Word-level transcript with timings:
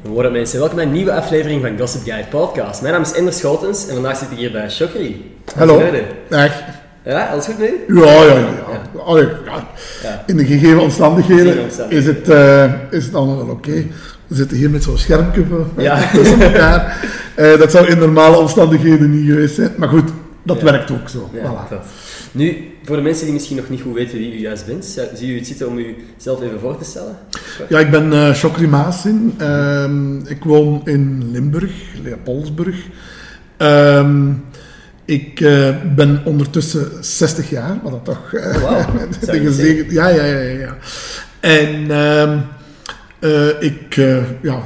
Goedemorgen 0.00 0.32
mensen, 0.32 0.58
welkom 0.58 0.76
bij 0.76 0.84
een 0.84 0.92
nieuwe 0.92 1.12
aflevering 1.12 1.62
van 1.62 1.78
Gossip 1.78 2.02
Guy 2.04 2.26
Podcast. 2.30 2.82
Mijn 2.82 2.92
naam 2.92 3.02
is 3.02 3.12
Ender 3.12 3.32
Schotens 3.32 3.86
en 3.86 3.94
vandaag 3.94 4.16
zit 4.16 4.30
ik 4.30 4.38
hier 4.38 4.52
bij 4.52 4.70
Shokri. 4.70 5.34
Hallo. 5.54 5.82
Echt? 6.28 6.62
Ja, 7.04 7.26
alles 7.26 7.44
goed 7.44 7.58
mee? 7.58 7.74
Ja, 7.88 8.12
ja, 8.12 8.22
ja. 8.22 8.34
ja. 8.34 9.00
Allee, 9.04 9.24
ja. 9.24 9.66
Ja. 10.02 10.22
In 10.26 10.36
de 10.36 10.44
gegeven 10.44 10.80
omstandigheden 10.80 11.56
is 11.88 12.06
het, 12.06 12.28
eh, 12.28 12.72
is 12.90 13.04
het 13.04 13.14
allemaal 13.14 13.36
wel 13.36 13.54
oké. 13.54 13.84
We 14.26 14.34
zitten 14.34 14.56
hier 14.56 14.70
met 14.70 14.82
zo'n 14.82 14.98
schermpje 14.98 15.44
tussen 16.12 16.40
elkaar. 16.40 17.08
Eh, 17.34 17.58
dat 17.58 17.70
zou 17.70 17.86
in 17.86 17.98
normale 17.98 18.36
omstandigheden 18.36 19.10
niet 19.10 19.28
geweest 19.28 19.54
zijn. 19.54 19.72
Maar 19.76 19.88
goed, 19.88 20.10
dat 20.42 20.56
Ja. 20.58 20.64
werkt 20.64 20.90
ook 20.90 21.08
zo. 21.08 21.30
Ja, 21.32 21.66
Voilà. 21.68 21.84
Nu, 22.32 22.72
voor 22.84 22.96
de 22.96 23.02
mensen 23.02 23.24
die 23.24 23.34
misschien 23.34 23.56
nog 23.56 23.68
niet 23.68 23.80
goed 23.80 23.94
weten 23.94 24.18
wie 24.18 24.34
u 24.34 24.40
juist 24.40 24.66
bent, 24.66 24.98
zie 25.14 25.32
u 25.32 25.36
het 25.36 25.46
zitten 25.46 25.68
om 25.68 25.78
u 25.78 25.96
zelf 26.16 26.42
even 26.42 26.60
voor 26.60 26.78
te 26.78 26.84
stellen? 26.84 27.16
Ja, 27.68 27.78
ik 27.78 27.90
ben 27.90 28.12
eh 28.12 28.30
Chokri 28.34 28.66
Maasin. 28.66 29.34
Ehm, 29.38 30.18
ik 30.26 30.44
woon 30.44 30.80
in 30.84 31.30
Limburg, 31.30 31.72
Leopoldsburg. 32.02 32.76
Ehm, 33.56 34.32
ik 35.04 35.40
eh, 35.40 35.76
ben 35.96 36.20
ondertussen 36.24 36.88
60 37.04 37.50
jaar, 37.50 37.78
wat 37.82 37.92
dat 37.92 38.04
toch 38.04 38.30
de 38.30 39.40
gezegend- 39.40 39.90
Ja, 39.92 40.08
ja, 40.08 40.24
ja, 40.24 40.38
ja. 40.38 40.58
ja. 40.58 40.76
En 41.40 41.90
ehm, 41.90 42.38
eh, 43.18 43.62
ik, 43.62 43.94
ja, 44.42 44.62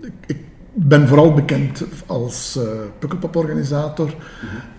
ik, 0.00 0.12
ik 0.26 0.36
ben 0.72 1.08
vooral 1.08 1.34
bekend 1.34 1.82
als 2.06 2.56
eh 2.56 2.62
Pukkelpop-organisator. 2.98 4.14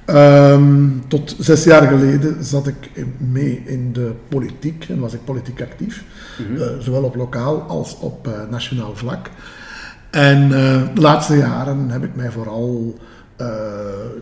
Ehm, 0.08 0.90
tot 1.08 1.36
zes 1.40 1.64
jaar 1.64 1.88
geleden 1.88 2.44
zat 2.44 2.68
ik 2.68 2.92
mee 3.18 3.64
in 3.66 3.94
de 3.94 4.12
politiek 4.28 4.86
en 4.90 5.00
was 5.00 5.14
ik 5.14 5.26
politiek 5.26 5.62
actief. 5.62 6.04
Mhm. 6.38 6.62
Eh, 6.62 6.70
zowel 6.80 7.04
op 7.04 7.16
lokaal 7.16 7.62
als 7.62 7.98
op 8.00 8.28
eh, 8.28 8.34
nationaal 8.50 8.96
vlak. 8.96 9.30
En 10.12 10.44
eh, 10.44 10.82
de 10.94 11.02
laatste 11.02 11.36
jaren 11.38 11.90
heb 11.90 12.04
ik 12.04 12.16
mij 12.16 12.32
vooral, 12.32 12.96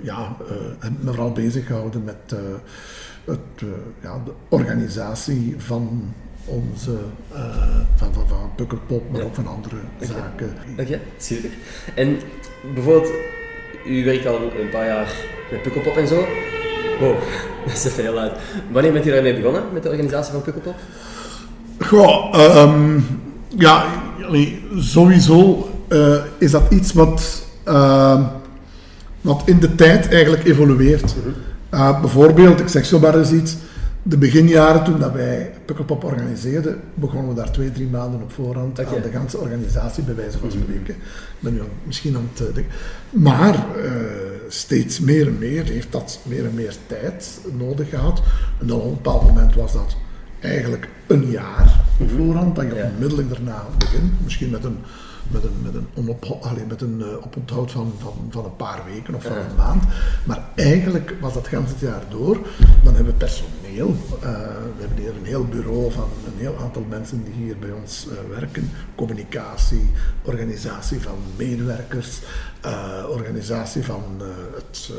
ja, 0.03 0.35
me 0.79 1.05
vooral 1.05 1.31
bezig 1.31 1.65
gehouden 1.65 2.03
met 2.03 2.35
het, 3.25 3.67
ja, 4.01 4.21
de 4.25 4.31
organisatie 4.49 5.55
van 5.57 6.13
onze, 6.45 6.97
van, 7.95 8.13
van, 8.13 8.27
van 8.27 8.49
Pukkelpop, 8.55 9.11
maar 9.11 9.19
Ja. 9.19 9.25
ook 9.25 9.35
van 9.35 9.47
andere 9.47 9.75
zaken. 9.99 10.53
Oké, 10.79 10.99
super. 11.17 11.49
En 11.95 12.17
bijvoorbeeld, 12.73 13.11
u 13.85 14.03
werkt 14.05 14.27
al 14.27 14.35
een 14.35 14.69
paar 14.69 14.85
jaar 14.85 15.13
met 15.51 15.61
Pukkelpop 15.61 15.97
en 15.97 16.07
zo. 16.07 16.25
Wow, 16.99 17.15
dat 17.65 17.75
is 17.75 17.85
even 17.85 18.03
heel 18.03 18.13
luid. 18.13 18.31
Wanneer 18.71 18.91
bent 18.91 19.05
u 19.05 19.11
daarmee 19.11 19.35
begonnen, 19.35 19.63
met 19.73 19.83
de 19.83 19.89
organisatie 19.89 20.31
van 20.31 20.41
Pukkelpop? 20.41 20.75
Goh, 21.79 22.33
ehm, 22.33 22.99
ja, 23.57 23.85
sowieso 24.77 25.69
eh, 25.87 26.15
is 26.37 26.51
dat 26.51 26.63
iets 26.69 26.93
wat, 26.93 27.45
ehm, 27.63 28.21
wat 29.21 29.41
in 29.45 29.59
de 29.59 29.75
tijd 29.75 30.09
eigenlijk 30.09 30.45
evolueert. 30.45 31.15
Eh, 31.69 32.01
bijvoorbeeld, 32.01 32.59
ik 32.59 32.67
zeg 32.67 32.85
zo 32.85 32.99
maar 32.99 33.17
eens 33.17 33.31
iets, 33.31 33.55
de 34.07 34.17
beginjaren 34.17 34.83
toen 34.83 34.99
dat 34.99 35.11
wij 35.13 35.51
Pukkelpop 35.65 36.03
organiseerden, 36.03 36.79
begonnen 36.93 37.29
we 37.29 37.35
daar 37.35 37.51
twee, 37.51 37.71
drie 37.71 37.87
maanden 37.87 38.21
op 38.21 38.31
voorhand 38.31 38.79
aan 38.85 39.01
de 39.01 39.09
ganse 39.11 39.37
organisatie, 39.37 40.03
bij 40.03 40.15
wijze 40.15 40.37
van 40.37 40.51
spreken. 40.51 40.95
Ik 40.95 41.39
ben 41.39 41.53
nu 41.53 41.61
misschien 41.83 42.15
aan 42.15 42.29
het 42.33 42.47
eh, 42.47 42.53
denken. 42.53 42.73
Maar 43.09 43.53
eh, 43.53 43.91
steeds 44.47 44.99
meer 44.99 45.27
en 45.27 45.37
meer 45.37 45.63
heeft 45.63 45.91
dat 45.91 46.19
meer 46.23 46.45
en 46.45 46.53
meer 46.53 46.75
tijd 46.87 47.39
nodig 47.57 47.89
gehad. 47.89 48.21
En 48.59 48.67
dan 48.67 48.77
op 48.79 48.85
een 48.85 48.93
bepaald 48.93 49.23
moment 49.23 49.55
was 49.55 49.73
dat 49.73 49.95
eigenlijk 50.39 50.89
een 51.07 51.29
jaar 51.29 51.79
op 51.99 52.09
voorhand, 52.09 52.55
dat 52.55 52.65
je 52.65 52.75
Ja. 52.75 52.89
onmiddellijk 52.93 53.29
daarna 53.29 53.65
begint. 53.77 54.23
Misschien 54.23 54.49
met 54.49 54.63
een, 54.63 54.77
met 55.31 55.43
een, 55.43 55.61
met 55.63 55.73
een, 55.73 55.87
onop, 55.93 56.47
met 56.67 56.81
een 56.81 57.01
eh, 57.01 57.25
oponthoud 57.25 57.71
van, 57.71 57.93
van, 57.99 58.13
van 58.29 58.45
een 58.45 58.55
paar 58.55 58.81
weken 58.93 59.15
of 59.15 59.23
van 59.23 59.31
Ja. 59.31 59.45
een 59.49 59.55
maand. 59.55 59.83
Maar 60.23 60.43
eigenlijk 60.55 61.15
was 61.21 61.33
dat 61.33 61.49
het 61.49 61.79
jaar 61.79 62.03
door. 62.09 62.37
Dan 62.83 62.93
hebben 62.95 63.13
we 63.13 63.19
personeel. 63.19 63.64
Eh, 63.83 64.29
we 64.75 64.79
hebben 64.79 64.97
hier 64.97 65.15
een 65.15 65.25
heel 65.25 65.45
bureau 65.45 65.91
van 65.91 66.09
een 66.25 66.37
heel 66.39 66.55
aantal 66.61 66.85
mensen 66.89 67.23
die 67.23 67.33
hier 67.33 67.57
bij 67.57 67.71
ons 67.71 68.07
eh, 68.09 68.37
werken. 68.39 68.71
Communicatie, 68.95 69.89
organisatie 70.23 71.01
van 71.01 71.17
medewerkers, 71.35 72.19
eh, 72.61 73.03
organisatie 73.09 73.83
van 73.83 74.03
het, 74.55 74.91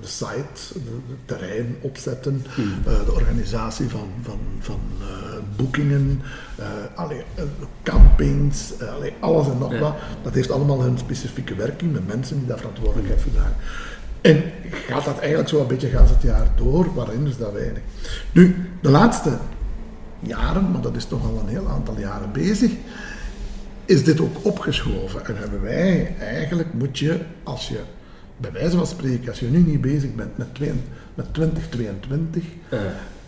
de 0.00 0.06
site, 0.06 0.78
de 0.84 1.14
terrein 1.24 1.76
opzetten, 1.80 2.44
eh, 2.86 3.04
de 3.06 3.12
organisatie 3.12 3.88
van, 3.88 4.08
van, 4.22 4.38
van 4.60 4.80
boekingen, 5.56 6.22
allee, 6.94 7.22
campings, 7.82 8.72
allee, 8.96 9.12
alles 9.20 9.46
en 9.46 9.58
nog 9.58 9.72
Ja. 9.72 9.78
wat. 9.78 9.94
Dat 10.22 10.34
heeft 10.34 10.50
allemaal 10.50 10.82
hun 10.82 10.98
specifieke 10.98 11.54
werking 11.54 11.92
met 11.92 12.06
mensen 12.06 12.38
die 12.38 12.46
daar 12.46 12.58
verantwoordelijkheid 12.58 13.20
voor 13.20 13.32
dragen. 13.32 13.56
En 14.24 14.42
gaat 14.70 15.04
dat 15.04 15.18
eigenlijk 15.18 15.48
zo 15.48 15.60
een 15.60 15.66
beetje 15.66 15.88
gaan 15.88 16.06
het 16.06 16.22
jaar 16.22 16.48
door, 16.56 16.94
waarin 16.94 17.26
is 17.26 17.36
dat 17.36 17.52
weinig. 17.52 17.82
Nu, 18.32 18.70
de 18.80 18.90
laatste 18.90 19.38
jaren, 20.20 20.70
maar 20.70 20.80
dat 20.80 20.96
is 20.96 21.04
toch 21.04 21.24
al 21.24 21.40
een 21.40 21.48
heel 21.48 21.68
aantal 21.68 21.98
jaren 21.98 22.32
bezig, 22.32 22.70
is 23.84 24.04
dit 24.04 24.20
ook 24.20 24.36
opgeschoven. 24.42 25.26
En 25.26 25.36
hebben 25.36 25.62
wij, 25.62 26.16
eigenlijk 26.18 26.72
moet 26.72 26.98
je, 26.98 27.20
als 27.42 27.68
je, 27.68 27.78
bij 28.36 28.52
wijze 28.52 28.76
van 28.76 28.86
spreken, 28.86 29.28
als 29.28 29.40
je 29.40 29.46
nu 29.46 29.58
niet 29.58 29.80
bezig 29.80 30.14
bent 30.14 30.36
met, 30.36 30.58
met 31.14 31.34
2022, 31.34 32.42
Uh, 32.70 32.80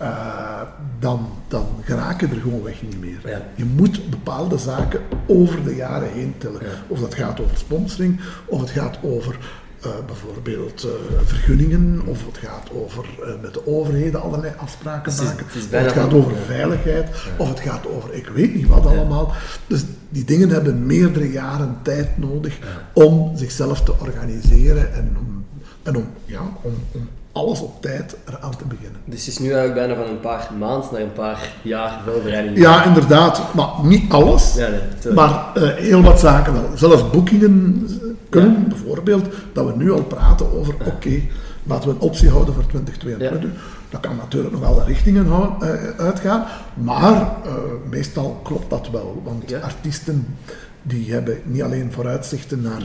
eh, 0.09 0.61
dan, 0.99 1.29
dan 1.49 1.67
geraak 1.83 2.21
je 2.21 2.27
er 2.27 2.41
gewoon 2.41 2.63
weg 2.63 2.83
niet 2.83 3.01
meer. 3.01 3.21
Ja. 3.25 3.43
Je 3.55 3.65
moet 3.65 4.11
bepaalde 4.11 4.59
zaken 4.59 5.01
over 5.27 5.65
de 5.65 5.75
jaren 5.75 6.13
heen 6.13 6.35
tillen. 6.39 6.63
Ja. 6.63 6.71
Of 6.89 7.01
dat 7.01 7.15
gaat 7.15 7.41
over 7.41 7.57
sponsoring, 7.57 8.21
of 8.47 8.61
het 8.61 8.71
gaat 8.71 8.99
over 9.03 9.39
eh, 9.87 10.07
bijvoorbeeld 10.07 10.83
eh, 10.85 10.91
vergunningen, 11.25 12.03
of 12.07 12.27
het 12.27 12.39
gaat 12.39 12.71
over 12.73 13.05
eh, 13.23 13.29
met 13.43 13.55
de 13.55 13.67
overheden 13.67 14.23
allerlei 14.23 14.53
afspraken 14.57 15.13
Het 15.13 15.21
is- 15.23 15.27
maken. 15.29 15.47
het 15.47 15.65
of 15.65 15.81
het 15.83 15.93
gaat 15.93 16.15
over 16.15 16.37
veiligheid, 16.47 17.09
of 17.37 17.49
het 17.49 17.61
gaat 17.61 17.87
over 17.87 18.15
ik 18.15 18.27
weet 18.29 18.55
niet 18.55 18.67
wat 18.69 18.87
allemaal. 18.87 19.33
Dus 19.67 19.85
die 20.09 20.25
dingen 20.25 20.49
hebben 20.49 20.87
meerdere 20.87 21.31
jaren 21.33 21.77
tijd 21.83 22.19
nodig 22.19 22.59
om 22.93 23.37
zichzelf 23.37 23.83
te 23.83 23.93
organiseren 24.01 24.95
en 24.95 25.17
om, 25.19 25.45
en 25.83 25.97
om, 25.97 26.07
ja, 26.25 26.41
om, 26.63 26.73
om 26.93 27.09
alles 27.37 27.61
op 27.61 27.83
tijd 27.83 28.17
eraan 28.29 28.57
te 28.57 28.65
beginnen. 28.65 29.01
dus 29.05 29.19
het 29.19 29.29
is 29.29 29.39
nu 29.39 29.53
eigenlijk 29.53 29.75
bijna 29.87 30.03
van 30.03 30.13
een 30.13 30.21
paar 30.21 30.51
maanden 30.59 30.89
naar 30.93 31.01
een 31.01 31.13
paar 31.13 31.53
jaar 31.63 32.01
voorbereiding. 32.07 32.59
Ja, 32.59 32.85
inderdaad. 32.85 33.55
Maar 33.55 33.69
niet 33.83 34.13
alles. 34.13 34.55
Ja, 34.55 34.69
nee, 35.05 35.15
maar 35.15 35.47
eh, 35.55 35.69
heel 35.75 36.03
wat 36.03 36.21
zaken 36.21 36.53
wel. 36.53 36.65
Zelfs 36.75 37.11
boekingen 37.11 37.87
kunnen 38.29 38.69
bijvoorbeeld, 38.69 39.25
dat 39.53 39.67
we 39.67 39.73
nu 39.77 39.93
al 39.93 40.03
praten 40.03 40.53
over, 40.59 40.75
oké, 40.87 41.21
laten 41.65 41.89
we 41.89 41.95
een 41.95 42.01
optie 42.01 42.29
houden 42.29 42.55
voor 42.55 42.67
2022. 42.67 43.51
Dat 43.91 44.01
kan 44.01 44.17
natuurlijk 44.17 44.53
nog 44.55 44.65
alle 44.65 44.85
richtingen 44.85 45.27
eh, 45.61 45.71
uitgaan, 45.99 46.45
maar 46.75 47.13
eh, 47.45 47.53
meestal 47.91 48.41
klopt 48.43 48.71
dat 48.71 48.89
wel. 48.93 49.23
Want 49.25 49.51
Ja. 49.51 49.59
artiesten 49.59 50.37
die 50.83 51.13
hebben 51.13 51.39
niet 51.45 51.63
alleen 51.63 51.93
vooruitzichten 51.93 52.61
naar 52.63 52.83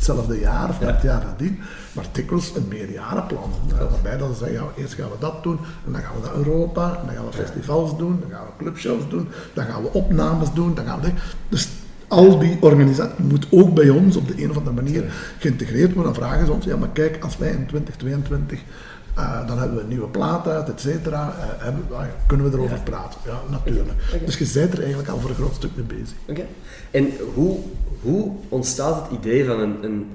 hetzelfde 0.00 0.38
jaar 0.38 0.68
of 0.68 0.78
het 0.78 1.02
jaar 1.02 1.24
nadien, 1.24 1.60
maar 1.92 2.04
dikwijls 2.12 2.52
een 2.56 2.68
meerjarenplan. 2.68 3.50
Waarbij 3.90 4.16
dat 4.16 4.28
ze 4.28 4.34
zeggen, 4.34 4.56
ja, 4.56 4.82
eerst 4.82 4.94
gaan 4.94 5.08
we 5.10 5.16
dat 5.18 5.42
doen, 5.42 5.58
en 5.86 5.92
dan 5.92 6.00
gaan 6.00 6.14
we 6.20 6.26
naar 6.26 6.36
Europa, 6.36 6.98
en 7.00 7.06
dan 7.06 7.14
gaan 7.14 7.26
we 7.26 7.32
festivals 7.32 7.98
doen, 7.98 8.20
dan 8.20 8.30
gaan 8.30 8.46
we 8.46 8.64
clubshows 8.64 9.08
doen, 9.08 9.28
dan 9.54 9.64
gaan 9.64 9.82
we 9.82 9.92
opnames 9.92 10.52
doen, 10.52 10.74
dan 10.74 10.84
gaan 10.84 11.00
we... 11.00 11.12
Dus 11.48 11.68
al 12.08 12.38
die 12.38 12.56
organisatie 12.60 13.24
moet 13.24 13.46
ook 13.50 13.74
bij 13.74 13.88
ons 13.88 14.16
op 14.16 14.28
de 14.28 14.42
een 14.42 14.50
of 14.50 14.56
andere 14.56 14.82
manier 14.82 15.04
geïntegreerd 15.38 15.94
worden. 15.94 16.12
Dan 16.12 16.22
vragen 16.22 16.46
ze 16.46 16.52
ons, 16.52 16.64
ja 16.64 16.76
maar 16.76 16.88
kijk, 16.88 17.24
als 17.24 17.38
wij 17.38 17.48
in 17.48 17.66
2022, 17.66 18.60
eh, 19.20 19.46
dan 19.46 19.58
hebben 19.58 19.76
we 19.76 19.82
een 19.82 19.88
nieuwe 19.88 20.06
plaat 20.08 20.46
uit, 20.46 20.68
et 20.68 20.80
cetera, 20.80 21.34
ja, 21.90 22.06
kunnen 22.26 22.50
we 22.50 22.56
erover 22.56 22.76
Ja. 22.76 22.82
praten. 22.82 23.20
Ja, 23.26 23.40
natuurlijk. 23.50 23.98
Dus 24.24 24.38
je 24.38 24.50
bent 24.54 24.72
er 24.72 24.78
eigenlijk 24.78 25.08
al 25.08 25.18
voor 25.20 25.30
een 25.30 25.36
groot 25.36 25.54
stuk 25.54 25.70
mee 25.74 25.84
bezig. 25.84 26.16
Oké. 26.28 26.42
En 26.90 27.08
hoe, 27.34 27.58
hoe 28.02 28.30
ontstaat 28.48 29.02
het 29.08 29.18
idee 29.20 29.44
van 29.44 29.60
een, 29.60 29.76
een 29.84 30.06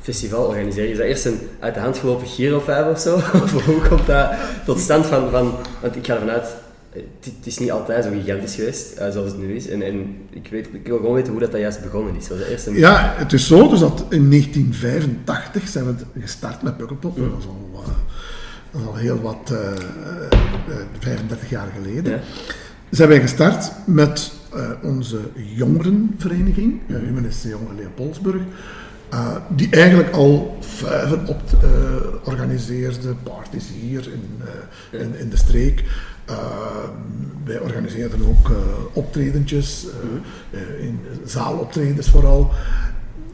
festival 0.00 0.44
organiseren? 0.44 0.90
Is 0.90 0.96
dat 0.96 1.06
eerst 1.06 1.24
een 1.24 1.38
uit 1.58 1.74
de 1.74 1.80
hand 1.80 1.98
gelopen 1.98 2.26
Giro 2.26 2.60
5 2.60 2.86
of 2.86 2.98
zo? 3.00 3.14
Of 3.42 3.64
hoe 3.64 3.88
komt 3.88 4.06
dat 4.06 4.30
tot 4.64 4.78
stand 4.78 5.06
van, 5.06 5.30
van 5.30 5.54
want 5.80 5.96
ik 5.96 6.06
ga 6.06 6.14
ervan 6.14 6.30
uit, 6.30 6.54
het, 7.20 7.46
is 7.46 7.58
niet 7.58 7.70
altijd 7.70 8.04
zo 8.04 8.10
gigantisch 8.10 8.54
geweest 8.54 8.92
eh, 8.96 9.10
zoals 9.10 9.28
het 9.30 9.38
nu 9.38 9.54
is. 9.54 9.68
En, 9.68 9.82
en 9.82 10.16
ik, 10.30 10.48
weet, 10.50 10.68
ik 10.72 10.86
wil 10.86 10.96
gewoon 10.96 11.14
weten 11.14 11.30
hoe 11.32 11.40
dat, 11.40 11.50
dat 11.52 11.60
juist 11.60 11.82
begonnen 11.82 12.16
is. 12.16 12.28
Was 12.28 12.38
dat 12.38 12.46
eerst 12.48 12.66
een... 12.66 12.74
Ja, 12.76 13.14
het 13.16 13.32
is 13.32 13.46
zo 13.46 13.68
dus 13.68 13.80
dat 13.80 14.04
in 14.08 14.30
1985 14.30 15.68
zijn 15.68 15.84
we 15.84 16.20
gestart 16.20 16.62
met 16.62 16.76
Pukkelpop. 16.76 17.16
Dat 17.16 17.26
was 17.34 17.46
al, 17.46 17.84
dat 18.72 18.80
is 18.80 18.86
al 18.86 18.94
heel 18.94 19.20
wat, 19.20 19.50
eh, 19.50 19.72
eh, 19.72 19.78
35 20.98 21.50
jaar 21.50 21.68
geleden. 21.82 22.12
Ja. 22.12 22.18
Zijn 22.90 23.08
wij 23.08 23.20
gestart 23.20 23.72
met 23.86 24.32
eh, 24.54 24.70
onze 24.82 25.18
jongerenvereniging, 25.34 26.80
uh, 26.86 26.96
Humanistische 26.98 27.48
Jongeren 27.48 27.76
Leopoldsburg. 27.76 28.42
eh, 29.10 29.36
die 29.48 29.70
eigenlijk 29.70 30.10
al 30.14 30.56
vuiven 30.60 31.26
op 31.26 31.40
eh, 31.62 31.68
organiseerde, 32.24 33.14
parties 33.22 33.68
hier 33.80 34.08
in, 34.12 34.38
eh, 34.92 35.00
in, 35.00 35.18
in 35.18 35.28
de 35.30 35.36
streek. 35.36 35.84
Eh, 36.24 36.36
wij 37.44 37.58
organiseerden 37.60 38.20
ook 38.28 38.50
eh, 38.50 38.56
optredentjes, 38.92 39.86
eh, 40.52 40.60
eh, 40.60 40.84
in 40.86 41.00
zaaloptredens 41.24 42.08
vooral. 42.10 42.50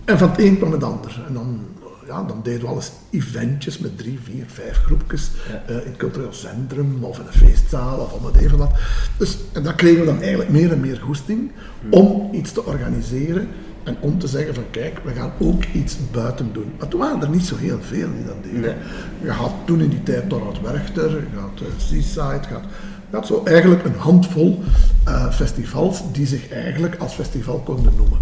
En 0.05 0.19
van 0.19 0.31
het 0.31 0.41
een 0.41 0.57
kwam 0.57 0.73
het 0.73 0.85
ander. 0.85 1.25
En 1.29 1.35
dan, 1.35 1.61
ja, 2.07 2.23
dan 2.23 2.41
deden 2.43 2.61
we 2.61 2.67
alles 2.67 2.91
eventjes 3.11 3.79
met 3.79 3.99
drie, 3.99 4.19
vier, 4.23 4.45
vijf 4.47 4.77
groepjes 4.85 5.31
Ja. 5.49 5.63
eh, 5.67 5.77
in 5.81 5.87
het 5.91 5.97
cultureel 5.97 6.33
centrum 6.33 7.05
of 7.05 7.19
in 7.19 7.27
een 7.27 7.33
feestzaal 7.49 7.99
of 7.99 8.13
om 8.13 8.25
het 8.27 8.37
even 8.37 8.59
wat. 8.59 8.71
Dus, 9.19 9.39
en 9.53 9.63
dan 9.63 9.75
kregen 9.75 10.01
we 10.01 10.07
dan 10.07 10.21
eigenlijk 10.21 10.51
meer 10.51 10.73
en 10.73 10.81
meer 10.81 11.01
goesting 11.01 11.51
om 11.91 12.29
iets 12.33 12.53
te 12.53 12.65
organiseren 12.65 13.49
en 13.85 13.97
om 14.01 14.19
te 14.19 14.27
zeggen 14.27 14.55
van 14.55 14.65
kijk, 14.71 15.01
we 15.05 15.13
gaan 15.13 15.33
ook 15.39 15.65
iets 15.65 15.97
buiten 16.13 16.53
doen. 16.53 16.73
Maar 16.79 16.89
toen 16.89 17.01
waren 17.01 17.23
er 17.23 17.29
niet 17.31 17.47
zo 17.47 17.57
heel 17.57 17.79
veel 17.81 18.09
die 18.17 18.25
dat 18.25 18.43
deden. 18.43 18.61
Nee. 18.61 18.75
Je 19.23 19.31
had 19.31 19.53
toen 19.65 19.81
in 19.81 19.89
die 19.89 20.03
tijd 20.03 20.31
Dorot 20.31 20.61
Werchter, 20.61 21.11
je 21.11 21.39
had 21.39 21.61
eh, 21.61 21.67
Seaside, 21.77 22.41
je 22.49 22.55
had, 22.55 22.65
had 23.11 23.27
zo 23.27 23.43
eigenlijk 23.45 23.85
een 23.85 23.95
handvol 23.99 24.63
eh, 25.05 25.31
festivals 25.33 26.03
die 26.13 26.27
zich 26.27 26.51
eigenlijk 26.51 26.97
als 26.99 27.13
festival 27.15 27.59
konden 27.59 27.93
noemen. 27.97 28.19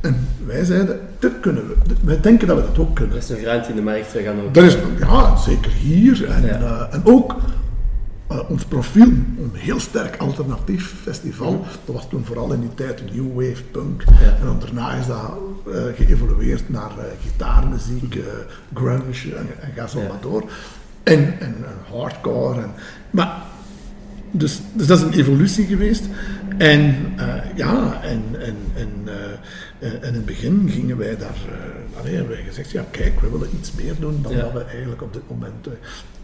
En 0.00 0.26
wij 0.46 0.64
zeiden, 0.64 1.00
dit 1.18 1.40
kunnen 1.40 1.68
we, 1.68 1.74
dit- 1.86 1.96
wij 2.04 2.20
denken 2.20 2.46
dat 2.48 2.56
we 2.56 2.62
dat 2.62 2.78
ook 2.78 2.94
kunnen. 2.94 3.16
Er 3.16 3.22
is 3.22 3.28
nog 3.28 3.40
ruimte 3.40 3.68
in 3.68 3.76
de 3.76 3.82
markt, 3.82 4.12
we 4.12 4.22
gaan 4.22 4.40
ook... 4.40 4.54
Dat 4.54 4.64
is, 4.64 4.76
ja, 4.98 5.36
zeker 5.36 5.70
hier. 5.72 6.24
En, 6.30 6.42
Ja. 6.46 6.58
eh, 6.60 6.94
en 6.94 7.00
ook 7.04 7.36
eh, 8.26 8.38
ons 8.50 8.64
profiel, 8.64 9.02
een 9.06 9.50
heel 9.52 9.80
sterk 9.80 10.16
alternatief 10.16 10.94
festival. 11.02 11.64
Dat 11.84 11.94
was 11.94 12.08
toen 12.08 12.24
vooral 12.24 12.52
in 12.52 12.60
die 12.60 12.74
tijd 12.74 13.02
New 13.14 13.26
Wave 13.34 13.62
Punk. 13.70 14.02
Ja. 14.20 14.26
En 14.40 14.44
dan 14.44 14.58
daarna 14.60 14.92
is 14.92 15.06
dat 15.06 15.32
geëvolueerd 15.96 16.68
naar 16.68 16.90
gitaarmuziek, 17.22 18.14
eh, 18.14 18.22
grunge 18.74 19.34
en, 19.36 19.46
en 19.60 19.72
ga 19.76 19.86
zo 19.86 20.00
Ja. 20.00 20.08
maar 20.08 20.20
door. 20.20 20.42
En, 21.02 21.18
en, 21.40 21.40
en 21.40 21.96
hardcore. 21.98 22.60
En, 22.60 22.70
maar 23.10 23.42
dus, 24.32 24.60
dus 24.72 24.86
dat 24.86 24.98
is 24.98 25.04
een 25.04 25.12
evolutie 25.12 25.66
geweest. 25.66 26.04
En 26.58 27.12
eh, 27.16 27.34
ja, 27.54 28.00
en, 28.02 28.22
en, 28.40 28.56
en, 28.74 28.90
eh, 29.04 29.88
eh, 29.88 29.94
en 29.94 30.08
in 30.08 30.14
het 30.14 30.26
begin 30.26 30.68
gingen 30.70 30.96
wij 30.96 31.16
daar, 31.16 31.38
allee, 32.00 32.14
hebben 32.14 32.32
wij 32.32 32.44
gezegd, 32.44 32.70
ja 32.70 32.84
kijk, 32.90 33.20
we 33.20 33.30
willen 33.30 33.48
iets 33.58 33.72
meer 33.72 33.94
doen 34.00 34.18
dan 34.22 34.32
Ja. 34.32 34.40
dat 34.40 34.52
we 34.52 34.64
eigenlijk 34.64 35.02
op 35.02 35.12
dit 35.12 35.22
moment... 35.28 35.66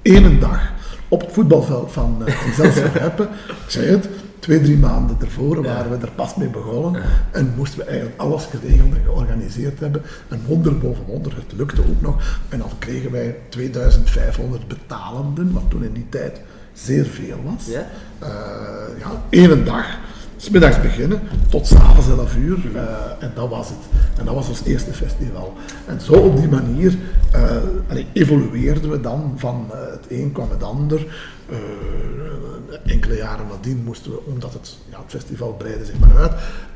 Eén 0.02 0.40
dag 0.40 0.72
op 1.08 1.20
het 1.20 1.32
voetbalveld 1.32 1.92
van 1.92 2.22
uh, 2.26 2.54
Zelfsverheppen, 2.54 3.28
ik 3.64 3.70
zei 3.70 3.86
het, 3.86 4.08
twee, 4.38 4.60
drie 4.60 4.76
maanden 4.76 5.16
ervoor 5.20 5.62
waren 5.62 5.90
we 5.90 6.06
er 6.06 6.12
pas 6.14 6.34
mee 6.34 6.48
begonnen 6.48 7.02
en 7.30 7.52
moesten 7.56 7.78
we 7.78 7.84
eigenlijk 7.84 8.20
alles 8.20 8.44
geregeld 8.44 8.94
en 8.94 9.02
georganiseerd 9.04 9.80
hebben. 9.80 10.02
En 10.28 10.40
wonder 10.46 10.78
boven 10.78 11.04
wonder, 11.04 11.34
het 11.34 11.52
lukte 11.56 11.80
ook 11.80 12.00
nog. 12.00 12.40
En 12.48 12.58
dan 12.58 12.70
kregen 12.78 13.10
wij 13.10 13.36
2500 13.48 14.68
betalenden, 14.68 15.52
wat 15.52 15.64
toen 15.68 15.84
in 15.84 15.92
die 15.92 16.06
tijd 16.08 16.40
zeer 16.84 17.04
veel 17.04 17.36
was. 17.44 17.66
Ja? 17.66 17.86
Eh, 18.18 18.98
ja, 18.98 19.22
één 19.28 19.64
dag, 19.64 19.98
smiddags 20.36 20.80
beginnen, 20.80 21.20
tot 21.48 21.66
s'avonds 21.66 22.08
11 22.08 22.36
uur. 22.36 22.58
eh, 22.74 22.82
en 23.18 23.32
dat 23.34 23.48
was 23.48 23.68
het. 23.68 23.78
En 24.18 24.24
dat 24.24 24.34
was 24.34 24.48
ons 24.48 24.62
eerste 24.64 24.92
festival. 24.92 25.52
En 25.86 26.00
zo 26.00 26.12
op 26.12 26.36
die 26.36 26.48
manier 26.48 26.96
eh, 27.32 27.56
allee, 27.88 28.06
evolueerden 28.12 28.90
we 28.90 29.00
dan 29.00 29.32
van 29.36 29.66
het 29.70 30.04
een 30.08 30.32
kwam 30.32 30.50
het 30.50 30.62
ander. 30.62 31.06
Eh, 31.48 32.92
enkele 32.92 33.16
jaren 33.16 33.46
nadien 33.46 33.82
moesten 33.84 34.10
we, 34.10 34.20
omdat 34.24 34.52
het, 34.52 34.76
ja, 34.90 34.98
het 34.98 35.10
festival 35.10 35.52
breidde 35.52 35.84
zich 35.84 35.98
maar 35.98 36.16
uit. 36.16 36.32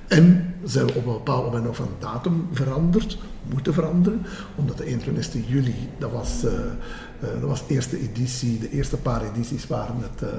En 0.08 0.54
zijn 0.64 0.86
we 0.86 0.94
op 0.94 1.06
een 1.06 1.12
bepaald 1.12 1.44
moment 1.44 1.64
nog 1.64 1.76
van 1.76 1.88
datum 1.98 2.48
veranderd, 2.52 3.18
moeten 3.50 3.74
veranderen, 3.74 4.26
omdat 4.54 4.76
de 4.76 4.84
21 4.84 5.48
juli, 5.48 5.74
dat 5.98 6.10
was, 6.10 6.44
eh, 6.44 6.52
eh, 7.22 7.40
dat 7.40 7.48
was 7.48 7.66
de 7.66 7.74
eerste 7.74 7.98
editie, 8.00 8.58
de 8.58 8.70
eerste 8.70 8.96
paar 8.96 9.22
edities 9.22 9.66
waren 9.66 9.96
het 9.96 10.22
eh, 10.22 10.38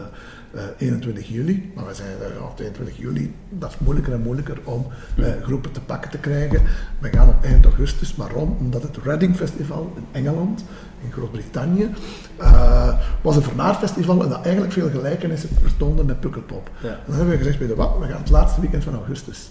eh, 0.54 0.62
21 0.78 1.28
juli. 1.28 1.72
Maar 1.76 1.86
wij 1.86 1.96
ja, 1.96 2.46
op 2.46 2.60
21 2.60 2.98
juli, 2.98 3.34
dat 3.50 3.70
is 3.70 3.78
moeilijker 3.78 4.14
en 4.14 4.22
moeilijker 4.22 4.58
om 4.64 4.88
groepen 5.42 5.72
te 5.72 5.82
pakken 5.82 6.12
te 6.12 6.18
krijgen. 6.18 6.62
We 7.00 7.10
gaan 7.10 7.30
op 7.30 7.44
eind 7.44 7.66
augustus, 7.66 8.16
waarom? 8.16 8.56
Omdat 8.60 8.84
het 8.84 8.98
Reading 9.04 9.36
Festival 9.36 9.94
in 9.96 10.06
Engeland, 10.12 10.64
in 11.04 11.12
Groot-Brittannië, 11.12 11.90
eh, 12.38 12.98
was 13.22 13.36
een 13.36 13.42
vermaardfestival 13.42 14.24
en 14.24 14.30
dat 14.30 14.42
eigenlijk 14.42 14.74
veel 14.74 14.90
gelijkenissen 14.90 15.50
vertoonde 15.62 16.04
met 16.04 16.20
Pukkelpop. 16.20 16.70
Ja. 16.82 16.90
En 16.90 16.98
dan 17.06 17.16
hebben 17.16 17.34
we 17.34 17.38
gezegd, 17.38 17.58
weet 17.60 17.70
je 17.70 17.76
wat, 17.76 17.98
we 18.00 18.06
gaan 18.06 18.22
het 18.22 18.30
laatste 18.30 18.62
weekend 18.62 18.84
van 18.84 18.94
augustus. 18.94 19.50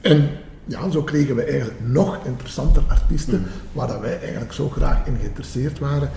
En 0.00 0.28
ja, 0.64 0.90
zo 0.90 1.02
kregen 1.02 1.36
we 1.36 1.42
eigenlijk 1.42 1.80
nog 1.84 2.18
interessanter 2.24 2.82
artiesten, 2.88 3.44
waar 3.72 3.88
dat 3.88 4.00
wij 4.00 4.20
eigenlijk 4.20 4.52
zo 4.52 4.68
graag 4.68 5.06
in 5.06 5.16
geïnteresseerd 5.20 5.78
waren. 5.78 6.10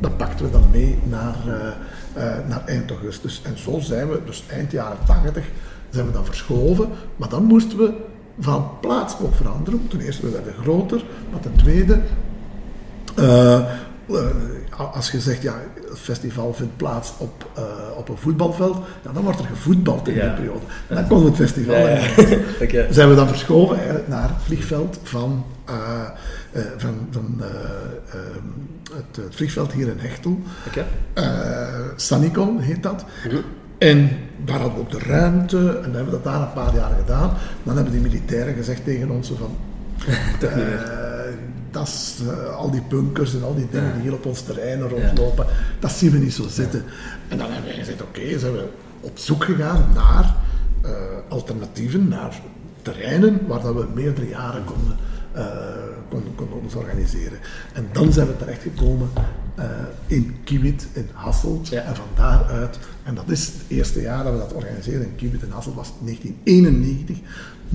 Dat 0.00 0.16
pakten 0.16 0.44
we 0.44 0.52
dan 0.52 0.64
mee 0.70 0.98
naar, 1.08 1.34
eh, 1.46 1.66
eh, 2.12 2.48
naar 2.48 2.62
eind 2.66 2.90
augustus. 2.90 3.42
En 3.44 3.58
zo 3.58 3.78
zijn 3.78 4.08
we, 4.08 4.20
dus 4.24 4.44
eind 4.50 4.70
jaren 4.70 4.98
80, 5.06 5.44
zijn 5.90 6.06
we 6.06 6.12
dan 6.12 6.24
verschoven. 6.24 6.88
Maar 7.16 7.28
dan 7.28 7.44
moesten 7.44 7.78
we 7.78 7.92
van 8.38 8.70
plaats 8.80 9.14
ook 9.20 9.34
veranderen. 9.34 9.88
Ten 9.88 10.00
eerste, 10.00 10.26
we 10.26 10.32
werden 10.32 10.54
groter. 10.62 11.04
Maar 11.30 11.40
ten 11.40 11.56
tweede, 11.56 12.00
als 14.92 15.10
je 15.10 15.20
zegt, 15.20 15.42
ja, 15.42 15.54
het 15.88 15.98
festival 15.98 16.54
vindt 16.54 16.76
plaats 16.76 17.12
op, 17.18 17.50
eh, 17.54 17.62
op 17.96 18.08
een 18.08 18.16
voetbalveld, 18.16 18.76
ja, 19.04 19.12
dan 19.12 19.22
wordt 19.22 19.38
er 19.38 19.44
gevoetbald 19.46 20.08
in 20.08 20.14
Ja. 20.14 20.20
die 20.26 20.34
periode. 20.34 20.64
Dan 20.88 21.06
kon 21.06 21.24
het 21.24 21.34
festival 21.34 21.74
Ja. 21.76 22.00
Oké. 22.62 22.86
zijn 22.92 23.08
we 23.08 23.14
dan 23.14 23.28
verschoven 23.28 23.76
eigenlijk 23.76 24.08
naar 24.08 24.28
het 24.28 24.42
vliegveld 24.42 24.98
van, 25.02 25.44
eh, 25.64 25.74
eh, 26.52 26.62
van, 26.76 26.94
van 27.10 27.36
eh, 27.40 27.46
ehm, 28.20 28.96
het, 28.96 29.24
het 29.24 29.34
vliegveld 29.34 29.72
hier 29.72 29.88
in 29.88 29.98
Hechtel. 29.98 30.38
Eh 31.12 31.24
Sanicon 31.96 32.60
heet 32.60 32.82
dat. 32.82 33.04
Mhm. 33.26 33.36
En 33.78 34.10
daar 34.44 34.58
hadden 34.60 34.74
we 34.74 34.80
ook 34.80 34.90
de 34.90 35.08
ruimte 35.08 35.56
en 35.58 35.82
dan 35.82 35.94
hebben 35.94 36.04
we 36.04 36.10
dat 36.10 36.24
daar 36.24 36.40
een 36.40 36.52
paar 36.52 36.74
jaar 36.74 36.90
gedaan. 37.00 37.32
Dan 37.62 37.74
hebben 37.74 37.92
die 37.92 38.02
militairen 38.02 38.54
gezegd 38.54 38.84
tegen 38.84 39.10
ons 39.10 39.32
van... 39.38 39.56
Toch 40.40 40.54
niet 40.54 40.64
meer. 40.64 40.82
eh, 40.82 41.32
dat 41.74 41.86
is, 41.88 42.14
al 42.56 42.70
die 42.70 42.82
bunkers 42.88 43.34
en 43.34 43.42
al 43.42 43.54
die 43.54 43.68
dingen 43.70 43.92
die 43.92 44.02
hier 44.02 44.12
op 44.12 44.26
ons 44.26 44.42
terrein 44.42 44.80
rondlopen, 44.80 45.46
dat 45.80 45.92
zien 45.92 46.10
we 46.10 46.18
niet 46.18 46.34
zo 46.34 46.48
zitten. 46.48 46.84
En 47.28 47.38
dan 47.38 47.50
hebben 47.50 47.70
wij 47.70 47.78
gezegd, 47.78 48.02
oké, 48.02 48.38
zijn 48.38 48.52
we 48.52 48.68
op 49.00 49.18
zoek 49.18 49.44
gegaan 49.44 49.84
naar 49.94 50.34
eh, 50.82 50.90
alternatieven, 51.28 52.08
naar 52.08 52.40
terreinen 52.82 53.46
waar 53.46 53.60
dat 53.60 53.74
we 53.74 53.86
meerdere 53.94 54.28
jaren 54.28 54.64
konden, 54.64 54.96
eh, 55.32 55.46
konden, 56.08 56.34
konden 56.34 56.60
ons 56.62 56.74
organiseren. 56.74 57.38
En 57.72 57.88
dan 57.92 58.12
zijn 58.12 58.26
we 58.26 58.36
terechtgekomen 58.36 59.08
eh 59.54 59.64
in 60.06 60.36
Kiewit 60.44 60.86
in 60.92 61.08
Hasselt 61.12 61.68
Ja. 61.68 61.82
en 61.82 61.96
van 61.96 62.06
daaruit, 62.14 62.78
en 63.02 63.14
dat 63.14 63.28
is 63.28 63.46
het 63.46 63.54
eerste 63.68 64.00
jaar 64.00 64.24
dat 64.24 64.32
we 64.32 64.38
dat 64.38 64.52
organiseerden 64.52 65.06
in 65.06 65.16
Kiewit 65.16 65.42
in 65.42 65.50
Hasselt, 65.50 65.74
was 65.74 65.92
1991, 66.00 67.18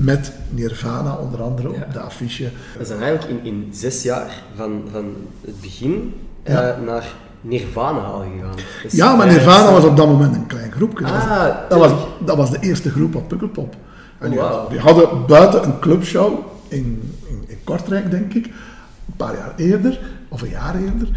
met 0.04 0.32
Nirvana 0.50 1.16
onder 1.16 1.42
andere 1.42 1.70
Ja. 1.72 1.76
op 1.88 1.94
de 1.94 2.00
affiche. 2.00 2.50
We 2.78 2.86
zijn 2.86 3.02
eigenlijk 3.02 3.32
in, 3.32 3.46
in 3.46 3.68
zes 3.74 4.04
jaar 4.04 4.44
van, 4.56 4.82
van 4.92 5.06
het 5.46 5.62
begin 5.62 6.14
eh, 6.44 6.56
naar 6.86 7.08
Nirvana 7.42 8.00
al 8.00 8.20
gegaan. 8.36 8.56
Dus, 8.84 8.94
Ja, 8.94 9.16
maar 9.16 9.28
Nirvana 9.28 9.72
was 9.72 9.84
op 9.84 9.98
dat 9.98 10.08
moment 10.08 10.36
een 10.36 10.48
klein 10.48 10.72
groepje. 10.72 11.04
Dat, 11.06 11.14
was, 11.14 11.24
Ah, 11.24 11.70
dat, 11.70 11.80
was, 11.80 11.92
dat 12.26 12.38
was 12.38 12.52
de 12.52 12.60
eerste 12.60 12.90
groep 12.90 13.16
op 13.16 13.28
Pukkelpop. 13.28 13.76
En 14.18 14.30
die, 14.30 14.40
Oh, 14.40 14.46
hadden, 14.50 14.70
die 14.70 14.80
hadden 14.80 15.26
buiten 15.28 15.64
een 15.64 15.80
clubshow 15.80 16.40
in, 16.68 17.14
in, 17.28 17.44
in 17.48 17.58
Kortrijk, 17.64 18.12
denk 18.12 18.34
ik, 18.34 18.46
een 18.46 19.16
paar 19.18 19.36
jaar 19.36 19.54
eerder, 19.56 20.00
of 20.30 20.42
een 20.42 20.50
jaar 20.50 20.76
eerder. 20.76 21.08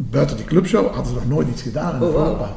Buiten 0.00 0.36
die 0.36 0.44
clubshow 0.46 0.86
hadden 0.94 1.06
ze 1.06 1.14
nog 1.14 1.28
nooit 1.28 1.48
iets 1.48 1.62
gedaan 1.62 1.94
in 1.94 2.02
Oh, 2.02 2.12
wow. 2.12 2.22
Europa. 2.22 2.56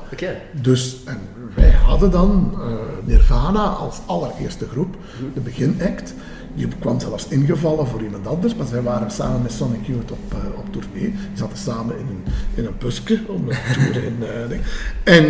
Dus, 0.62 0.98
en 1.06 1.20
wij 1.56 1.72
hadden 1.72 2.12
dan 2.12 2.52
eh, 2.62 2.68
Nirvana 3.04 3.64
als 3.64 4.00
allereerste 4.06 4.68
groep, 4.68 4.96
de 5.34 5.40
beginact. 5.40 6.14
Die 6.56 6.68
kwam 6.80 7.00
zelfs 7.00 7.28
ingevallen 7.28 7.88
voor 7.88 8.02
iemand 8.02 8.28
anders, 8.28 8.56
maar 8.56 8.66
zij 8.68 8.82
waren 8.82 9.12
samen 9.12 9.42
met 9.42 9.52
Sonic 9.52 9.86
Youth 9.86 10.12
op, 10.12 10.18
eh, 10.32 10.38
op 10.60 10.66
tournee. 10.72 11.02
Die 11.12 11.14
zaten 11.34 11.58
samen 11.58 12.00
in 12.00 12.06
een, 12.08 12.24
in 12.54 12.66
een 12.66 12.76
busje 12.80 13.20
om 13.28 13.50
een 13.50 13.58
tour 13.74 14.04
in. 14.04 14.18
eh, 14.24 15.16
en 15.18 15.24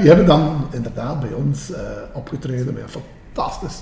die 0.00 0.08
hebben 0.08 0.26
dan 0.26 0.66
inderdaad 0.70 1.20
bij 1.20 1.32
ons 1.32 1.72
opgetreden 2.12 2.74
met 2.74 2.82
een 2.82 3.02
fantastisch, 3.32 3.78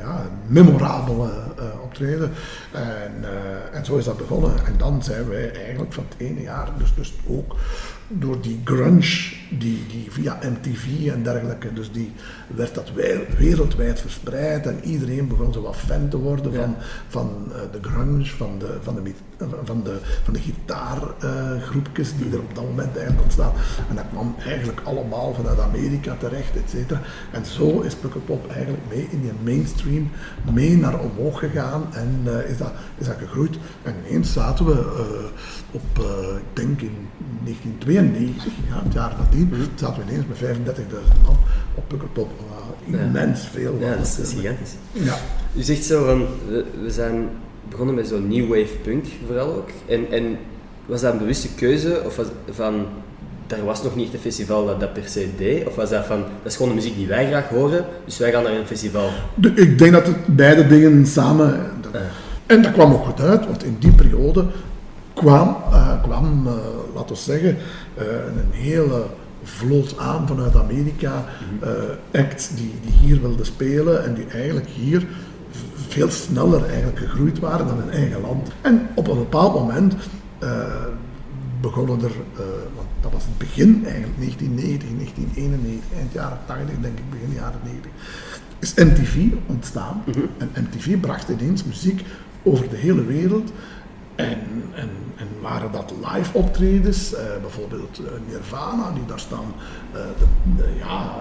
ja, 0.00 0.20
een 0.20 0.38
memorabele 0.46 1.30
eh, 1.58 1.64
optreden. 1.82 2.32
En, 2.72 3.24
eh, 3.24 3.78
en 3.78 3.84
zo 3.84 3.96
is 3.96 4.04
dat 4.04 4.16
begonnen. 4.16 4.66
En 4.66 4.74
dan 4.78 5.02
zijn 5.02 5.28
wij 5.28 5.52
eigenlijk 5.52 5.92
van 5.92 6.04
het 6.08 6.18
ene 6.18 6.40
jaar, 6.40 6.68
dus, 6.78 6.94
dus 6.94 7.14
ook 7.26 7.56
door 8.18 8.40
die 8.40 8.60
grunge, 8.64 9.30
die, 9.58 9.86
die 9.88 10.06
via 10.10 10.38
MTV 10.42 11.06
en 11.12 11.22
dergelijke, 11.22 11.72
dus 11.72 11.92
die 11.92 12.12
werd 12.46 12.74
dat 12.74 12.92
wij- 12.94 13.26
wereldwijd 13.38 14.00
verspreid 14.00 14.66
en 14.66 14.78
iedereen 14.84 15.28
begon 15.28 15.52
zo 15.52 15.62
wat 15.62 15.76
fan 15.76 16.08
te 16.08 16.16
worden 16.16 16.52
Ja. 16.52 16.58
van, 16.60 16.74
van 17.08 17.52
eh, 17.52 17.60
de 17.72 17.88
grunge, 17.88 18.24
van 18.26 18.58
de, 18.58 18.76
van 18.82 18.94
de, 18.94 19.02
van 19.64 19.82
de, 19.82 19.98
van 20.24 20.32
de 20.32 20.40
gitaargroepjes 20.40 22.16
die 22.16 22.32
er 22.32 22.38
op 22.38 22.54
dat 22.54 22.64
moment 22.64 22.96
eigenlijk 22.96 23.22
ontstaan. 23.22 23.52
En 23.88 23.96
dat 23.96 24.04
kwam 24.12 24.34
eigenlijk 24.46 24.80
allemaal 24.84 25.34
vanuit 25.34 25.58
Amerika 25.60 26.16
terecht, 26.18 26.56
et 26.56 26.70
cetera. 26.70 27.00
En 27.30 27.44
zo 27.46 27.80
is 27.80 27.94
Pukkelpop 27.94 28.50
eigenlijk 28.50 28.82
mee 28.88 29.08
in 29.10 29.20
die 29.20 29.32
mainstream, 29.44 30.10
mee 30.52 30.76
naar 30.76 31.00
omhoog 31.00 31.38
gegaan 31.38 31.82
en 31.94 32.20
eh, 32.24 32.50
is, 32.50 32.56
dat, 32.58 32.72
is 32.98 33.06
dat 33.06 33.16
gegroeid. 33.18 33.58
En 33.82 33.94
ineens 34.08 34.32
zaten 34.32 34.66
we 34.66 34.72
eh, 34.72 35.24
op, 35.70 35.98
eh, 35.98 36.36
ik 36.36 36.56
denk 36.56 36.80
in 36.80 36.96
1992, 37.44 38.52
ja, 38.68 38.82
het 38.84 38.92
jaar 38.92 39.12
nadien, 39.18 39.48
Mhm. 39.52 39.60
zaten 39.74 40.02
we 40.04 40.10
ineens 40.10 40.26
met 40.28 40.38
35.000 40.38 41.22
man 41.24 41.36
op 41.74 41.84
Pukkelpop. 41.88 42.30
Wat 42.86 43.00
immens 43.00 43.40
veel 43.52 43.76
Ja, 43.80 43.94
dat 43.96 44.06
is, 44.06 44.16
dat 44.16 44.26
is 44.26 44.32
gigantisch. 44.32 44.72
Ja. 44.92 45.14
U 45.56 45.62
zegt 45.62 45.84
zo 45.84 46.04
van, 46.04 46.26
we, 46.48 46.64
we 46.82 46.90
zijn 46.90 47.28
begonnen 47.68 47.94
met 47.94 48.08
zo'n 48.08 48.28
new 48.28 48.48
wave 48.48 48.74
punk 48.82 49.04
vooral 49.26 49.46
ook. 49.54 49.68
En, 49.88 50.10
en 50.10 50.36
was 50.86 51.00
dat 51.00 51.12
een 51.12 51.18
bewuste 51.18 51.48
keuze 51.54 52.02
of 52.06 52.16
was 52.16 52.26
van 52.50 52.84
er 53.46 53.64
was 53.64 53.82
nog 53.82 53.96
niet 53.96 54.04
echt 54.04 54.14
een 54.14 54.20
festival 54.20 54.66
dat 54.66 54.80
dat 54.80 54.92
per 54.92 55.02
se 55.08 55.28
deed? 55.38 55.66
Of 55.66 55.74
was 55.74 55.90
dat 55.90 56.06
van, 56.06 56.18
dat 56.18 56.52
is 56.52 56.56
gewoon 56.56 56.68
de 56.70 56.74
muziek 56.74 56.96
die 56.96 57.06
wij 57.06 57.26
graag 57.26 57.48
horen, 57.48 57.84
dus 58.04 58.18
wij 58.18 58.32
gaan 58.32 58.42
naar 58.42 58.52
een 58.52 58.66
festival? 58.66 59.08
De, 59.34 59.52
ik 59.54 59.78
denk 59.78 59.92
dat 59.92 60.06
het 60.06 60.36
beide 60.36 60.66
dingen 60.66 61.06
samen... 61.06 61.60
Dat, 61.80 62.00
En 62.46 62.62
dat 62.62 62.72
kwam 62.72 62.92
ook 62.92 63.04
goed 63.04 63.20
uit, 63.20 63.46
want 63.46 63.64
in 63.64 63.76
die 63.78 63.92
periode 63.92 64.44
kwam, 65.14 65.48
uh, 65.48 65.71
kwam 66.02 66.46
uh, 66.46 66.52
laten 66.94 67.14
we 67.14 67.20
zeggen, 67.20 67.56
uh, 67.98 68.04
een 68.36 68.52
hele 68.52 69.06
vloot 69.42 69.98
aan 69.98 70.26
vanuit 70.26 70.56
Amerika, 70.56 71.24
acts 72.12 72.48
die, 72.54 72.74
die 72.82 72.92
hier 72.92 73.20
wilden 73.20 73.46
spelen 73.46 74.04
en 74.04 74.14
die 74.14 74.26
eigenlijk 74.26 74.68
hier 74.68 75.06
veel 75.88 76.10
sneller 76.10 76.64
eigenlijk 76.64 76.98
gegroeid 76.98 77.38
waren 77.38 77.66
dan 77.66 77.82
in 77.82 77.90
eigen 77.90 78.20
land. 78.20 78.50
En 78.60 78.88
op 78.94 79.08
een 79.08 79.18
bepaald 79.18 79.54
moment 79.54 79.94
begonnen 81.60 82.02
er, 82.02 82.12
want 82.74 82.88
dat 83.00 83.12
was 83.12 83.24
het 83.24 83.38
begin 83.38 83.82
eigenlijk, 83.84 84.18
1990, 84.18 84.88
1991, 84.88 85.98
eind 85.98 86.12
jaren 86.12 86.38
80 86.46 86.76
denk 86.80 86.98
ik, 86.98 87.10
begin 87.10 87.32
jaren 87.34 87.60
90, 87.64 87.90
is 88.58 88.74
MTV 88.74 89.34
ontstaan. 89.46 90.02
-hmm. 90.04 90.28
En 90.38 90.48
MTV 90.62 91.00
bracht 91.00 91.28
ineens 91.28 91.64
muziek 91.64 92.04
over 92.42 92.68
de 92.68 92.76
hele 92.76 93.04
wereld. 93.04 93.52
En, 94.14 94.38
en, 94.74 94.90
en 95.16 95.28
waren 95.40 95.72
dat 95.72 95.92
live 96.12 96.38
optredens, 96.38 97.12
uh, 97.12 97.18
bijvoorbeeld 97.40 98.00
uh, 98.00 98.06
Nirvana, 98.28 98.92
die 98.92 99.06
daar 99.06 99.20
staan, 99.20 99.54
uh, 99.94 100.00
de, 100.18 100.24
de, 100.56 100.68
ja, 100.78 101.14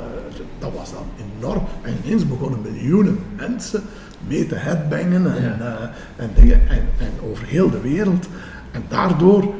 dat 0.60 0.71
was 0.74 0.91
dan 0.91 1.05
enorm. 1.38 1.63
En 1.81 1.98
ineens 2.03 2.27
begonnen 2.27 2.62
miljoenen 2.62 3.19
mensen 3.36 3.83
mee 4.27 4.48
te 4.48 4.55
headbangen 4.55 5.36
en, 5.36 5.57
ja. 5.60 5.91
en 6.15 6.29
dingen, 6.36 6.69
en, 6.69 6.88
en 6.98 7.29
over 7.31 7.45
heel 7.45 7.69
de 7.69 7.81
wereld. 7.81 8.27
En 8.71 8.83
daardoor 8.88 9.53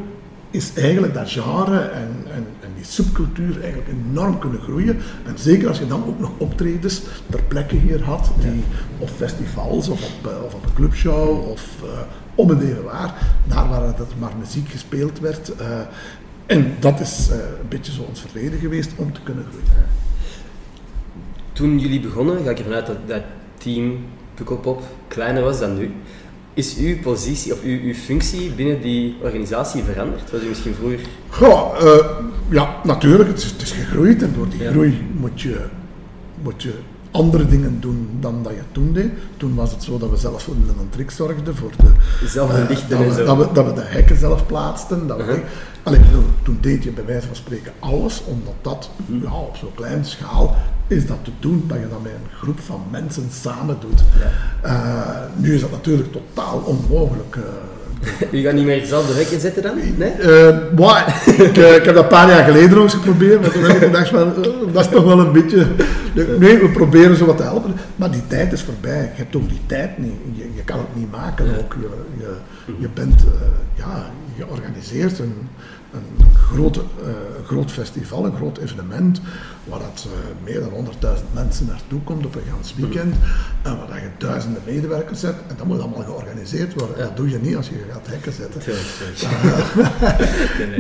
is 0.52 0.74
eigenlijk 0.74 1.14
dat 1.14 1.32
genre 1.32 1.80
en, 1.80 2.16
en, 2.34 2.48
en, 2.62 2.70
die 2.76 2.86
subcultuur 2.86 3.62
eigenlijk 3.62 3.90
enorm 3.90 4.40
kunnen 4.40 4.62
groeien. 4.62 4.98
En 5.26 5.38
zeker 5.38 5.68
als 5.68 5.80
je 5.80 5.88
dan 5.88 6.06
ook 6.06 6.20
nog 6.20 6.32
optredens 6.38 7.02
ter 7.30 7.44
plekke 7.48 7.76
hier 7.76 8.04
had, 8.04 8.32
die 8.40 8.64
op 8.98 9.10
festivals 9.10 9.88
of 9.88 10.04
op, 10.04 10.32
uh, 10.32 10.44
of 10.44 10.54
op 10.54 10.64
een 10.64 10.74
clubshow 10.74 11.50
of 11.50 11.76
uh, 11.84 11.90
om 12.36 12.50
het 12.50 12.62
even 12.62 12.84
waar, 12.84 13.14
daar 13.48 13.70
waar 13.70 13.88
het 13.88 14.20
maar 14.20 14.32
muziek 14.40 14.70
gespeeld 14.70 15.20
werd. 15.20 15.52
Uh, 15.62 15.80
en 16.46 16.76
dat 16.80 17.00
is 17.00 17.30
een 17.30 17.68
beetje 17.70 17.92
zo 17.92 18.02
ons 18.02 18.22
verleden 18.22 18.60
geweest 18.60 18.92
om 18.96 19.14
te 19.14 19.22
kunnen 19.24 19.46
groeien. 19.50 19.88
Toen 21.54 21.80
jullie 21.80 22.00
begonnen, 22.00 22.44
ga 22.44 22.50
ik 22.50 22.58
ervan 22.58 22.74
uit 22.74 22.86
dat 22.86 23.08
dat 23.08 23.24
team 23.58 24.06
Pukkelpop 24.34 24.84
kleiner 25.08 25.44
was 25.44 25.60
dan 25.60 25.78
nu. 25.78 25.92
Is 26.54 26.78
uw 26.78 27.00
positie 27.00 27.54
of 27.54 27.64
uw, 27.64 27.80
uw 27.82 27.94
functie 27.94 28.52
binnen 28.52 28.82
die 28.82 29.16
organisatie 29.22 29.84
veranderd? 29.84 30.32
Was 30.32 30.44
u 30.44 30.48
misschien 30.48 30.74
vroeger? 30.74 31.00
Goh, 31.30 31.82
uh, 31.84 32.06
ja, 32.50 32.76
natuurlijk. 32.84 33.30
Het 33.30 33.38
is, 33.38 33.44
het 33.44 33.62
is, 33.62 33.72
gegroeid 33.72 34.22
en 34.22 34.34
door 34.36 34.50
die 34.50 34.62
ja. 34.62 34.72
groei 34.72 35.08
moet 35.20 35.42
je, 35.42 35.58
moet 36.44 36.64
je 36.64 36.74
andere 37.12 37.48
dingen 37.48 37.78
doen 37.80 38.10
dan 38.20 38.44
dat 38.44 38.52
je 38.52 38.62
toen 38.72 38.94
deed. 38.94 39.12
Toen 39.38 39.56
was 39.56 39.72
het 39.72 39.84
zo 39.84 39.98
dat 39.98 40.10
we 40.10 40.18
zelf 40.18 40.44
voor 40.44 40.54
een 40.54 40.90
trick 40.90 41.12
zorgden, 41.12 41.56
voor 41.56 41.72
de, 41.78 42.28
zelf 42.28 42.52
uh, 42.52 42.68
dat, 42.68 43.00
we, 43.16 43.24
dat, 43.26 43.38
we, 43.38 43.48
dat 43.54 43.66
we 43.66 43.74
de 43.74 43.82
hekken 43.84 44.18
zelf 44.18 44.46
plaatsten. 44.46 45.08
Dat 45.08 45.20
uh 45.20 45.26
-huh. 45.26 45.36
we, 45.36 45.42
alleen, 45.84 46.04
toen 46.44 46.58
deed 46.62 46.84
je 46.84 46.92
bij 46.92 47.06
wijze 47.06 47.28
van 47.28 47.36
spreken 47.36 47.72
alles, 47.80 48.24
omdat 48.26 48.54
dat 48.62 48.90
-huh. 49.08 49.24
ja, 49.24 49.34
op 49.34 49.56
zo'n 49.56 49.76
kleine 49.76 50.04
schaal 50.04 50.56
is 50.88 51.08
dat 51.08 51.18
te 51.24 51.32
doen, 51.40 51.64
dat 51.68 51.78
je 51.78 51.90
dat 51.90 52.02
met 52.02 52.12
een 52.12 52.38
groep 52.38 52.60
van 52.60 52.82
mensen 52.92 53.30
samen 53.32 53.78
doet. 53.80 54.04
Ja. 54.20 54.70
Uh, 54.70 55.42
nu 55.42 55.54
is 55.54 55.62
dat 55.62 55.72
natuurlijk 55.72 56.12
totaal 56.12 56.58
onmogelijk. 56.58 57.38
Uh, 58.04 58.34
U 58.40 58.44
gaat 58.44 58.54
niet 58.54 58.66
meer 58.66 58.80
dezelfde 58.80 59.14
wekken 59.14 59.40
zetten 59.40 59.64
dan? 59.64 59.78
Nee? 59.98 60.14
Uh, 60.20 60.58
maar, 60.78 61.24
ik, 61.38 61.58
uh, 61.58 61.76
ik, 61.76 61.84
heb 61.84 61.96
dat 61.96 62.04
een 62.04 62.10
paar 62.10 62.30
jaar 62.30 62.44
geleden 62.44 62.70
nog 62.70 62.84
eens 62.84 62.94
geprobeerd, 62.94 63.42
maar 63.42 63.52
toen 63.52 63.64
heb 63.64 63.76
ik 63.76 63.84
gedacht 63.84 64.10
van, 64.10 64.34
uh, 64.38 64.74
dat 64.74 64.86
is 64.86 64.92
toch 64.92 65.04
wel 65.04 65.20
een 65.20 65.32
beetje... 65.32 65.68
Nee, 66.14 66.58
we 66.58 66.70
proberen 66.74 67.16
zo 67.16 67.26
wat 67.26 67.38
te 67.38 67.44
helpen, 67.44 67.74
maar 67.96 68.12
die 68.12 68.28
tijd 68.28 68.54
is 68.54 68.62
voorbij. 68.62 69.02
Je 69.02 69.22
hebt 69.22 69.36
ook 69.36 69.50
die 69.50 69.62
tijd 69.66 69.98
niet. 69.98 70.14
Je, 70.34 70.50
je 70.56 70.64
kan 70.64 70.78
het 70.78 70.96
niet 70.96 71.12
maken 71.12 71.46
ook. 71.60 71.76
Je, 71.80 71.90
je, 72.18 72.74
je 72.80 72.88
bent, 72.94 73.24
ja, 73.76 74.12
je 74.36 74.48
organiseert 74.48 75.20
een, 75.20 75.34
een, 75.94 76.26
groot, 76.34 76.78
uh, 76.78 76.84
groot 77.46 77.72
festival, 77.72 78.26
een 78.26 78.36
groot 78.36 78.58
evenement, 78.58 79.22
waar 79.64 79.80
dat, 79.80 80.08
uh, 80.08 80.14
meer 80.44 80.60
dan 80.60 80.70
100.000 81.18 81.24
mensen 81.34 81.66
naartoe 81.66 82.02
komt 82.04 82.26
op 82.26 82.36
een 82.36 82.42
gans 82.52 82.76
weekend, 82.76 83.16
en 83.62 83.78
waar 83.78 83.88
dat 83.88 83.98
je 83.98 84.10
duizenden 84.18 84.62
medewerkers 84.66 85.22
hebt, 85.22 85.40
en 85.48 85.56
dat 85.58 85.66
moet 85.66 85.80
allemaal 85.80 86.04
georganiseerd 86.04 86.74
worden. 86.74 86.98
Ja. 86.98 87.04
Dat 87.04 87.18
doe 87.18 87.30
je 87.30 87.40
niet 87.40 87.56
als 87.56 87.68
je 87.70 87.86
gaat 87.92 88.08
hekken 88.08 88.34
zetten. 88.34 88.62
Uh, 88.68 88.76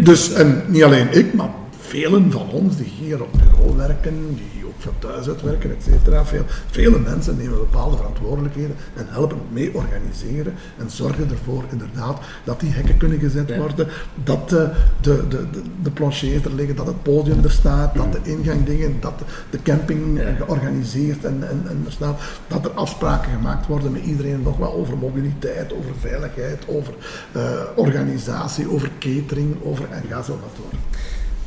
dus, 0.09 0.33
en 0.33 0.63
niet 0.67 0.83
alleen 0.83 1.11
ik, 1.11 1.33
maar 1.33 1.49
velen 1.79 2.31
van 2.31 2.49
ons 2.49 2.77
die 2.77 2.91
hier 2.99 3.21
op 3.21 3.31
bureau 3.31 3.77
werken, 3.77 4.35
die 4.35 4.60
van 4.81 4.93
thuis 4.99 5.27
uitwerken, 5.27 5.69
et 5.71 5.83
cetera. 5.83 6.25
Veel, 6.25 6.43
vele 6.71 6.99
mensen 6.99 7.37
nemen 7.37 7.57
bepaalde 7.57 7.97
verantwoordelijkheden 7.97 8.75
en 8.95 9.05
helpen 9.09 9.37
mee 9.49 9.73
organiseren 9.73 10.53
en 10.77 10.89
zorgen 10.89 11.29
ervoor 11.29 11.63
inderdaad 11.71 12.19
dat 12.43 12.59
die 12.59 12.71
hekken 12.71 12.97
kunnen 12.97 13.19
gezet 13.19 13.55
worden, 13.57 13.87
dat 14.23 14.49
de, 14.49 14.71
de, 15.01 15.27
de, 15.27 15.45
de, 15.81 15.91
planchers 15.91 16.43
er 16.43 16.53
liggen, 16.53 16.75
dat 16.75 16.87
het 16.87 17.03
podium 17.03 17.43
er 17.43 17.51
staat, 17.51 17.95
dat 17.95 18.11
de 18.11 18.19
ingangdingen, 18.23 18.97
dat 18.99 19.13
de 19.49 19.61
camping 19.61 20.21
georganiseerd 20.37 21.25
en, 21.25 21.49
en, 21.49 21.63
en 21.67 21.83
er 21.85 21.91
staat, 21.91 22.21
dat 22.47 22.65
er 22.65 22.71
afspraken 22.71 23.31
gemaakt 23.31 23.67
worden 23.67 23.91
met 23.91 24.03
iedereen 24.03 24.41
nog 24.41 24.57
wel 24.57 24.73
over 24.73 24.97
mobiliteit, 24.97 25.73
over 25.73 25.91
veiligheid, 25.99 26.63
over 26.67 26.93
uh, 27.35 27.41
organisatie, 27.75 28.71
over 28.71 28.89
catering, 28.99 29.55
over 29.63 29.85
en 29.91 30.03
ga 30.09 30.21
zo 30.21 30.39
maar 30.41 30.49
door. 30.55 30.79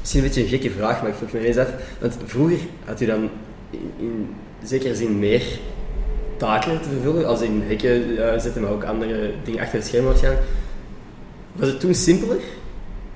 Misschien 0.05 0.23
een 0.23 0.29
beetje 0.29 0.43
een 0.43 0.61
gekke 0.61 0.71
vraag, 0.71 1.01
maar 1.01 1.11
ik 1.11 1.17
vroeg 1.17 1.33
me 1.33 1.39
eens 1.39 1.57
af. 1.57 1.69
Want 2.01 2.17
vroeger 2.25 2.59
had 2.85 3.01
u 3.01 3.07
dan 3.07 3.29
in, 3.71 3.91
in 3.99 4.29
zekere 4.63 4.95
zin 4.95 5.19
meer 5.19 5.43
taken 6.37 6.81
te 6.81 6.89
vervullen, 6.89 7.27
als 7.27 7.41
in 7.41 7.63
hekken 7.67 8.11
uh, 8.11 8.39
zetten, 8.39 8.63
maar 8.63 8.71
ook 8.71 8.85
andere 8.85 9.33
dingen 9.45 9.61
achter 9.61 9.79
het 9.79 9.87
scherm 9.87 10.05
waarschijnlijk. 10.05 10.45
Was 11.53 11.69
het 11.69 11.81
toen 11.81 11.95
simpeler? 11.95 12.41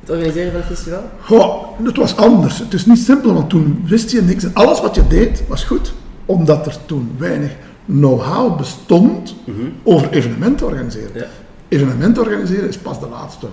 Het 0.00 0.11
organiseren 0.11 0.50
van 0.50 0.61
het 0.61 0.71
festival? 0.71 1.02
Goh, 1.21 1.78
het 1.83 1.97
was 1.97 2.16
anders. 2.16 2.59
Het 2.59 2.75
is 2.75 2.87
niet 2.87 2.99
simpel, 2.99 3.35
want 3.35 3.50
toen 3.50 3.83
wist 3.85 4.11
je 4.11 4.23
niks. 4.23 4.45
En 4.45 4.54
alles 4.54 4.80
wat 4.80 4.95
je 4.95 5.07
deed 5.07 5.42
was 5.49 5.64
goed, 5.64 5.95
omdat 6.26 6.66
er 6.66 6.76
toen 6.87 7.14
weinig 7.18 7.52
know-how 7.85 8.57
bestond 8.57 9.35
mm 9.45 9.54
-hmm. 9.54 9.73
over 9.83 10.11
evenementen 10.11 10.66
organiseren. 10.66 11.11
Ja. 11.14 11.26
Evenementen 11.68 12.23
organiseren 12.23 12.68
is 12.68 12.78
pas 12.78 13.00
de 13.00 13.09
laatste 13.09 13.47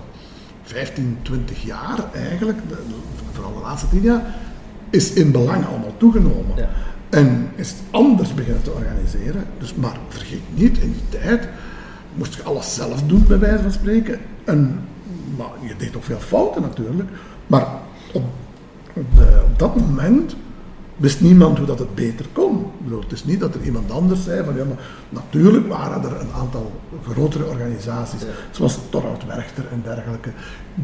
15, 0.62 1.18
20 1.22 1.64
jaar 1.64 1.98
eigenlijk, 2.14 2.58
de, 2.68 2.76
vooral 3.36 3.54
de 3.54 3.60
laatste 3.60 3.88
10 3.88 4.02
jaar, 4.02 4.34
is 4.90 5.12
in 5.12 5.30
belang 5.30 5.66
allemaal 5.66 5.94
toegenomen. 5.96 6.56
Ja. 6.56 6.68
En 7.08 7.50
is 7.54 7.68
het 7.68 7.78
anders 7.90 8.34
beginnen 8.34 8.62
te 8.62 8.70
organiseren. 8.70 9.44
Dus, 9.58 9.74
maar 9.74 9.96
vergeet 10.08 10.40
niet, 10.54 10.78
in 10.78 10.92
die 10.92 11.20
tijd 11.20 11.48
moest 12.14 12.34
je 12.34 12.42
alles 12.42 12.74
zelf 12.74 13.02
doen, 13.02 13.24
bij 13.28 13.38
wijze 13.38 13.62
van 13.62 13.72
spreken. 13.72 14.18
En, 14.44 14.80
maar 15.36 15.50
je 15.60 15.74
deed 15.76 15.96
ook 15.96 16.04
veel 16.04 16.18
fouten 16.18 16.62
natuurlijk. 16.62 17.08
Maar 17.46 17.66
op, 18.12 18.24
de, 18.92 19.42
op 19.44 19.58
dat 19.58 19.76
moment 19.76 20.36
wist 20.96 21.20
niemand 21.20 21.58
hoe 21.58 21.66
dat 21.66 21.78
het 21.78 21.94
beter 21.94 22.26
kon. 22.32 22.66
Bedoel, 22.82 23.00
het 23.00 23.12
is 23.12 23.24
niet 23.24 23.40
dat 23.40 23.54
er 23.54 23.62
iemand 23.62 23.90
anders 23.90 24.24
zei 24.24 24.44
van 24.44 24.56
ja, 24.56 24.64
maar 24.64 24.84
natuurlijk 25.08 25.68
waren 25.68 26.02
er 26.02 26.20
een 26.20 26.32
aantal 26.40 26.80
grotere 27.08 27.44
organisaties, 27.44 28.20
ja. 28.20 28.26
zoals 28.50 28.78
Torhout 28.90 29.26
Werchter 29.26 29.64
en 29.72 29.80
dergelijke, 29.84 30.30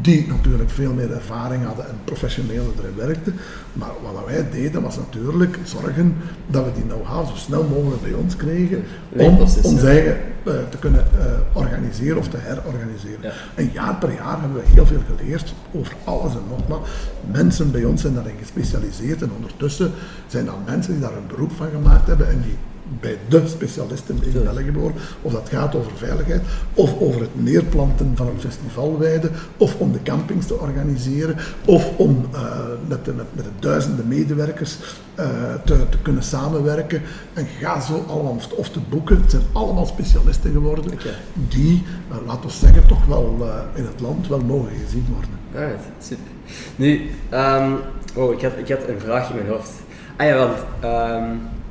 die 0.01 0.27
natuurlijk 0.27 0.69
veel 0.69 0.93
meer 0.93 1.11
ervaring 1.11 1.65
hadden 1.65 1.87
en 1.87 1.95
professioneel 2.03 2.73
erin 2.77 2.95
werkten. 2.95 3.35
Maar 3.73 3.89
wat 4.03 4.25
wij 4.25 4.49
deden 4.51 4.81
was 4.81 4.97
natuurlijk 4.97 5.59
zorgen 5.63 6.15
dat 6.47 6.65
we 6.65 6.71
die 6.73 6.83
know-how 6.83 7.27
zo 7.27 7.35
snel 7.35 7.63
mogelijk 7.63 8.01
bij 8.01 8.13
ons 8.13 8.35
kregen 8.35 8.83
om 9.17 9.39
ons 9.61 9.83
eigen 9.83 10.17
uh, 10.43 10.53
te 10.69 10.77
kunnen 10.77 11.05
uh, 11.17 11.25
organiseren 11.53 12.17
of 12.17 12.27
te 12.27 12.37
herorganiseren. 12.39 13.21
Ja. 13.21 13.31
En 13.55 13.69
jaar 13.73 13.95
per 13.95 14.13
jaar 14.13 14.39
hebben 14.39 14.61
we 14.61 14.69
heel 14.73 14.85
veel 14.85 15.01
geleerd 15.15 15.53
over 15.73 15.93
alles 16.03 16.33
en 16.33 16.41
nog 16.49 16.67
maar. 16.67 16.89
Mensen 17.31 17.71
bij 17.71 17.85
ons 17.85 18.01
zijn 18.01 18.13
daarin 18.13 18.37
gespecialiseerd 18.39 19.21
en 19.21 19.31
ondertussen 19.35 19.91
zijn 20.27 20.45
dan 20.45 20.63
mensen 20.65 20.93
die 20.93 21.01
daar 21.01 21.17
een 21.17 21.27
beroep 21.27 21.51
van 21.51 21.69
gemaakt 21.69 22.07
hebben 22.07 22.29
en 22.29 22.41
die 22.41 22.57
bij 22.99 23.17
de 23.27 23.47
specialisten 23.47 24.19
in 24.23 24.43
België 24.43 24.71
behoren. 24.71 24.95
Of 25.21 25.31
dat 25.31 25.49
gaat 25.49 25.75
over 25.75 25.91
veiligheid, 25.95 26.41
of 26.73 26.99
over 26.99 27.21
het 27.21 27.43
neerplanten 27.43 28.11
van 28.15 28.27
een 28.27 28.39
festivalweide, 28.39 29.29
of 29.57 29.75
om 29.75 29.91
de 29.91 30.01
campings 30.03 30.47
te 30.47 30.59
organiseren, 30.59 31.35
of 31.65 31.97
om 31.97 32.25
uh, 32.33 32.39
met, 32.87 33.05
de, 33.05 33.13
met, 33.13 33.25
met 33.31 33.43
de 33.43 33.51
duizenden 33.59 34.07
medewerkers 34.07 34.77
uh, 35.19 35.25
te, 35.65 35.89
te, 35.89 35.97
kunnen 36.01 36.23
samenwerken. 36.23 37.01
En 37.33 37.47
ga 37.59 37.81
zo 37.81 38.05
allemaal, 38.07 38.37
of 38.55 38.69
te 38.69 38.79
boeken. 38.89 39.21
Het 39.21 39.31
zijn 39.31 39.43
allemaal 39.51 39.85
specialisten 39.85 40.51
geworden 40.51 40.85
okay. 40.85 41.13
die, 41.33 41.83
uh, 42.11 42.17
laten 42.25 42.49
we 42.49 42.55
zeggen, 42.55 42.87
toch 42.87 43.05
wel 43.05 43.47
in 43.73 43.85
het 43.85 44.01
land 44.01 44.27
wel 44.27 44.39
mogen 44.39 44.71
gezien 44.85 45.05
worden. 45.11 45.29
Alright, 45.55 45.83
super. 45.99 46.31
Nu, 46.75 47.09
um, 47.33 47.77
oh, 48.15 48.33
ik, 48.33 48.41
had, 48.41 48.51
ik 48.57 48.69
had 48.69 48.87
een 48.87 48.99
vraag 48.99 49.29
in 49.29 49.35
mijn 49.35 49.47
hoofd. 49.47 49.71
Ah 50.17 50.27
ja, 50.27 50.37
want 50.37 50.57
um, 50.83 51.31
u 51.31 51.62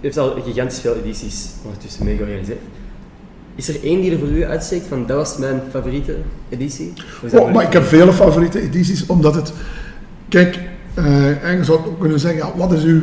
heeft 0.00 0.18
al 0.18 0.36
gigantisch 0.44 0.80
veel 0.80 0.94
edities 0.96 1.48
ondertussen 1.64 2.04
mee 2.04 2.16
georganiseerd. 2.16 2.60
Is 3.54 3.68
er 3.68 3.84
één 3.84 4.00
die 4.00 4.12
er 4.12 4.18
voor 4.18 4.28
u 4.28 4.44
uitsteekt 4.44 4.86
van 4.86 5.06
dat 5.06 5.16
was 5.16 5.36
mijn 5.36 5.60
favoriete 5.70 6.16
editie? 6.48 6.92
Oh, 7.32 7.52
maar 7.52 7.64
ik 7.64 7.72
heb 7.72 7.84
vele 7.84 8.12
favoriete 8.12 8.60
edities, 8.60 9.06
omdat 9.06 9.34
het... 9.34 9.52
Kijk, 10.28 10.60
eh 10.94 11.26
eigenlijk 11.26 11.64
zou 11.64 11.78
ik 11.80 11.86
ook 11.86 12.00
kunnen 12.00 12.20
zeggen, 12.20 12.38
ja, 12.46 12.56
wat 12.56 12.72
is 12.72 12.82
uw, 12.82 13.02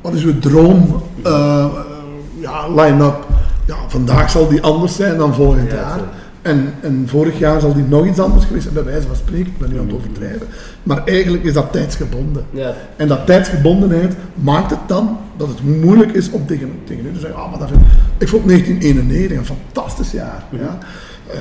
wat 0.00 0.14
is 0.14 0.24
uw 0.24 0.38
droom 0.38 1.02
eh, 1.22 1.66
ja, 2.40 2.68
line-up? 2.68 3.26
Ja, 3.66 3.76
vandaag 3.88 4.30
zal 4.30 4.48
die 4.48 4.62
anders 4.62 4.96
zijn 4.96 5.16
dan 5.16 5.34
volgend 5.34 5.70
Ja, 5.70 5.76
jaar. 5.76 6.00
En, 6.42 6.74
en 6.80 7.04
vorig 7.06 7.38
jaar 7.38 7.60
zal 7.60 7.74
die 7.74 7.84
nog 7.84 8.06
iets 8.06 8.18
anders 8.18 8.44
geweest 8.44 8.62
zijn, 8.62 8.74
bij 8.74 8.84
wijze 8.84 9.06
van 9.06 9.16
spreken. 9.16 9.46
Ik 9.46 9.58
ben 9.58 9.70
nu 9.70 9.78
aan 9.78 9.86
het 9.86 9.94
overdrijven. 9.94 10.46
Maar 10.82 11.04
eigenlijk 11.04 11.44
is 11.44 11.52
dat 11.52 11.72
tijdsgebonden. 11.72 12.44
Ja, 12.50 12.74
En 12.96 13.08
dat 13.08 13.26
tijdsgebondenheid 13.26 14.14
maakt 14.34 14.70
het 14.70 14.80
dan 14.86 15.18
dat 15.36 15.48
het 15.48 15.62
moeilijk 15.62 16.12
is 16.12 16.30
om 16.30 16.46
tegen, 16.46 16.70
tegen 16.84 17.06
u 17.06 17.12
te 17.12 17.20
zeggen, 17.20 17.38
ah, 17.38 17.50
maar 17.50 17.58
dat 17.58 17.68
vind, 17.68 17.80
ik 18.18 18.28
vond 18.28 18.46
1991 18.46 19.38
een 19.38 19.56
fantastisch 19.56 20.10
jaar. 20.10 20.44
ja? 20.50 20.78
Eh, 21.28 21.40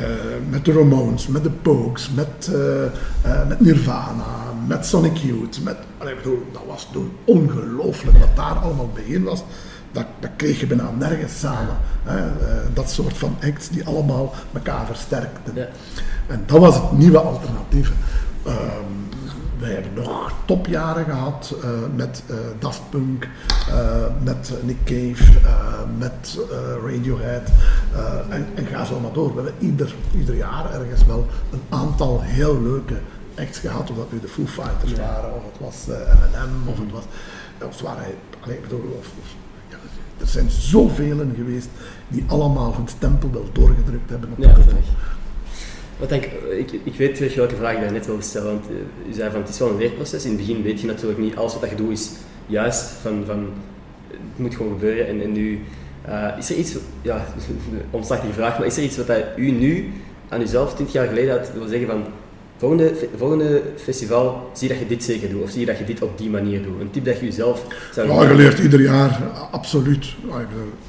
met 0.49 0.65
de 0.65 0.71
Ramones, 0.71 1.27
met 1.27 1.43
de 1.43 1.49
Pogues, 1.49 2.09
met, 2.15 2.49
eh, 2.53 2.83
eh, 2.85 3.47
met 3.47 3.59
Nirvana, 3.59 4.53
met 4.67 4.85
Sonic 4.85 5.17
Youth. 5.17 5.59
Met, 5.63 5.77
allee, 5.97 6.13
ik 6.13 6.21
bedoel, 6.21 6.43
dat 6.51 6.61
was 6.67 6.87
toen 6.91 7.11
ongelooflijk 7.25 8.17
wat 8.17 8.35
daar 8.35 8.55
allemaal 8.55 8.89
bijeen 8.93 9.23
was. 9.23 9.43
Dat, 9.91 10.05
dat 10.19 10.29
kreeg 10.35 10.59
je 10.59 10.67
bijna 10.67 10.91
nergens 10.97 11.39
samen. 11.39 11.77
Hè? 12.03 12.17
Eh, 12.27 12.57
dat 12.73 12.89
soort 12.89 13.17
van 13.17 13.35
acts 13.43 13.69
die 13.69 13.85
allemaal 13.85 14.33
elkaar 14.53 14.85
versterkten. 14.85 15.55
Ja. 15.55 15.67
En 16.27 16.43
dat 16.45 16.59
was 16.59 16.75
het 16.75 16.91
nieuwe 16.91 17.19
alternatief. 17.19 17.91
Ehm, 18.45 18.55
wij 19.59 19.71
hebben 19.71 19.93
nog 19.93 20.31
topjaren 20.45 21.05
gehad 21.05 21.55
eh, 21.63 21.69
met 21.95 22.23
eh, 22.27 22.35
Daft 22.59 22.81
Punk, 22.89 23.27
met 24.23 24.51
Nick 24.63 24.77
Cave, 24.83 25.23
met 25.97 26.39
Radiohead 26.85 27.49
en, 28.29 28.47
en 28.55 28.65
ga 28.65 28.85
zo 28.85 28.99
maar 28.99 29.11
door. 29.13 29.35
We 29.35 29.41
hebben 29.41 29.53
ieder, 29.67 29.95
ieder 30.17 30.35
jaar 30.35 30.73
ergens 30.73 31.05
wel 31.05 31.27
een 31.51 31.61
aantal 31.69 32.21
heel 32.21 32.61
leuke 32.61 32.95
acts 33.39 33.59
gehad, 33.59 33.89
of 33.89 33.95
dat 33.97 34.11
nu 34.11 34.19
de 34.19 34.27
Foo 34.27 34.45
Fighters 34.45 34.93
waren, 34.93 35.33
of 35.35 35.41
het 35.51 35.59
was 35.59 35.85
M&M, 35.87 36.69
of 36.69 36.79
het 36.79 36.91
was, 36.91 37.03
of 37.61 37.69
het 37.71 37.81
waren, 37.81 38.03
allee, 38.41 38.55
ik 38.55 38.61
bedoel, 38.61 38.95
of, 38.99 39.05
of- 39.19 39.35
er 40.19 40.27
zijn 40.27 40.49
zoveel 40.49 41.25
geweest 41.35 41.67
die 42.07 42.23
allemaal 42.27 42.75
hun 42.75 42.87
stempel 42.87 43.31
wel 43.31 43.45
doorgedrukt 43.51 44.09
hebben 44.09 44.29
op 44.31 44.37
ja, 44.37 44.53
de. 44.53 44.61
Wat 45.99 46.09
denk, 46.09 46.23
ik, 46.57 46.71
ik 46.83 46.95
weet 46.95 47.15
terug 47.15 47.35
welke 47.35 47.55
vraag 47.55 47.79
daar 47.79 47.91
net 47.91 48.05
wilde 48.05 48.21
stellen, 48.21 48.51
want 48.51 48.65
eh, 48.69 49.09
u 49.09 49.13
zei 49.13 49.31
van 49.31 49.39
het 49.39 49.49
is 49.49 49.59
wel 49.59 49.69
een 49.69 49.77
leerproces. 49.77 50.23
In 50.23 50.29
het 50.29 50.39
begin 50.39 50.63
weet 50.63 50.81
je 50.81 50.87
natuurlijk 50.87 51.19
niet, 51.19 51.35
alles 51.35 51.59
wat 51.59 51.69
je 51.69 51.75
doet 51.75 51.91
is 51.91 52.11
juist, 52.45 52.83
van, 52.83 53.23
van 53.25 53.49
het 54.07 54.19
moet 54.35 54.55
gewoon 54.55 54.71
gebeuren. 54.71 55.07
En, 55.07 55.21
en 55.21 55.31
nu, 55.31 55.61
eh, 56.01 56.27
is 56.37 56.49
er 56.49 56.55
iets, 56.55 56.75
ja, 57.01 57.25
omslachtige 57.89 58.33
vraag, 58.33 58.57
maar 58.57 58.67
is 58.67 58.77
er 58.77 58.83
iets 58.83 58.97
wat 58.97 59.09
u 59.35 59.51
nu 59.51 59.91
aan 60.29 60.41
uzelf 60.41 60.73
20 60.73 60.95
jaar 60.95 61.07
geleden 61.07 61.37
had 61.37 61.51
wil 61.53 61.67
zeggen 61.67 61.87
van 61.87 62.03
volgende, 62.57 62.93
volgende 63.17 63.61
festival, 63.75 64.49
zie 64.53 64.67
dat 64.69 64.77
je 64.79 64.87
dit 64.87 65.03
zeker 65.03 65.29
doet, 65.29 65.41
of 65.43 65.49
zie 65.49 65.59
je 65.59 65.65
dat 65.65 65.77
je 65.77 65.83
dit 65.83 66.01
op 66.01 66.17
die 66.17 66.29
manier 66.29 66.63
doet? 66.63 66.81
Een 66.81 66.91
tip 66.91 67.05
dat 67.05 67.19
je 67.19 67.25
jezelf 67.25 67.65
zou 67.93 68.07
Ja, 68.11 68.29
je 68.29 68.35
leert 68.35 68.59
ieder 68.59 68.81
jaar, 68.81 69.21
absoluut. 69.51 70.15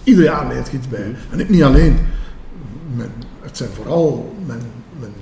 Ieder 0.05 0.25
jaar 0.25 0.49
leert 0.53 0.71
je 0.71 0.77
iets 0.77 0.89
bij. 0.89 1.01
Mhm. 1.09 1.33
En 1.33 1.41
ik 1.41 1.49
niet 1.49 1.63
alleen. 1.63 1.99
Mijn, 2.97 3.11
het 3.41 3.57
zijn 3.57 3.71
vooral 3.75 4.35
mijn, 4.47 4.63
mijn, 5.01 5.13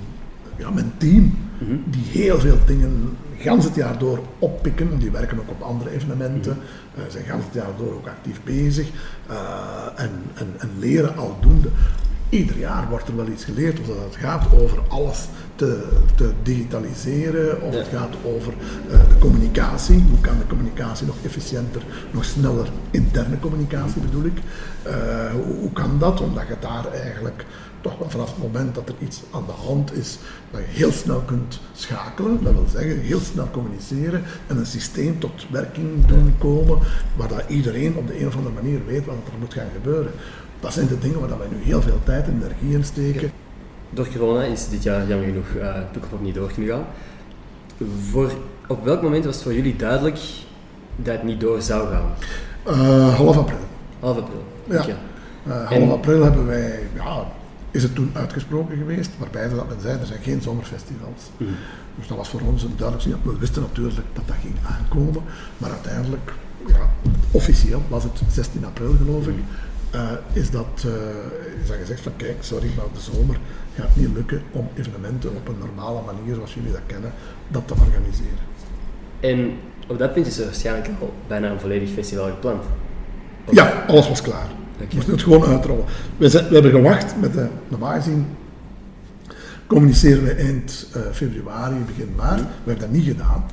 ja, 0.56 0.70
mijn 0.70 0.92
team, 0.98 1.34
Mhm. 1.58 1.74
die 1.90 2.02
heel 2.22 2.38
veel 2.40 2.58
dingen 2.66 3.16
gans 3.38 3.64
het 3.64 3.74
jaar 3.74 3.98
door 3.98 4.18
oppikken. 4.38 4.98
Die 4.98 5.10
werken 5.10 5.38
ook 5.38 5.50
op 5.50 5.62
andere 5.62 5.90
evenementen, 5.90 6.56
Mhm. 6.58 7.00
eh, 7.06 7.12
zijn 7.12 7.24
gans 7.24 7.44
het 7.44 7.54
jaar 7.54 7.70
door 7.78 7.92
ook 7.94 8.06
actief 8.06 8.40
bezig 8.44 8.88
eh, 9.26 9.36
en, 9.96 10.10
en, 10.34 10.46
en 10.58 10.70
leren 10.78 11.16
aldoende. 11.16 11.68
Ieder 12.28 12.58
jaar 12.58 12.88
wordt 12.88 13.08
er 13.08 13.16
wel 13.16 13.26
iets 13.28 13.44
geleerd, 13.44 13.80
of 13.80 13.86
dat 13.86 13.96
het 14.04 14.16
gaat 14.16 14.46
over 14.60 14.78
alles 14.88 15.28
te, 15.54 15.88
te 16.14 16.32
digitaliseren, 16.42 17.62
of 17.62 17.72
Ja. 17.72 17.78
het 17.78 17.88
gaat 17.88 18.14
over 18.24 18.52
eh, 18.90 18.98
de 19.08 19.18
communicatie. 19.18 20.04
Hoe 20.10 20.20
kan 20.20 20.38
de 20.38 20.46
communicatie 20.46 21.06
nog 21.06 21.16
efficiënter, 21.24 21.82
nog 22.10 22.24
sneller, 22.24 22.68
interne 22.90 23.38
communicatie 23.38 24.00
bedoel 24.00 24.24
ik. 24.24 24.38
Eh, 24.82 24.94
hoe, 25.32 25.54
hoe 25.60 25.72
kan 25.72 25.98
dat? 25.98 26.20
Omdat 26.20 26.46
je 26.48 26.56
daar 26.60 26.92
eigenlijk 26.92 27.44
toch 27.80 27.98
wel 27.98 28.10
vanaf 28.10 28.28
het 28.34 28.42
moment 28.42 28.74
dat 28.74 28.88
er 28.88 28.94
iets 28.98 29.22
aan 29.30 29.44
de 29.46 29.52
hand 29.52 29.92
is, 29.92 30.18
dat 30.50 30.60
je 30.60 30.66
heel 30.78 30.92
snel 30.92 31.20
kunt 31.20 31.60
schakelen, 31.72 32.42
dat 32.42 32.52
wil 32.52 32.66
zeggen 32.72 33.00
heel 33.00 33.20
snel 33.20 33.50
communiceren 33.50 34.22
en 34.46 34.56
een 34.56 34.66
systeem 34.66 35.18
tot 35.18 35.46
werking 35.50 36.06
doen 36.06 36.34
komen, 36.38 36.78
waar 37.16 37.28
dat 37.28 37.42
iedereen 37.48 37.96
op 37.96 38.06
de 38.06 38.20
een 38.20 38.26
of 38.26 38.36
andere 38.36 38.54
manier 38.54 38.80
weet 38.86 39.04
wat 39.04 39.14
er 39.14 39.38
moet 39.38 39.54
gaan 39.54 39.70
gebeuren. 39.74 40.12
Dat 40.66 40.74
zijn 40.74 40.88
de 40.88 40.98
dingen 40.98 41.20
waar 41.20 41.28
dat 41.28 41.38
wij 41.38 41.46
nu 41.50 41.62
heel 41.62 41.82
veel 41.82 42.00
tijd 42.04 42.26
en 42.26 42.42
energie 42.42 42.76
in 42.76 42.84
steken. 42.84 43.30
Door 43.90 44.08
corona 44.08 44.42
is 44.42 44.68
dit 44.68 44.82
jaar 44.82 45.06
jammer 45.06 45.26
genoeg 45.26 45.46
uh, 45.56 45.74
Pukkelpop 45.92 46.20
niet 46.20 46.34
door 46.34 46.52
kunnen 46.52 46.70
gaan. 46.70 46.84
Voor, 48.10 48.32
op 48.66 48.84
welk 48.84 49.02
moment 49.02 49.24
was 49.24 49.34
het 49.34 49.44
voor 49.44 49.54
jullie 49.54 49.76
duidelijk 49.76 50.18
dat 50.96 51.14
het 51.14 51.22
niet 51.22 51.40
door 51.40 51.62
zou 51.62 51.88
gaan? 51.88 52.10
Eh, 52.64 53.14
half 53.16 53.36
april. 53.36 53.58
Half 54.00 54.16
april. 54.18 54.44
Ja. 54.64 54.84
Eh, 54.86 55.52
half 55.52 55.70
En- 55.70 55.90
april 55.90 56.22
hebben 56.22 56.46
wij, 56.46 56.80
ja, 56.94 57.26
is 57.70 57.82
het 57.82 57.94
toen 57.94 58.10
uitgesproken 58.12 58.76
geweest, 58.76 59.10
waarbij 59.18 59.48
dat 59.48 59.68
men 59.68 59.80
zei, 59.80 59.98
er 60.00 60.06
zijn 60.06 60.22
geen 60.22 60.42
zomerfestivals. 60.42 61.22
Mhm. 61.36 61.50
Dus 61.94 62.08
dat 62.08 62.16
was 62.16 62.28
voor 62.28 62.40
ons 62.40 62.62
een 62.62 62.74
duidelijk 62.76 63.00
signaal. 63.02 63.20
We 63.32 63.38
wisten 63.38 63.62
natuurlijk 63.62 63.96
dat 63.96 64.26
dat 64.26 64.36
ging 64.42 64.54
aankomen, 64.66 65.22
maar 65.58 65.70
uiteindelijk, 65.70 66.32
ja, 66.66 66.90
officieel 67.30 67.82
was 67.88 68.02
het 68.02 68.20
16 68.32 68.64
april 68.64 68.94
geloof 69.04 69.26
ik, 69.26 69.34
eh, 69.96 70.10
is, 70.42 70.50
dat, 70.50 70.84
eh, 70.86 71.62
is 71.62 71.70
gezegd 71.80 72.00
van 72.00 72.12
kijk, 72.16 72.36
sorry, 72.40 72.68
maar 72.76 72.84
de 72.94 73.00
zomer 73.00 73.36
gaat 73.78 73.96
niet 73.96 74.08
lukken 74.14 74.42
om 74.52 74.68
evenementen 74.74 75.30
op 75.30 75.48
een 75.48 75.58
normale 75.58 76.00
manier, 76.06 76.34
zoals 76.34 76.54
jullie 76.54 76.72
dat 76.72 76.80
kennen, 76.86 77.12
dat 77.48 77.62
te 77.68 77.74
organiseren. 77.74 78.38
En 79.20 79.50
op 79.88 79.98
dat 79.98 80.12
punt 80.14 80.26
is 80.26 80.38
er 80.38 80.44
waarschijnlijk 80.44 80.88
al 81.00 81.12
bijna 81.28 81.50
een 81.50 81.60
volledig 81.60 81.90
festival 81.90 82.26
gepland. 82.26 82.62
Of- 83.44 83.54
Ja, 83.54 83.84
alles 83.86 84.08
was 84.08 84.22
klaar. 84.22 84.48
Oké. 84.74 84.86
We 84.88 84.94
moesten 84.94 85.12
het 85.12 85.22
gewoon 85.22 85.44
uitrollen. 85.44 85.84
We, 86.16 86.28
zijn- 86.28 86.46
we 86.48 86.52
hebben 86.54 86.70
gewacht 86.72 87.14
met 87.20 87.32
de, 87.32 87.46
normaal 87.68 87.92
gezien 87.94 88.26
communiceren 89.66 90.22
we 90.24 90.30
eind 90.32 90.86
eh, 90.94 91.00
februari, 91.12 91.74
begin 91.86 92.12
maart. 92.16 92.40
We 92.40 92.46
hebben 92.70 92.78
dat 92.78 92.90
niet 92.90 93.04
gedaan. 93.06 93.44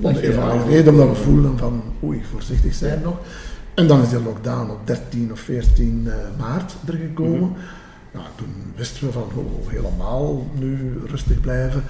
Om 0.00 0.12
de 0.12 0.22
eenvoudige 0.28 0.68
reden 0.68 0.92
omdat 0.92 1.08
we 1.08 1.14
voelden 1.22 1.58
van 1.58 1.82
oei, 2.04 2.22
voorzichtig 2.32 2.74
zijn 2.74 3.00
nog. 3.02 3.16
En 3.74 3.86
dan 3.86 4.02
is 4.02 4.08
die 4.08 4.22
lockdown 4.22 4.70
op 4.70 4.86
13 4.86 5.32
of 5.32 5.40
14 5.40 6.06
eh, 6.06 6.14
maart 6.38 6.74
er 6.86 6.94
gekomen. 6.94 7.52
Nou, 8.12 8.26
toen 8.36 8.54
wisten 8.76 9.06
we 9.06 9.12
van 9.12 9.30
oh, 9.34 9.68
helemaal 9.68 10.46
nu 10.54 11.00
rustig 11.06 11.40
blijven. 11.40 11.82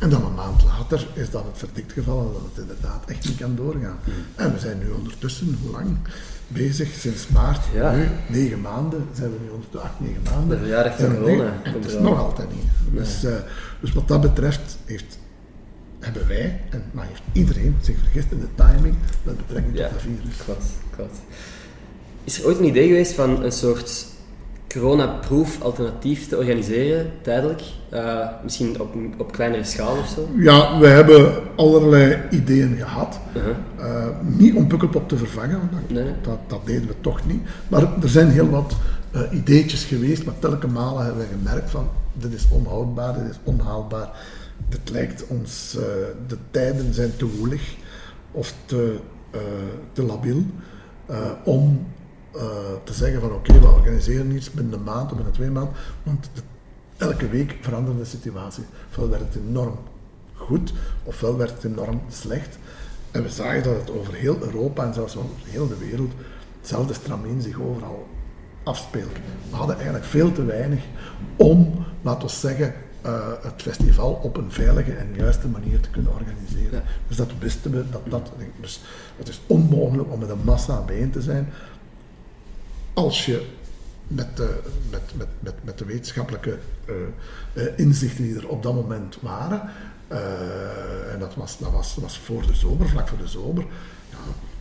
En 0.00 0.10
dan 0.10 0.24
een 0.24 0.34
maand 0.34 0.62
later 0.64 1.06
is 1.14 1.30
dan 1.30 1.44
het 1.46 1.58
verdikt 1.58 1.92
gevallen 1.92 2.32
dat 2.32 2.42
het 2.50 2.60
inderdaad 2.60 3.04
echt 3.06 3.28
niet 3.28 3.36
kan 3.36 3.56
doorgaan. 3.56 3.98
En 4.34 4.52
we 4.52 4.58
zijn 4.58 4.78
nu 4.78 4.90
ondertussen, 4.90 5.58
hoe 5.62 5.70
lang? 5.70 5.96
Bezig, 6.48 6.94
sinds 6.94 7.28
maart, 7.28 7.64
Ja. 7.74 7.94
nu, 7.94 8.08
negen 8.28 8.60
maanden, 8.60 9.04
zijn 9.12 9.30
we 9.30 9.36
nu 9.42 9.48
ondertussen, 9.50 9.90
acht, 9.90 10.00
negen 10.00 10.22
maanden. 10.34 10.62
De 10.62 10.94
corona 10.96 11.52
En 11.62 11.72
komt 11.72 11.84
het 11.84 11.94
is 11.94 12.00
nog 12.00 12.18
altijd 12.18 12.48
niet. 12.54 12.92
Dus, 12.92 13.24
eh, 13.24 13.32
dus 13.80 13.92
wat 13.92 14.08
dat 14.08 14.20
betreft 14.20 14.78
heeft, 14.84 15.18
hebben 15.98 16.28
wij, 16.28 16.60
en 16.70 16.82
maar 16.90 17.06
heeft 17.06 17.22
iedereen 17.32 17.76
zich 17.80 17.96
vergist 17.98 18.26
in 18.30 18.40
de 18.40 18.64
timing 18.64 18.94
met 19.22 19.36
betrekking 19.36 19.76
Ja, 19.78 19.84
tot 19.84 19.92
dat 19.92 20.02
virus. 20.02 20.36
klopt, 20.44 20.64
klopt. 20.96 21.16
Is 22.24 22.38
er 22.40 22.46
ooit 22.46 22.58
een 22.58 22.64
idee 22.64 22.86
geweest 22.86 23.12
van 23.12 23.42
een 23.44 23.52
soort 23.52 24.06
corona-proof 24.68 25.60
alternatief 25.62 26.28
te 26.28 26.36
organiseren, 26.36 27.10
tijdelijk? 27.22 27.62
Eh, 27.88 28.28
misschien 28.42 28.80
op, 28.80 28.94
op 29.18 29.32
kleinere 29.32 29.64
schaal 29.64 29.96
of 29.98 30.08
zo? 30.08 30.28
Ja, 30.36 30.78
we 30.78 30.86
hebben 30.86 31.34
allerlei 31.56 32.18
ideeën 32.30 32.76
gehad. 32.76 33.18
Uh-huh. 33.36 33.50
Eh, 33.78 34.06
niet 34.22 34.54
om 34.54 34.66
Pukkelpop 34.66 35.08
te 35.08 35.16
vervangen, 35.16 35.58
want 35.58 35.70
dat, 35.72 35.80
Nee, 36.04 36.12
dat, 36.22 36.38
dat 36.46 36.66
deden 36.66 36.86
we 36.88 36.94
toch 37.00 37.26
niet. 37.26 37.42
Maar 37.68 37.82
er 38.02 38.08
zijn 38.08 38.30
heel 38.30 38.50
wat 38.50 38.76
eh, 39.10 39.20
ideetjes 39.32 39.84
geweest, 39.84 40.24
maar 40.24 40.38
telkens 40.38 40.72
malen 40.72 41.04
hebben 41.04 41.22
we 41.22 41.36
gemerkt 41.42 41.70
van 41.70 41.88
dit 42.12 42.32
is 42.32 42.46
onhoudbaar, 42.50 43.14
dit 43.14 43.30
is 43.30 43.38
onhaalbaar. 43.42 44.08
Dit 44.68 44.90
lijkt 44.90 45.26
ons, 45.26 45.76
eh, 45.76 45.82
de 46.26 46.36
tijden 46.50 46.94
zijn 46.94 47.16
te 47.16 47.36
woelig 47.36 47.76
of 48.30 48.54
te, 48.64 48.98
eh, 49.30 49.40
te 49.92 50.02
labiel 50.02 50.42
eh, 51.06 51.30
om 51.44 51.86
te 52.84 52.92
zeggen 52.92 53.20
van 53.20 53.32
oké, 53.32 53.60
we 53.60 53.66
organiseren 53.66 54.30
iets 54.30 54.50
binnen 54.50 54.72
een 54.78 54.82
maand 54.84 55.10
of 55.10 55.14
binnen 55.16 55.32
twee 55.34 55.50
maanden, 55.50 55.72
want 56.02 56.30
de- 56.34 56.40
elke 56.96 57.28
week 57.28 57.56
veranderde 57.60 57.98
de 57.98 58.04
situatie. 58.06 58.64
Ofwel 58.90 59.08
werd 59.08 59.22
het 59.22 59.42
enorm 59.48 59.78
goed, 60.34 60.72
ofwel 61.02 61.36
werd 61.36 61.50
het 61.50 61.64
enorm 61.64 62.00
slecht. 62.08 62.58
En 63.10 63.22
we 63.22 63.28
zagen 63.28 63.62
dat 63.62 63.76
het 63.76 63.90
over 63.90 64.14
heel 64.14 64.36
Europa 64.42 64.84
en 64.84 64.94
zelfs 64.94 65.16
over 65.16 65.30
heel 65.44 65.68
de 65.68 65.76
wereld 65.76 66.12
hetzelfde 66.58 66.94
stramien 66.94 67.42
zich 67.42 67.60
overal 67.60 68.06
afspeelt. 68.64 69.12
We 69.50 69.56
hadden 69.56 69.74
eigenlijk 69.76 70.04
veel 70.04 70.32
te 70.32 70.44
weinig 70.44 70.82
om, 71.36 71.84
laten 72.02 72.28
we 72.28 72.34
zeggen, 72.34 72.74
eh, 73.00 73.28
het 73.42 73.62
festival 73.62 74.12
op 74.12 74.36
een 74.36 74.52
veilige 74.52 74.92
en 74.92 75.14
juiste 75.14 75.48
manier 75.48 75.80
te 75.80 75.90
kunnen 75.90 76.12
organiseren. 76.12 76.78
Ja. 76.78 76.90
Dus 77.08 77.16
dat 77.16 77.30
wisten 77.38 77.70
we, 77.70 77.90
dat 77.90 78.02
dat, 78.08 78.32
dus 78.60 78.80
het 79.16 79.28
is 79.28 79.40
onmogelijk 79.46 80.12
om 80.12 80.18
met 80.18 80.28
een 80.28 80.44
massa 80.44 80.80
bijeen 80.80 81.10
te 81.10 81.22
zijn 81.22 81.52
als 82.94 83.26
je 83.26 83.46
met, 84.06 84.36
de, 84.36 84.60
met, 84.90 85.02
met, 85.14 85.28
met, 85.40 85.54
met 85.64 85.78
de 85.78 85.84
wetenschappelijke 85.84 86.58
eh, 86.84 86.94
eh, 87.52 87.78
inzichten 87.78 88.24
die 88.24 88.36
er 88.36 88.48
op 88.48 88.62
dat 88.62 88.74
moment 88.74 89.18
waren. 89.20 89.70
En 91.12 91.18
dat 91.18 91.34
was, 91.34 91.58
dat 91.58 91.72
was, 91.72 91.94
was 91.94 92.18
voor 92.18 92.46
de 92.46 92.54
zomer, 92.54 92.88
vlak 92.88 93.08
voor 93.08 93.18
de 93.18 93.26
zomer. 93.26 93.66
Ja, 94.10 94.16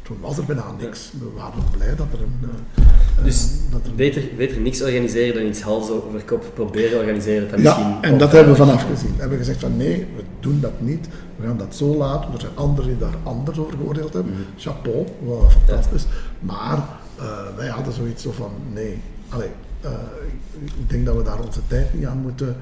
toen 0.07 0.17
was 0.21 0.37
er 0.37 0.45
bijna 0.45 0.63
niks. 0.79 1.11
We 1.19 1.29
waren 1.35 1.63
blij 1.71 1.95
dat 1.95 2.07
er 2.13 2.21
een. 2.21 2.49
eh, 2.49 3.23
Dus 3.23 3.49
dat 3.71 3.85
er 3.85 3.95
beter, 3.95 4.23
beter 4.37 4.61
niks 4.61 4.81
organiseren 4.81 5.33
dan 5.33 5.45
iets 5.49 5.61
hals 5.61 5.89
over 5.89 6.23
kop 6.25 6.45
proberen 6.53 6.99
organiseren. 6.99 7.47
Ja, 7.49 7.55
misschien 7.57 7.97
en 8.01 8.17
dat 8.17 8.31
hebben 8.31 8.51
we 8.51 8.57
vanaf 8.57 8.83
gezien. 8.89 9.13
We 9.13 9.19
hebben 9.19 9.37
gezegd 9.37 9.59
van 9.59 9.77
nee, 9.77 10.07
we 10.15 10.23
doen 10.39 10.59
dat 10.59 10.81
niet. 10.81 11.07
We 11.35 11.45
gaan 11.45 11.57
dat 11.57 11.75
zo 11.75 11.95
laten. 11.95 12.33
Er 12.33 12.39
zijn 12.39 12.55
anderen 12.55 12.89
die 12.89 12.99
daar 12.99 13.15
anders 13.23 13.59
over 13.59 13.77
geoordeeld 13.77 14.13
hebben. 14.13 14.33
Chapeau, 14.57 15.05
wel 15.25 15.49
fantastisch. 15.49 16.05
Maar 16.39 16.77
eh, 17.19 17.25
wij 17.55 17.67
hadden 17.67 17.93
zoiets 17.93 18.23
zo 18.23 18.31
van 18.31 18.51
nee. 18.73 19.01
Allee, 19.29 19.49
eh, 19.81 19.91
ik- 20.63 20.89
denk 20.89 21.05
dat 21.05 21.15
we 21.15 21.23
daar 21.23 21.39
onze 21.45 21.59
tijd 21.67 21.93
niet 21.93 22.05
aan 22.05 22.17
moeten 22.21 22.55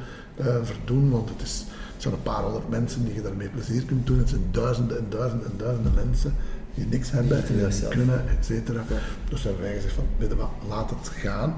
verdoen, 0.64 1.12
want 1.12 1.30
het, 1.30 1.42
is, 1.42 1.66
het 1.94 2.02
zijn 2.02 2.14
een 2.14 2.22
paar 2.22 2.44
honderd 2.44 2.70
mensen 2.70 3.06
die 3.06 3.14
je 3.14 3.22
daarmee 3.22 3.48
plezier 3.50 3.84
kunt 3.84 4.08
doen. 4.08 4.18
Het 4.18 4.30
zijn 4.30 4.42
duizenden 4.52 4.98
en 4.98 5.06
duizenden 5.10 5.48
en 5.52 5.58
duizenden 5.58 5.94
mensen 6.06 6.34
die 6.76 6.86
niks 6.90 7.12
hebben 7.12 7.46
en 7.48 7.58
Ja, 7.58 7.66
niet 7.66 7.74
zelf. 7.76 7.94
kunnen, 7.94 8.24
et 8.40 8.46
cetera. 8.46 8.84
Dus 9.30 9.44
hebben 9.44 9.62
wij 9.62 9.74
gezegd 9.76 9.94
van, 9.94 10.04
weet 10.18 10.30
je 10.30 10.36
wat, 10.36 10.50
laat 10.70 10.90
het 10.90 11.08
gaan. 11.10 11.56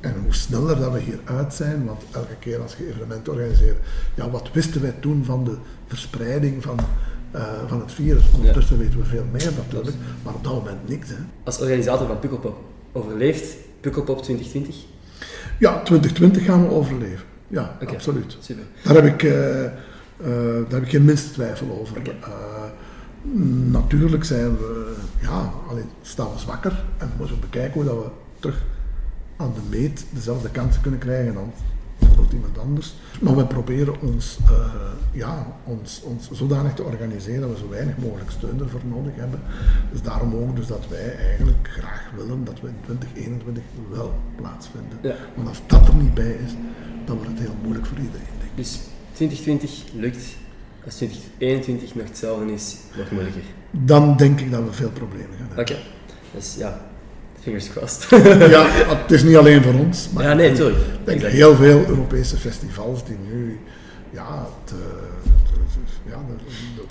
En 0.00 0.14
hoe 0.22 0.34
sneller 0.34 0.76
dat 0.80 0.92
we 0.92 0.98
hieruit 1.00 1.54
zijn, 1.54 1.84
want 1.84 2.02
elke 2.12 2.34
keer 2.38 2.60
als 2.60 2.74
je 2.76 2.88
evenementen 2.88 3.32
organiseert, 3.32 3.76
ja, 4.14 4.30
wat 4.30 4.50
wisten 4.52 4.82
wij 4.82 4.94
toen 5.00 5.24
van 5.24 5.44
de 5.44 5.56
verspreiding 5.86 6.62
van, 6.62 6.78
eh, 7.30 7.42
van 7.66 7.80
het 7.80 7.92
virus? 7.92 8.22
Ondertussen 8.36 8.78
weten 8.78 8.98
we 8.98 9.04
veel 9.04 9.24
meer 9.32 9.52
natuurlijk, 9.56 9.96
maar 10.22 10.34
op 10.34 10.44
dat 10.44 10.52
moment 10.52 10.88
niks. 10.88 11.08
Hè. 11.08 11.14
Als 11.44 11.60
organisator 11.60 12.06
van 12.06 12.18
Pukkelpop, 12.18 12.58
overleeft 12.92 13.54
Pukkelpop 13.80 14.22
2020? 14.22 14.74
Ja, 15.58 15.82
2020 15.82 16.44
gaan 16.44 16.62
we 16.68 16.70
overleven. 16.74 17.24
Ja, 17.48 17.76
absoluut. 17.86 18.36
Super. 18.40 18.64
Daar 18.84 18.94
heb 18.94 19.04
ik, 19.04 19.22
eh, 19.22 19.64
eh, 19.64 19.72
daar 20.68 20.70
heb 20.70 20.82
ik 20.82 20.88
geen 20.90 21.04
minste 21.04 21.30
twijfel 21.32 21.78
over. 21.80 21.96
Natuurlijk 23.70 24.24
zijn 24.24 24.56
we, 24.56 24.96
ja, 25.20 25.52
alleen 25.68 25.88
staan 26.02 26.32
we 26.32 26.38
zwakker 26.38 26.84
en 26.98 27.10
moeten 27.18 27.34
we 27.34 27.40
bekijken 27.40 27.72
hoe 27.72 27.84
dat 27.84 27.94
we 27.94 28.10
terug 28.38 28.64
aan 29.36 29.52
de 29.54 29.76
meet 29.78 30.06
dezelfde 30.10 30.50
kansen 30.50 30.82
kunnen 30.82 31.00
krijgen 31.00 31.34
dan 31.34 31.52
bijvoorbeeld 31.98 32.32
iemand 32.32 32.58
anders. 32.58 32.94
Maar 33.20 33.36
we 33.36 33.46
proberen 33.46 34.00
ons, 34.00 34.38
eh, 34.44 34.72
ja, 35.12 35.46
ons, 35.64 36.02
ons 36.02 36.30
zodanig 36.30 36.74
te 36.74 36.82
organiseren 36.82 37.40
dat 37.40 37.50
we 37.50 37.56
zo 37.56 37.68
weinig 37.68 37.96
mogelijk 37.96 38.30
steun 38.30 38.60
ervoor 38.60 38.80
nodig 38.88 39.12
hebben. 39.14 39.40
Dus 39.92 40.02
daarom 40.02 40.34
ook 40.34 40.56
dus 40.56 40.66
dat 40.66 40.88
wij 40.88 41.16
eigenlijk 41.16 41.68
graag 41.68 42.10
willen 42.16 42.44
dat 42.44 42.60
we 42.60 42.68
in 42.68 42.74
2021 42.84 43.62
wel 43.90 44.14
plaatsvinden. 44.36 44.98
Ja. 45.02 45.14
Want 45.36 45.48
als 45.48 45.60
dat 45.66 45.88
er 45.88 45.94
niet 45.94 46.14
bij 46.14 46.32
is, 46.44 46.52
dan 47.04 47.16
wordt 47.16 47.30
het 47.30 47.40
heel 47.40 47.56
moeilijk 47.62 47.86
voor 47.86 47.98
iedereen. 47.98 48.26
Denk 48.38 48.50
ik. 48.50 48.56
Dus 48.56 48.80
2020 49.12 49.84
lukt. 49.94 50.36
Als 50.84 50.94
2021 50.94 51.94
nog 51.94 52.06
hetzelfde 52.06 52.52
is, 52.52 52.76
nog 52.96 53.10
moeilijker. 53.10 53.42
Dan 53.70 54.16
denk 54.16 54.40
ik 54.40 54.50
dat 54.50 54.64
we 54.64 54.72
veel 54.72 54.90
problemen 54.90 55.36
gaan 55.38 55.58
Oké. 55.58 55.72
hebben. 55.72 55.92
Dus 56.34 56.54
ja, 56.58 56.80
fingers 57.40 57.68
crossed. 57.70 58.08
Ja, 58.50 58.66
het 58.70 59.10
is 59.10 59.22
niet 59.22 59.36
alleen 59.36 59.62
voor 59.62 59.74
ons, 59.74 60.08
maar 60.10 60.24
ja, 60.24 60.32
nee, 60.34 60.48
ik 60.48 60.54
tuurlijk. 60.54 60.84
denk 60.84 61.04
dat 61.06 61.14
Exact. 61.14 61.32
heel 61.32 61.54
veel 61.56 61.84
Europese 61.86 62.36
festivals 62.36 63.04
die 63.04 63.16
nu 63.32 63.58
ja, 64.10 64.46
het, 64.64 64.72
eh, 64.72 66.10
ja, 66.10 66.18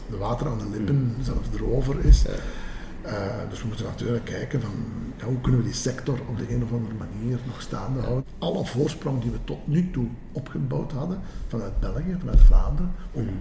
de, 0.10 0.18
water 0.18 0.48
aan 0.48 0.58
de 0.58 0.78
lippen 0.78 1.16
zelfs 1.22 1.48
erover 1.56 1.96
is. 2.06 2.22
Ja. 2.22 2.30
Eh, 3.02 3.50
dus 3.50 3.62
we 3.62 3.68
moeten 3.68 3.86
natuurlijk 3.86 4.26
kijken 4.26 4.62
van 4.62 4.72
ja, 5.18 5.26
hoe 5.26 5.42
kunnen 5.42 5.60
we 5.60 5.66
die 5.66 5.76
sector 5.76 6.20
op 6.30 6.38
de 6.38 6.54
een 6.54 6.64
of 6.64 6.72
andere 6.72 6.94
manier 6.98 7.38
nog 7.46 7.62
staande 7.62 8.00
houden. 8.00 8.24
Alle 8.40 8.66
voorsprong 8.66 9.22
die 9.22 9.32
we 9.32 9.38
tot 9.44 9.68
nu 9.68 9.90
toe 9.92 10.08
opgebouwd 10.32 10.92
hadden 10.92 11.20
vanuit 11.48 11.80
België, 11.80 12.16
vanuit 12.20 12.40
Vlaanderen. 12.40 12.92
om- 13.12 13.26
de- 13.26 13.32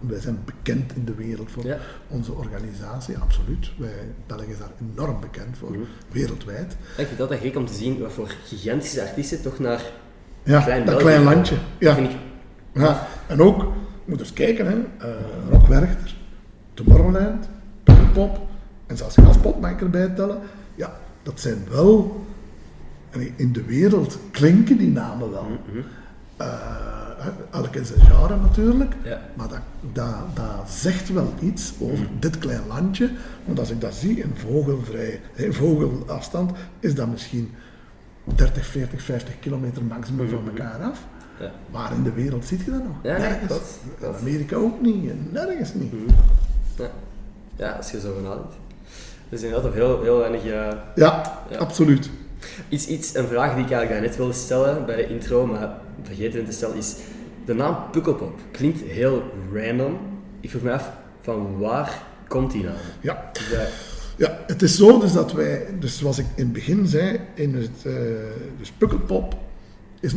wij 0.00 0.20
zijn 0.20 0.38
bekend 0.44 0.92
in 0.94 1.04
de 1.04 1.14
wereld 1.14 1.50
voor 1.50 1.66
Ja. 1.66 1.78
onze 2.08 2.32
organisatie, 2.32 3.18
absoluut. 3.18 3.70
Wij, 3.78 3.90
België 4.26 4.50
is 4.50 4.58
daar 4.58 4.70
enorm 4.92 5.20
bekend 5.20 5.58
voor, 5.58 5.76
wereldwijd. 6.12 6.72
Ik 6.72 6.78
vind 6.96 7.10
het 7.10 7.20
altijd 7.20 7.40
gek 7.40 7.56
om 7.56 7.66
te 7.66 7.74
zien 7.74 8.00
wat 8.00 8.12
voor 8.12 8.34
gigantische 8.44 9.02
artiesten 9.02 9.42
toch 9.42 9.58
naar 9.58 9.82
Ja, 10.42 10.60
Klein 10.60 10.84
dat 10.84 10.96
klein 10.96 11.22
landje. 11.22 11.56
Ja. 11.78 11.96
ik 11.96 12.10
Ja, 12.72 13.06
en 13.26 13.40
ook, 13.42 13.60
je 13.60 14.10
moet 14.10 14.20
eens 14.20 14.32
kijken, 14.32 14.66
hè, 14.66 14.76
uh, 15.08 15.14
Rock 15.50 15.66
Werchter, 15.66 16.16
Tomorrowland, 16.74 17.48
Pop 18.12 18.46
en 18.86 18.96
zelfs 18.96 19.14
Gaspop 19.14 19.60
mag 19.60 19.70
ik 19.70 19.80
erbij 19.80 20.08
tellen. 20.08 20.38
Ja, 20.74 20.96
dat 21.22 21.40
zijn 21.40 21.64
wel, 21.70 22.24
in 23.36 23.52
de 23.52 23.64
wereld 23.64 24.18
klinken 24.30 24.76
die 24.78 24.90
namen 24.90 25.30
wel. 25.30 25.46
Eh, 26.36 26.46
hè, 26.46 26.95
elk 27.52 27.74
in 27.74 27.84
zijn 27.84 28.00
genre 28.00 28.36
natuurlijk, 28.36 28.94
Ja. 29.04 29.20
maar 29.34 29.48
dat, 29.48 29.58
dat, 29.92 30.14
dat 30.34 30.70
zegt 30.70 31.12
wel 31.12 31.32
iets 31.40 31.72
over 31.80 32.06
dit 32.18 32.38
klein 32.38 32.66
landje. 32.68 33.10
Want 33.44 33.58
als 33.58 33.70
ik 33.70 33.80
dat 33.80 33.94
zie 33.94 34.16
in 34.20 34.32
vogelvrij, 34.34 35.20
in 35.34 35.52
vogelafstand, 35.52 36.50
is 36.80 36.94
dat 36.94 37.06
misschien 37.08 37.52
30, 38.24 38.66
40, 38.66 39.02
50 39.02 39.38
kilometer 39.40 39.82
maximum 39.84 40.28
van 40.28 40.46
elkaar 40.46 40.80
af. 40.82 40.98
Ja. 41.40 41.50
Waar 41.70 41.92
in 41.92 42.02
de 42.02 42.12
wereld 42.12 42.44
ziet 42.44 42.64
je 42.64 42.70
dat 42.70 42.84
nog? 42.84 42.96
Ja, 43.02 43.16
nergens. 43.18 43.46
klopt, 43.46 43.78
In 43.84 43.90
klopt. 43.98 44.18
Amerika 44.20 44.56
ook 44.56 44.80
niet, 44.80 45.10
en 45.10 45.28
nergens 45.32 45.74
niet. 45.74 45.92
Ja. 46.78 46.90
ja, 47.56 47.70
als 47.70 47.90
je 47.90 48.00
zo 48.00 48.12
van 48.14 48.22
nadenkt. 48.22 48.54
Zijn 49.30 49.54
altijd 49.54 49.74
heel, 49.74 50.02
heel 50.02 50.18
weinig... 50.18 50.40
eh, 50.44 50.48
Ja, 50.94 51.40
Ja. 51.50 51.56
absoluut. 51.58 52.10
Iets, 52.68 52.86
iets, 52.86 53.14
een 53.14 53.26
vraag 53.26 53.54
die 53.54 53.64
ik 53.64 53.70
eigenlijk 53.70 53.90
daarnet 53.90 54.16
wilde 54.16 54.32
stellen 54.32 54.86
bij 54.86 54.96
de 54.96 55.08
intro, 55.08 55.46
maar 55.46 55.70
vergeten 56.02 56.44
te 56.44 56.52
stellen, 56.52 56.76
is... 56.76 56.96
De 57.46 57.54
naam 57.54 57.76
Pukkelpop 57.90 58.40
klinkt 58.50 58.80
heel 58.80 59.22
random. 59.52 59.98
Ik 60.40 60.50
vroeg 60.50 60.62
me 60.62 60.72
af, 60.72 60.90
van 61.20 61.58
waar 61.58 62.02
komt 62.28 62.52
die 62.52 62.64
naam? 62.64 62.74
Ja. 63.00 63.30
Ja, 64.16 64.38
het 64.46 64.62
is 64.62 64.76
zo 64.76 64.98
dus 65.00 65.12
dat 65.12 65.32
wij, 65.32 65.66
dus 65.80 65.98
zoals 65.98 66.18
ik 66.18 66.26
in 66.34 66.44
het 66.44 66.52
begin 66.52 66.86
zei, 66.86 67.20
in 67.34 67.54
het, 67.54 67.84
eh, 67.84 67.92
dus 68.58 68.70
Pukkelpop 68.70 69.36
is, 70.00 70.14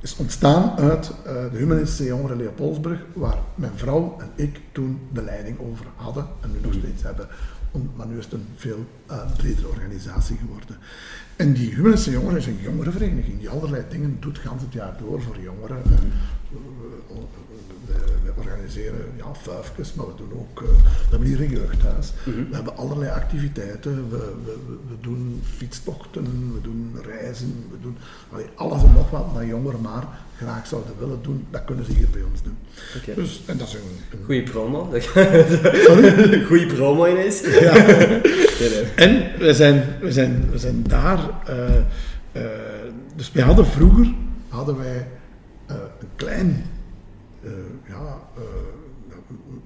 is 0.00 0.16
ontstaan 0.16 0.76
uit 0.78 1.10
eh, 1.24 1.32
de 1.52 1.56
Humanistische 1.58 2.04
Jongeren 2.04 2.36
Leopoldsbrug, 2.36 2.98
waar 3.12 3.38
mijn 3.54 3.72
vrouw 3.74 4.16
en 4.20 4.30
ik 4.34 4.60
toen 4.72 4.98
de 5.12 5.22
leiding 5.22 5.58
over 5.70 5.86
hadden 5.96 6.26
en 6.40 6.50
nu 6.52 6.58
nog 6.62 6.72
steeds 6.74 7.02
hebben. 7.02 7.28
Om- 7.70 7.90
Maar 7.96 8.06
nu 8.06 8.18
is 8.18 8.24
het 8.24 8.32
een 8.34 8.46
veel 8.56 8.84
eh, 9.06 9.16
bredere 9.36 9.68
organisatie 9.68 10.36
geworden. 10.36 10.76
En 11.36 11.52
die 11.52 11.74
Humanistische 11.74 12.10
Jongeren 12.18 12.38
is 12.38 12.46
een 12.46 12.58
jongerenvereniging 12.62 13.38
die 13.38 13.48
allerlei 13.48 13.82
dingen 13.88 14.16
doet 14.20 14.38
gans 14.38 14.62
het 14.62 14.72
jaar 14.72 14.94
door 14.98 15.22
voor 15.22 15.36
jongeren. 15.42 15.82
Eh, 15.84 15.90
we, 16.54 17.12
we- 17.86 18.22
we 18.24 18.32
organiseren 18.40 19.00
ja, 19.16 19.24
vuifjes, 19.42 19.94
maar 19.94 20.06
we 20.06 20.12
doen 20.16 20.32
ook, 20.32 20.62
eh, 20.62 20.68
we 20.68 21.10
hebben 21.10 21.28
hier 21.28 21.40
een 21.40 21.50
jeugdhuis. 21.50 22.12
We 22.24 22.46
hebben 22.54 22.76
allerlei 22.76 23.10
activiteiten, 23.10 24.10
we, 24.10 24.16
we, 24.16 24.56
we- 24.66 24.78
we 24.88 24.94
doen 25.00 25.42
fietstochten, 25.56 26.22
we 26.54 26.60
doen 26.62 26.96
reizen, 27.02 27.64
we 27.70 27.76
doen 27.82 27.96
allee, 28.32 28.44
alles 28.54 28.82
en 28.82 28.92
nog 28.92 29.10
wat 29.10 29.34
dat 29.34 29.46
jongeren 29.46 29.80
maar 29.80 30.04
graag 30.36 30.66
zouden 30.66 30.92
willen 30.98 31.18
doen, 31.22 31.46
dat 31.50 31.64
kunnen 31.64 31.84
ze 31.84 31.92
hier 31.92 32.08
bij 32.12 32.22
ons 32.30 32.42
doen. 32.42 32.56
Dus, 33.14 33.42
en 33.46 33.56
dat 33.58 33.68
is 33.68 33.74
een, 33.74 34.18
een 34.18 34.24
Goeie 34.24 34.42
promo. 34.42 34.88
Sorry? 35.86 36.44
Goeie 36.44 36.66
promo 36.66 37.06
ineens. 37.06 37.40
Ja. 37.40 37.74
En 38.96 39.38
we 39.38 39.54
zijn, 39.54 39.84
we 40.00 40.12
zijn, 40.12 40.50
we 40.50 40.58
zijn 40.58 40.82
daar. 40.82 41.18
eh, 41.46 41.76
eh, 42.32 42.42
dus 43.16 43.32
wij 43.32 43.42
hadden 43.44 43.66
vroeger 43.66 44.14
hadden 44.48 44.76
wij 44.76 45.06
een 46.04 46.16
klein, 46.16 46.66
eh, 47.42 47.50
ja, 47.88 48.18
eh, 48.36 48.42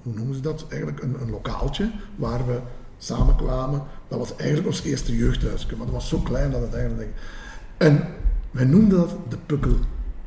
hoe 0.02 0.14
noemen 0.14 0.34
ze 0.34 0.40
dat? 0.40 0.66
Eigenlijk 0.68 1.02
een, 1.02 1.16
een 1.20 1.30
lokaaltje 1.30 1.90
waar 2.16 2.46
we 2.46 2.60
samenkwamen. 2.98 3.82
Dat 4.08 4.18
was 4.18 4.36
eigenlijk 4.36 4.68
ons 4.68 4.82
eerste 4.82 5.16
jeugdhuisje, 5.16 5.76
maar 5.76 5.86
dat 5.86 5.94
was 5.94 6.08
zo 6.08 6.18
klein 6.18 6.50
dat 6.50 6.60
het 6.60 6.74
eigenlijk. 6.74 7.10
En 7.76 8.06
wij 8.50 8.64
noemden 8.64 8.98
dat 8.98 9.16
de 9.28 9.36
pukkel. 9.46 9.76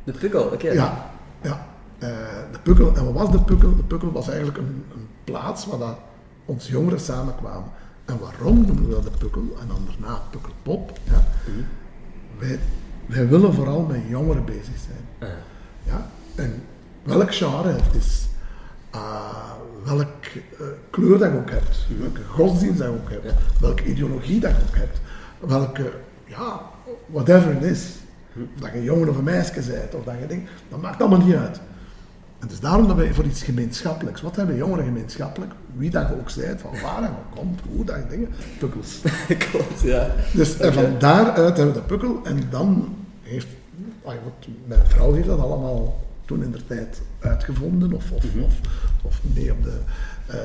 De 0.04 0.12
pukkel, 0.12 0.44
oké. 0.44 0.72
Ja, 0.72 1.12
ja. 1.42 1.68
Eh, 1.98 2.10
de 2.52 2.60
pukkel. 2.64 2.96
En 2.96 3.06
wat 3.06 3.14
was 3.14 3.32
de 3.32 3.42
pukkel? 3.42 3.76
De 3.76 3.84
pukkel 3.84 4.12
was 4.12 4.28
eigenlijk 4.28 4.58
een, 4.58 4.84
een 4.94 5.08
plaats 5.24 5.66
waar 5.66 5.80
dat 5.80 5.98
ons 6.46 6.68
jongeren 6.68 7.00
samenkwamen. 7.00 7.70
En 8.06 8.20
waarom 8.20 8.66
noemen 8.66 8.88
we 8.88 8.94
dat 8.94 9.04
de 9.04 9.18
pukkel? 9.18 9.58
En 9.62 9.68
dan 9.68 9.88
daarna 9.88 10.22
pukkelpop. 10.32 11.00
Ja. 11.04 11.24
wij, 12.40 12.60
wij 13.06 13.28
willen 13.28 13.54
vooral 13.54 13.82
met 13.82 14.02
jongeren 14.08 14.46
bezig 14.46 14.78
zijn. 14.78 15.32
Ah, 15.32 15.38
Ja? 15.84 16.08
En 16.36 16.64
welk 17.04 17.36
genre 17.36 17.70
het 17.70 17.96
is, 17.96 18.28
ah, 18.90 19.52
welke 19.84 20.40
eh, 20.60 20.66
kleur 20.90 21.18
dat 21.18 21.32
je 21.32 21.38
ook 21.38 21.50
hebt, 21.50 21.88
welke 22.00 22.24
godsdienst 22.28 22.78
dat 22.78 22.88
je 22.88 22.94
ook 22.94 23.10
hebt, 23.10 23.34
welke 23.60 23.84
ideologie 23.84 24.40
dat 24.40 24.52
je 24.52 24.58
ook 24.70 24.76
hebt, 24.76 25.00
welke, 25.40 25.92
ja, 26.26 26.62
whatever 27.06 27.52
it 27.52 27.64
is. 27.64 27.90
Of 28.36 28.62
dat 28.62 28.72
je 28.72 28.78
een 28.78 28.84
jongen 28.84 29.10
of 29.10 29.18
een 29.18 29.24
meisje 29.24 29.54
bent, 29.54 29.96
of 29.96 30.04
dat 30.04 30.14
je 30.20 30.28
denkt, 30.28 30.50
dat 30.70 30.82
maakt 30.82 31.02
allemaal 31.02 31.26
niet 31.26 31.36
uit. 31.36 31.60
En 32.42 32.48
het 32.48 32.52
is 32.52 32.60
daarom 32.60 32.88
dat 32.88 32.96
wij 32.96 33.14
voor 33.14 33.26
iets 33.26 33.44
gemeenschappelijks, 33.44 34.22
wat 34.22 34.36
hebben 34.36 34.56
jongeren 34.56 34.86
gemeenschappelijk? 34.86 35.52
Wie 35.76 35.90
dat 35.90 36.08
je 36.08 36.20
ook 36.20 36.30
zijt, 36.30 36.62
van 36.62 36.72
waar 36.72 37.02
dat 37.02 37.10
je 37.10 37.40
komt, 37.40 37.60
hoe 37.76 37.86
dat 37.86 37.96
je 37.96 38.08
dingen, 38.10 38.30
pukkels. 38.60 39.02
Klopt, 39.50 39.82
ja. 39.82 40.12
Dus 40.34 40.58
en 40.58 40.74
van 40.74 40.96
daaruit 41.00 41.58
hebben 41.58 41.74
we 41.74 41.80
de 41.80 41.86
pukkel 41.86 42.22
en 42.24 42.44
dan 42.50 42.96
heeft, 43.22 43.48
mijn 44.66 44.86
vrouw 44.86 45.14
heeft 45.14 45.28
dat 45.28 45.40
allemaal 45.40 46.00
toen 46.26 46.44
in 46.44 46.52
de 46.52 46.66
tijd 46.66 47.02
uitgevonden 47.20 47.94
of, 47.94 48.12
of, 48.12 48.24
Mhm. 48.36 48.44
of, 48.44 48.60
of 49.02 49.22
mee 49.34 49.52
op 49.52 49.64
de, 49.64 49.80
eh, 50.28 50.36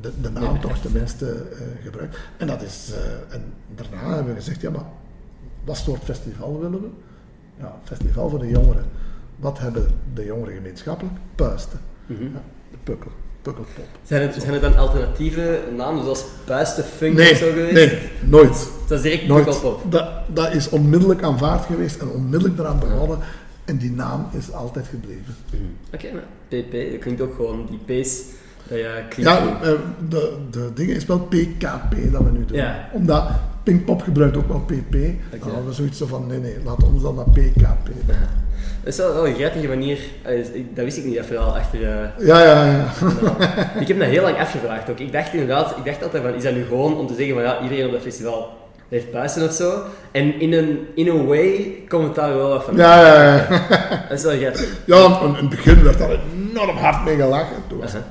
de, 0.00 0.12
de 0.20 0.30
naam 0.30 0.60
toch 0.60 0.78
tenminste 0.78 1.32
eh 1.32 1.84
gebruikt. 1.84 2.18
En 2.36 2.46
dat 2.46 2.62
is, 2.62 2.92
eh, 2.94 3.34
en 3.34 3.42
daarna 3.74 4.14
hebben 4.14 4.32
we 4.34 4.38
gezegd, 4.40 4.60
ja 4.60 4.70
maar 4.70 4.86
wat 5.64 5.76
soort 5.76 6.02
festival 6.02 6.60
willen 6.60 6.80
we? 6.80 6.88
Ja, 7.58 7.78
festival 7.84 8.28
voor 8.28 8.38
de 8.38 8.48
jongeren. 8.48 8.84
Wat 9.36 9.58
hebben 9.58 9.94
de 10.14 10.24
jongeren 10.24 10.54
gemeenschappelijk? 10.54 11.16
Puisten. 11.34 11.78
Mhm. 12.06 12.22
Ja, 12.22 12.42
de 12.70 12.76
pukkel, 12.82 13.10
pukkelpop. 13.54 13.84
Zijn 14.02 14.22
het, 14.22 14.34
zijn 14.42 14.52
het 14.52 14.62
dan 14.62 14.76
alternatieve 14.76 15.60
namen 15.76 16.02
zoals 16.02 16.24
Puisten 16.44 16.84
Funk 16.84 17.14
Nee, 17.16 17.30
of 17.32 17.36
zo 17.38 17.46
geweest? 17.46 17.72
nee, 17.74 17.98
nooit. 18.24 18.68
Dat 18.88 18.96
is 18.98 19.02
direct 19.02 19.26
Nooit. 19.26 19.44
pukkelpop. 19.44 19.92
Dat, 19.92 20.08
dat 20.26 20.52
is 20.54 20.68
onmiddellijk 20.68 21.22
aanvaard 21.22 21.64
geweest 21.64 22.00
en 22.00 22.08
onmiddellijk 22.08 22.58
eraan 22.58 22.78
begonnen. 22.78 23.18
En 23.64 23.76
die 23.76 23.90
naam 23.90 24.26
is 24.38 24.52
altijd 24.52 24.86
gebleven. 24.86 25.36
Oké, 25.94 26.06
nou, 26.10 26.62
PP, 26.62 26.90
dat 26.92 27.00
klinkt 27.00 27.20
ook 27.20 27.34
gewoon 27.34 27.68
die 27.70 28.02
P's 28.02 28.20
dat 28.68 28.78
je. 28.78 29.22
Ja, 29.22 29.60
eh, 29.62 29.70
de, 30.08 30.36
de 30.50 30.70
ding 30.74 30.90
is 30.90 31.06
wel 31.06 31.18
PKP 31.18 32.12
dat 32.12 32.22
we 32.22 32.30
nu 32.32 32.44
doen. 32.44 32.56
Ja. 32.56 32.88
Omdat 32.92 33.28
Pinkpop 33.62 34.02
gebruikt 34.02 34.36
ook 34.36 34.48
wel 34.48 34.60
PP. 34.60 34.92
Dan 35.30 35.40
hadden 35.40 35.66
we 35.66 35.72
zoiets 35.72 35.98
zo 35.98 36.06
van, 36.06 36.26
nee, 36.26 36.38
nee, 36.38 36.56
laat 36.64 36.82
ons 36.84 37.02
dan 37.02 37.14
naar 37.14 37.24
PKP. 37.30 37.88
Is 38.88 38.96
wel, 38.96 39.14
wel 39.14 39.26
een 39.26 39.34
grappige 39.34 39.68
manier, 39.68 39.98
eh, 40.22 40.34
dat 40.74 40.84
wist 40.84 40.96
ik 40.96 41.04
niet, 41.04 41.16
dat 41.16 41.26
verhaal 41.26 41.56
achter... 41.56 41.82
eh, 41.82 42.26
Ja, 42.26 42.40
ja, 42.42 42.64
ja. 42.66 42.84
ik 43.80 43.88
heb 43.88 43.98
dat 43.98 44.08
heel 44.08 44.22
lang 44.22 44.38
afgevraagd 44.38 44.90
ook. 44.90 44.98
Ik 44.98 45.12
dacht 45.12 45.32
inderdaad, 45.32 45.74
ik 45.76 45.84
dacht 45.84 46.02
altijd 46.02 46.22
van, 46.22 46.34
is 46.34 46.42
dat 46.42 46.54
nu 46.54 46.64
gewoon 46.64 46.96
om 46.98 47.06
te 47.06 47.14
zeggen 47.14 47.34
van 47.34 47.42
ja, 47.42 47.60
iedereen 47.62 47.86
op 47.86 47.92
dat 47.92 48.02
festival 48.02 48.48
heeft 48.88 49.10
puisten 49.10 49.44
of 49.44 49.52
zo? 49.52 49.72
En 50.12 50.40
in 50.40 50.52
een, 50.52 50.86
in 50.94 51.08
a 51.08 51.24
way 51.24 51.74
komt 51.88 52.04
het 52.04 52.14
daar 52.14 52.36
wel 52.36 52.48
wat 52.48 52.64
van. 52.64 52.76
Ja, 52.76 53.06
ja, 53.06 53.34
ja. 53.34 53.46
Dat 54.08 54.18
is 54.18 54.24
wel 54.24 54.36
grappig. 54.36 54.68
Ja, 54.84 55.20
in 55.24 55.34
het 55.34 55.48
begin 55.48 55.82
werd 55.84 55.98
daar 55.98 56.18
enorm 56.50 56.76
hard 56.76 57.04
mee 57.04 57.16
gelachen. 57.16 57.56
Toen 57.68 57.78
was 57.78 57.94
Aha. 57.94 58.04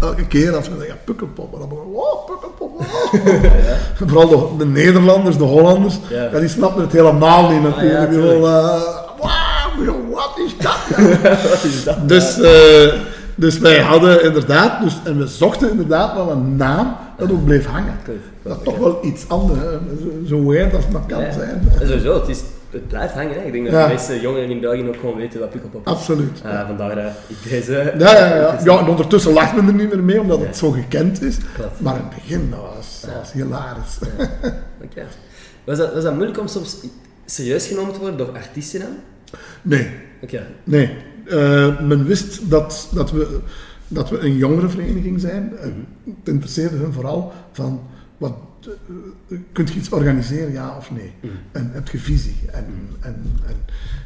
Elke 0.00 0.26
keer 0.26 0.56
als 0.56 0.68
we 0.68 0.74
zeggen, 0.74 0.94
ja, 0.94 1.00
pukkelpop, 1.04 1.58
dan 1.58 1.68
begon 1.68 1.84
wow, 1.92 2.26
pukkelpop, 2.26 2.70
wow. 2.78 4.08
Vooral 4.08 4.28
de, 4.28 4.64
de 4.64 4.66
Nederlanders, 4.66 5.36
de 5.38 5.44
Hollanders, 5.44 5.98
Ja. 6.08 6.22
ja. 6.32 6.38
die 6.38 6.48
snappen 6.48 6.82
het 6.82 6.92
helemaal 6.92 7.50
niet 7.50 7.62
natuurlijk. 7.62 8.40
ja, 8.42 9.04
Eh, 9.80 10.14
wat 10.14 10.38
is 10.46 10.56
dat? 10.58 10.78
Wat 11.50 11.64
is 11.64 11.84
dat? 11.84 12.08
Dus, 12.08 12.40
eh, 12.40 12.92
dus 13.34 13.58
wij 13.58 13.80
hadden 13.80 14.22
inderdaad, 14.24 14.82
dus, 14.82 14.96
en 15.04 15.18
we 15.18 15.26
zochten 15.26 15.70
inderdaad 15.70 16.14
wel 16.14 16.30
een 16.30 16.56
naam 16.56 16.96
dat 17.18 17.30
ook 17.30 17.44
bleef 17.44 17.66
hangen. 17.66 17.94
Dat 18.42 18.64
toch 18.64 18.78
wel 18.78 18.98
iets 19.02 19.28
anders, 19.28 19.60
hè. 19.60 19.70
zo, 19.70 20.08
zo 20.26 20.46
weird 20.46 20.74
als 20.74 20.84
het 20.84 20.92
maar 20.92 21.02
kan 21.06 21.20
Ja. 21.20 21.32
zijn. 21.32 21.68
Sowieso, 21.80 22.14
het, 22.20 22.28
is, 22.28 22.40
het 22.70 22.88
blijft 22.88 23.14
hangen. 23.14 23.32
Hè. 23.34 23.40
Ik 23.40 23.52
denk 23.52 23.64
dat 23.64 23.74
Ja. 23.74 23.86
de 23.86 23.92
meeste 23.92 24.20
jongeren 24.20 24.50
in 24.50 24.60
België 24.60 24.88
ook 24.88 24.96
gewoon 25.00 25.16
weten 25.16 25.40
wat 25.40 25.50
pukkelpop 25.50 25.86
is. 25.86 25.92
Absoluut. 25.92 26.40
Eh, 26.44 26.66
vandaar 26.66 26.94
dat 26.94 27.04
ik 27.26 27.50
deze... 27.50 27.92
Ja, 27.98 28.12
ja, 28.18 28.34
ja. 28.36 28.58
ja, 28.64 28.78
en 28.78 28.88
ondertussen 28.88 29.32
lacht 29.32 29.54
men 29.56 29.66
er 29.66 29.74
niet 29.74 29.88
meer 29.88 30.02
mee, 30.04 30.20
omdat 30.20 30.40
het 30.40 30.56
zo 30.56 30.70
gekend 30.70 31.22
is. 31.22 31.36
Klopt. 31.54 31.80
Maar 31.80 31.94
in 31.96 32.00
het 32.00 32.14
begin, 32.14 32.50
dat 32.50 32.60
was, 32.76 33.00
dat 33.00 33.14
was 33.20 33.32
hilarisch. 33.32 33.98
Oké. 34.84 35.02
Was, 35.64 35.78
dat, 35.78 35.94
was 35.94 36.02
dat 36.02 36.14
moeilijk 36.14 36.38
om 36.40 36.46
soms 36.46 36.76
serieus 37.26 37.66
genomen 37.66 37.92
te 37.92 37.98
worden 37.98 38.16
door 38.18 38.30
artiesten 38.34 38.80
dan? 38.80 38.88
Nee, 39.66 39.90
Oké. 40.22 40.46
nee. 40.64 40.96
Eh, 41.28 41.80
men 41.80 42.04
wist 42.04 42.50
dat, 42.50 42.88
dat, 42.94 43.10
we, 43.10 43.40
dat 43.88 44.10
we 44.10 44.18
een 44.18 44.36
jongerenvereniging 44.36 45.20
zijn. 45.20 45.56
En 45.58 45.86
Het 46.04 46.28
interesseerde 46.28 46.76
hun 46.76 46.92
vooral 46.92 47.32
van, 47.52 47.80
wat, 48.18 48.34
eh, 49.28 49.38
kunt 49.52 49.72
je 49.72 49.78
iets 49.78 49.88
organiseren, 49.88 50.52
ja 50.52 50.76
of 50.76 50.90
nee? 50.90 51.12
Mhm. 51.20 51.32
En 51.52 51.70
heb 51.72 51.88
je 51.88 51.98
visie? 51.98 52.36
En, 52.52 52.64
en, 53.00 53.22
en, 53.46 53.56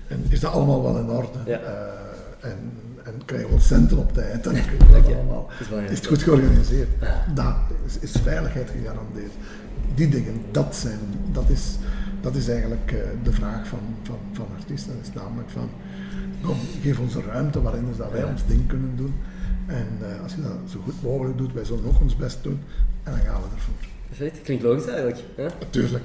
en 0.08 0.24
is 0.28 0.40
dat 0.40 0.52
allemaal 0.52 0.82
wel 0.82 0.98
in 0.98 1.08
orde? 1.10 1.38
Ja. 1.46 1.58
Eh, 1.58 2.50
en, 2.50 2.58
en 3.04 3.12
krijgen 3.24 3.54
we 3.54 3.60
centen 3.60 3.98
op 3.98 4.12
tijd? 4.12 4.46
En 4.46 4.54
dat 4.90 4.96
Oké. 5.04 5.14
allemaal? 5.14 5.50
Is 5.60 5.90
Is 5.90 5.98
het 5.98 6.06
goed 6.06 6.22
georganiseerd? 6.22 6.88
Dat 7.34 7.54
is, 7.86 7.98
is 7.98 8.20
veiligheid 8.22 8.70
gegarandeerd. 8.70 9.32
Die 9.94 10.08
dingen, 10.08 10.40
dat, 10.50 10.76
zijn, 10.76 10.98
dat, 11.32 11.48
is, 11.48 11.76
dat 12.20 12.34
is 12.34 12.48
eigenlijk 12.48 12.92
eh, 12.92 12.98
de 13.22 13.32
vraag 13.32 13.66
van, 13.66 13.78
van, 14.02 14.18
van 14.32 14.46
artiesten. 14.58 14.92
Dat 14.96 15.06
is 15.06 15.12
namelijk 15.12 15.50
van, 15.50 15.70
kom, 16.42 16.56
geef 16.82 16.98
ons 16.98 17.14
een 17.14 17.24
ruimte 17.24 17.62
waarin 17.62 17.86
dus 17.86 17.96
dat 17.96 18.12
wij 18.12 18.24
ons 18.24 18.46
ding 18.46 18.66
kunnen 18.68 18.96
doen. 18.96 19.14
En 19.66 19.88
eh, 20.00 20.22
als 20.22 20.34
je 20.34 20.42
dat 20.42 20.52
zo 20.70 20.80
goed 20.84 21.02
mogelijk 21.02 21.38
doet, 21.38 21.52
wij 21.52 21.64
zullen 21.64 21.84
ook 21.84 22.00
ons 22.00 22.16
best 22.16 22.42
doen. 22.42 22.60
En 23.02 23.12
dan 23.12 23.20
gaan 23.20 23.40
we 23.42 23.48
ervoor. 23.54 23.74
Perfect, 24.08 24.42
klinkt 24.42 24.62
logisch 24.62 24.86
eigenlijk. 24.86 25.18
Hè? 25.34 25.46
Oké, 25.46 25.54
Natuurlijk, 25.60 26.04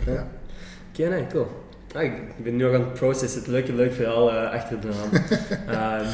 ja. 0.93 1.10
nee, 1.10 1.28
cool. 1.28 1.47
Ah, 1.93 2.04
ik 2.04 2.43
ben 2.43 2.56
nu 2.56 2.63
nog 2.63 2.73
aan 2.73 2.82
het 2.82 2.93
processen, 2.93 3.39
het 3.39 3.49
leuke, 3.49 3.73
leuk 3.73 3.93
verhaal 3.93 4.32
eh, 4.32 4.51
achter 4.51 4.80
de 4.82 4.88
naam. 4.88 5.23
Ehm 5.75 6.08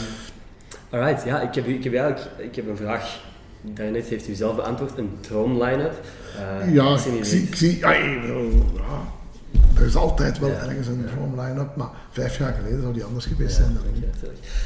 alright, 0.90 1.24
ja, 1.24 1.42
ik 1.42 1.56
heb, 1.56 1.66
ik 1.68 1.84
heb 1.84 1.94
eigenlijk 1.94 2.30
ik 2.38 2.56
heb 2.56 2.68
een 2.68 2.78
vraag. 2.78 3.20
Daarnet 3.62 4.06
heeft 4.08 4.28
u 4.28 4.34
zelf 4.34 4.56
beantwoord, 4.56 4.98
een 4.98 5.10
droom-line-up. 5.22 5.94
Eh, 6.38 6.74
Ja, 6.74 6.94
ik 6.94 7.24
zie, 7.24 7.42
ik 7.42 7.56
zie 7.56 7.78
ja, 7.78 7.94
ik 7.94 8.22
bedoel, 8.22 8.52
ja, 8.76 9.04
er 9.76 9.86
is 9.86 9.96
altijd 9.96 10.40
wel 10.40 10.50
ergens 10.50 10.88
een 10.88 11.06
droom 11.16 11.40
line-up, 11.40 11.76
maar 11.76 11.90
vijf 12.12 12.38
jaar 12.38 12.54
geleden 12.54 12.82
zou 12.82 12.94
die 12.94 13.04
anders 13.04 13.26
geweest 13.26 13.56
zijn 13.56 13.74
dan 13.74 13.84
nu. 13.94 14.08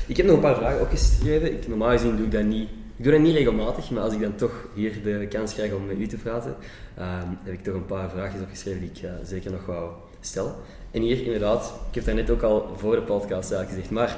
Ik 0.05 0.17
heb 0.17 0.25
nog 0.25 0.35
een 0.35 0.41
paar 0.41 0.55
vragen 0.55 0.81
opgeschreven. 0.81 1.53
Ik, 1.53 1.67
normaal 1.67 1.89
gezien 1.89 2.15
doe 2.15 2.25
ik 2.25 2.31
dat 2.31 2.43
niet. 2.43 2.69
Ik 2.97 3.03
doe 3.03 3.11
dat 3.13 3.21
niet 3.21 3.35
regelmatig, 3.35 3.89
maar 3.89 4.03
als 4.03 4.13
ik 4.13 4.21
dan 4.21 4.35
toch 4.35 4.51
hier 4.73 4.93
de 5.03 5.27
kans 5.29 5.53
krijg 5.53 5.71
om 5.73 5.85
met 5.85 5.99
u 5.99 6.07
te 6.07 6.17
praten, 6.17 6.55
ehm, 6.97 7.27
heb 7.43 7.53
ik 7.53 7.63
toch 7.63 7.73
een 7.73 7.85
paar 7.85 8.09
vraagjes 8.09 8.41
opgeschreven 8.41 8.79
die 8.79 8.89
ik 8.93 9.01
eh, 9.03 9.09
zeker 9.25 9.51
nog 9.51 9.65
wou 9.65 9.89
stellen. 10.21 10.53
En 10.91 11.01
hier 11.01 11.23
inderdaad, 11.25 11.73
ik 11.89 11.95
heb 11.95 12.05
daar 12.05 12.15
net 12.15 12.29
ook 12.29 12.41
al 12.41 12.73
voor 12.77 12.95
de 12.95 13.01
podcast 13.01 13.51
eigenlijk 13.51 13.69
gezegd, 13.69 13.89
maar 13.89 14.15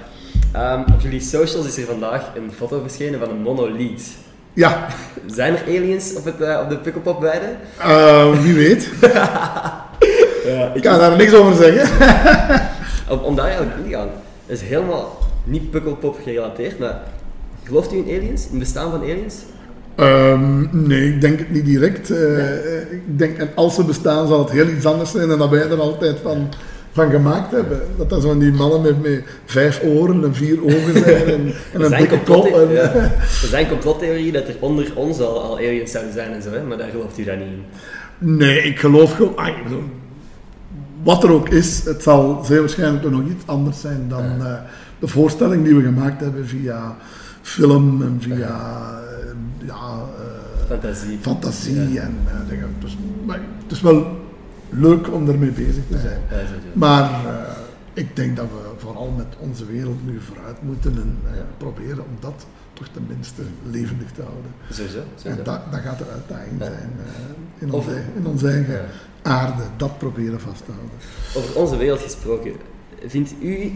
ehm, 0.51 0.93
op 0.93 0.99
jullie 1.01 1.19
socials 1.19 1.65
is 1.67 1.77
er 1.77 1.85
vandaag 1.85 2.31
een 2.35 2.51
foto 2.51 2.81
verschenen 2.81 3.19
van 3.19 3.29
een 3.29 3.41
monolith. 3.41 4.07
Ja, 4.53 4.87
Zijn 5.35 5.55
er 5.55 5.63
aliens 5.63 6.15
op, 6.15 6.25
het, 6.25 6.41
eh, 6.41 6.59
op 6.63 6.69
de 6.69 6.77
Pukkelpop 6.77 7.21
weide? 7.21 7.55
eh, 7.79 8.41
wie 8.41 8.53
weet. 8.53 8.89
Ja, 10.47 10.71
Ik 10.73 10.81
kan 10.81 10.99
daar 10.99 11.17
niks 11.17 11.33
over 11.33 11.55
zeggen. 11.63 11.89
Om, 13.09 13.19
om 13.19 13.35
daar 13.35 13.45
eigenlijk 13.45 13.77
in 13.77 13.83
te 13.83 13.95
gaan. 13.97 14.07
Dat 14.45 14.57
is 14.57 14.61
helemaal 14.61 15.17
niet 15.43 15.71
Pukkelpop 15.71 16.19
gerelateerd, 16.23 16.79
maar 16.79 16.99
gelooft 17.63 17.93
u 17.93 17.97
in 17.97 18.03
aliens? 18.17 18.43
In 18.43 18.49
het 18.49 18.59
bestaan 18.59 18.91
van 18.91 19.01
aliens? 19.01 19.35
Ehm, 19.95 20.87
nee, 20.87 21.07
ik 21.13 21.21
denk 21.21 21.39
het 21.39 21.51
niet 21.51 21.65
direct. 21.65 22.09
Eh, 22.11 22.81
Ik 22.91 23.17
denk, 23.19 23.37
en 23.37 23.49
als 23.55 23.75
ze 23.75 23.83
bestaan, 23.83 24.27
zal 24.27 24.39
het 24.39 24.51
heel 24.51 24.67
iets 24.67 24.85
anders 24.85 25.11
zijn 25.11 25.27
dan 25.27 25.37
dat 25.39 25.49
wij 25.49 25.61
er 25.69 25.79
altijd 25.79 26.17
van, 26.23 26.49
van 26.91 27.09
gemaakt 27.09 27.51
hebben. 27.51 27.81
Dat 27.97 28.09
dat 28.09 28.21
zo 28.21 28.37
die 28.37 28.51
mannen 28.51 28.81
met, 28.81 29.01
met 29.01 29.23
vijf 29.45 29.81
oren 29.83 30.23
en 30.23 30.35
vier 30.35 30.63
ogen 30.63 31.03
zijn 31.03 31.25
en, 31.33 31.53
en 31.73 31.81
een 31.81 31.97
dikke 31.97 32.19
kop. 32.19 32.25
complottheo- 32.25 32.67
En, 32.67 32.73
ja. 32.73 32.93
er 33.41 33.47
zijn 33.49 33.67
complottheorieën 33.67 34.33
dat 34.33 34.47
er 34.47 34.55
onder 34.59 34.91
ons 34.95 35.19
al, 35.19 35.41
al 35.43 35.55
aliens 35.57 35.91
zouden 35.91 36.13
zijn 36.13 36.33
en 36.33 36.41
zo, 36.41 36.49
hè? 36.51 36.61
maar 36.63 36.77
daar 36.77 36.89
gelooft 36.91 37.17
u 37.17 37.23
dan 37.23 37.37
niet 37.37 37.47
in. 37.47 37.63
Nee, 38.37 38.61
ik 38.61 38.79
geloof 38.79 39.13
gewoon. 39.15 39.35
Wat 41.07 41.23
er 41.23 41.31
ook 41.31 41.49
is, 41.49 41.83
het 41.85 42.03
zal 42.03 42.43
zeer 42.45 42.59
waarschijnlijk 42.59 43.09
nog 43.09 43.25
iets 43.27 43.43
anders 43.45 43.81
zijn 43.81 44.05
dan 44.09 44.23
eh, 44.23 44.53
de 44.99 45.07
voorstelling 45.07 45.63
die 45.63 45.75
we 45.75 45.81
gemaakt 45.83 46.21
hebben 46.21 46.47
via 46.47 46.95
film 47.41 48.01
en 48.01 48.17
via 48.19 48.35
eh, 48.35 49.67
ja, 49.67 49.75
eh, 50.17 50.67
Fantasie. 50.67 51.17
fantasie. 51.21 51.91
Ja. 51.93 52.01
En, 52.01 52.15
eh, 52.25 52.49
dingen. 52.49 52.67
dus, 52.79 52.97
maar 53.25 53.39
het 53.63 53.71
is 53.71 53.81
wel 53.81 54.17
leuk 54.69 55.13
om 55.13 55.29
ermee 55.29 55.51
bezig 55.51 55.83
te 55.89 55.99
zijn. 55.99 56.19
Maar 56.73 57.03
eh, 57.03 57.51
ik 57.93 58.15
denk 58.15 58.35
dat 58.35 58.45
we 58.45 58.69
vooral 58.77 59.13
met 59.17 59.35
onze 59.39 59.65
wereld 59.65 60.05
nu 60.05 60.19
vooruit 60.21 60.61
moeten 60.61 60.91
en 60.95 61.17
eh, 61.31 61.35
Ja. 61.37 61.43
proberen 61.57 61.99
om 62.03 62.17
dat 62.19 62.45
toch 62.77 62.87
tenminste 62.91 63.41
levendig 63.63 64.11
te 64.11 64.21
houden. 64.21 64.51
Sowieso. 64.71 64.97
En 64.97 65.05
sowieso. 65.15 65.43
dat, 65.43 65.71
dat 65.71 65.79
gaat 65.79 65.97
de 65.97 66.05
uitdaging 66.13 66.55
zijn 66.59 66.91
eh, 67.05 67.61
in, 67.61 67.71
onze, 67.71 68.01
in 68.15 68.25
onze 68.25 68.47
eigen 68.47 68.85
aarde. 69.21 69.63
Dat 69.77 69.97
proberen 69.97 70.39
vast 70.39 70.65
te 70.65 70.71
houden. 70.71 70.97
Over 71.35 71.55
onze 71.55 71.77
wereld 71.77 71.99
gesproken, 71.99 72.51
vindt 73.05 73.33
u, 73.41 73.71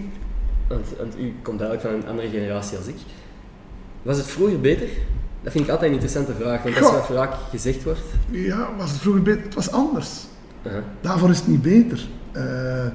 want, 0.67 0.87
want 0.97 1.17
u 1.19 1.35
komt 1.41 1.61
eigenlijk 1.61 1.81
van 1.81 2.01
een 2.01 2.09
andere 2.09 2.29
generatie 2.29 2.77
als 2.77 2.87
ik, 2.87 2.95
was 4.01 4.17
het 4.17 4.25
vroeger 4.25 4.59
beter? 4.59 4.87
Dat 5.43 5.51
vind 5.51 5.63
ik 5.63 5.71
altijd 5.71 5.89
een 5.89 5.99
interessante 5.99 6.33
vraag, 6.33 6.63
want 6.63 6.75
dat 6.75 6.83
is 6.83 6.91
wat 6.91 7.05
vaak 7.05 7.33
gezegd 7.49 7.83
wordt. 7.83 8.01
Ja, 8.29 8.69
was 8.77 8.91
het 8.91 8.99
vroeger 8.99 9.21
beter? 9.21 9.43
Het 9.43 9.53
was 9.53 9.71
anders. 9.71 10.09
Daarvoor 11.01 11.29
is 11.29 11.37
het 11.37 11.47
niet 11.47 11.61
beter. 11.61 12.07
Eh, 12.31 12.85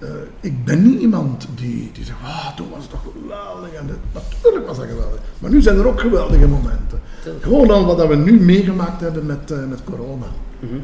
eh, 0.00 0.08
ik 0.40 0.64
ben 0.64 0.82
niet 0.90 1.00
iemand 1.00 1.46
die, 1.54 1.90
die 1.92 2.04
zegt, 2.04 2.18
ah, 2.24 2.56
toen 2.56 2.70
was 2.70 2.82
het 2.82 2.90
toch 2.90 3.02
geweldig. 3.22 3.72
En 3.72 3.86
natuurlijk 4.14 4.66
was 4.66 4.76
dat 4.76 4.86
geweldig. 4.86 5.20
Maar 5.38 5.50
nu 5.50 5.62
zijn 5.62 5.78
er 5.78 5.86
ook 5.86 6.00
geweldige 6.00 6.46
momenten. 6.46 7.00
Gewoon 7.40 7.70
al 7.70 7.84
wat 7.86 7.98
dat 7.98 8.08
we 8.08 8.16
nu 8.16 8.40
meegemaakt 8.40 9.00
hebben 9.00 9.26
met, 9.26 9.50
eh, 9.50 9.58
met 9.68 9.84
corona. 9.84 10.26
Mhm. 10.60 10.74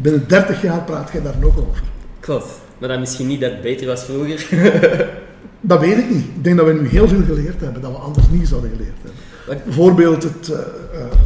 Binnen 0.00 0.28
30 0.28 0.62
jaar 0.62 0.80
praat 0.82 1.10
jij 1.12 1.22
daar 1.22 1.38
nog 1.40 1.58
over. 1.58 1.82
Klopt. 2.20 2.60
Maar 2.78 2.88
dan 2.88 3.00
misschien 3.00 3.26
niet 3.26 3.40
dat 3.40 3.50
het 3.50 3.62
beter 3.62 3.86
was 3.86 4.04
vroeger. 4.04 4.46
Dat 5.62 5.80
weet 5.80 5.98
ik 5.98 6.10
niet. 6.10 6.24
Ik 6.24 6.44
denk 6.44 6.56
dat 6.56 6.66
we 6.66 6.72
nu 6.72 6.88
heel 6.88 7.08
veel 7.08 7.22
geleerd 7.24 7.60
hebben 7.60 7.82
dat 7.82 7.90
we 7.90 7.96
anders 7.96 8.28
niet 8.30 8.48
zouden 8.48 8.70
geleerd 8.70 8.94
hebben. 9.02 9.20
Wat- 9.46 9.64
Bijvoorbeeld 9.64 10.22
het, 10.22 10.48
eh, 10.48 10.58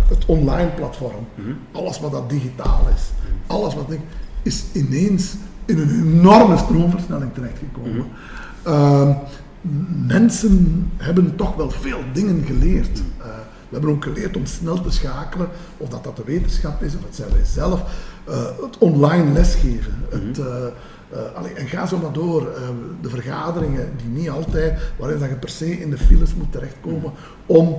het 0.08 0.24
online 0.26 0.68
platform. 0.70 1.26
Mhm. 1.34 1.48
Alles 1.72 2.00
wat 2.00 2.12
dat 2.12 2.30
digitaal 2.30 2.86
is, 2.94 3.02
alles 3.46 3.74
wat 3.74 3.90
ik, 3.92 4.00
is 4.42 4.64
ineens 4.72 5.34
in 5.64 5.78
een 5.78 6.00
enorme 6.00 6.56
stroomversnelling 6.56 7.34
terechtgekomen. 7.34 7.92
Mhm. 7.92 8.06
Ehm, 8.62 9.12
mensen 10.06 10.86
hebben 10.96 11.36
toch 11.36 11.56
wel 11.56 11.70
veel 11.70 11.98
dingen 12.12 12.44
geleerd. 12.46 12.98
Eh, 13.18 13.26
we 13.68 13.80
hebben 13.80 13.90
ook 13.90 14.02
geleerd 14.04 14.36
om 14.36 14.46
snel 14.46 14.80
te 14.80 14.90
schakelen, 14.90 15.48
of 15.76 15.88
dat 15.88 16.04
dat 16.04 16.16
de 16.16 16.22
wetenschap 16.24 16.82
is, 16.82 16.96
of 16.96 17.04
het 17.04 17.14
zijn 17.14 17.30
wij 17.30 17.44
zelf. 17.44 17.82
Eh, 18.24 18.44
het 18.62 18.78
online 18.78 19.32
lesgeven. 19.32 19.94
Het, 20.08 20.38
eh, 20.38 20.44
allee, 21.34 21.52
en 21.52 21.66
ga 21.66 21.86
zo 21.86 21.98
maar 21.98 22.12
door. 22.12 22.48
De 23.00 23.08
vergaderingen 23.08 23.90
die 23.96 24.08
niet 24.08 24.30
altijd, 24.30 24.80
waarin 24.98 25.18
dat 25.18 25.28
je 25.28 25.34
per 25.34 25.48
se 25.48 25.80
in 25.80 25.90
de 25.90 25.98
files 25.98 26.34
moet 26.34 26.52
terechtkomen 26.52 27.12
om 27.46 27.78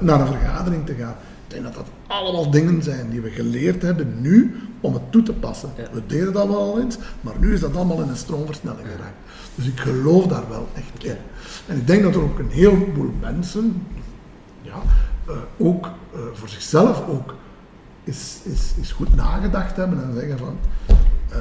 naar 0.00 0.20
een 0.20 0.26
vergadering 0.26 0.86
te 0.86 0.94
gaan. 0.94 1.14
Denk 1.52 1.64
dat 1.64 1.74
dat 1.74 1.86
allemaal 2.06 2.50
dingen 2.50 2.82
zijn 2.82 3.10
die 3.10 3.20
we 3.20 3.30
geleerd 3.30 3.82
hebben 3.82 4.20
nu 4.20 4.56
om 4.80 4.92
het 4.94 5.12
toe 5.12 5.22
te 5.22 5.32
passen. 5.32 5.70
Ja. 5.76 5.84
We 5.92 6.02
deden 6.06 6.32
dat 6.32 6.46
wel 6.46 6.56
al 6.58 6.80
eens, 6.80 6.96
maar 7.20 7.34
nu 7.38 7.52
is 7.54 7.60
dat 7.60 7.76
allemaal 7.76 8.00
in 8.02 8.08
een 8.08 8.16
stroomversnelling 8.16 8.86
geraakt. 8.96 9.16
Dus 9.54 9.66
ik 9.66 9.80
geloof 9.80 10.26
daar 10.26 10.48
wel 10.48 10.68
echt 10.74 11.04
in. 11.04 11.16
En 11.66 11.76
ik 11.76 11.86
denk 11.86 12.02
dat 12.02 12.14
er 12.14 12.22
ook 12.22 12.38
een 12.38 12.50
heleboel 12.50 13.10
mensen, 13.20 13.86
ja, 14.62 14.74
eh, 15.28 15.34
ook 15.58 15.86
eh, 15.86 16.20
voor 16.32 16.48
zichzelf 16.48 17.08
ook, 17.08 17.34
is, 18.04 18.38
is, 18.42 18.72
is 18.80 18.92
goed 18.92 19.14
nagedacht 19.16 19.76
hebben 19.76 20.02
en 20.04 20.14
zeggen 20.14 20.38
van, 20.38 20.56
eh, 21.30 21.38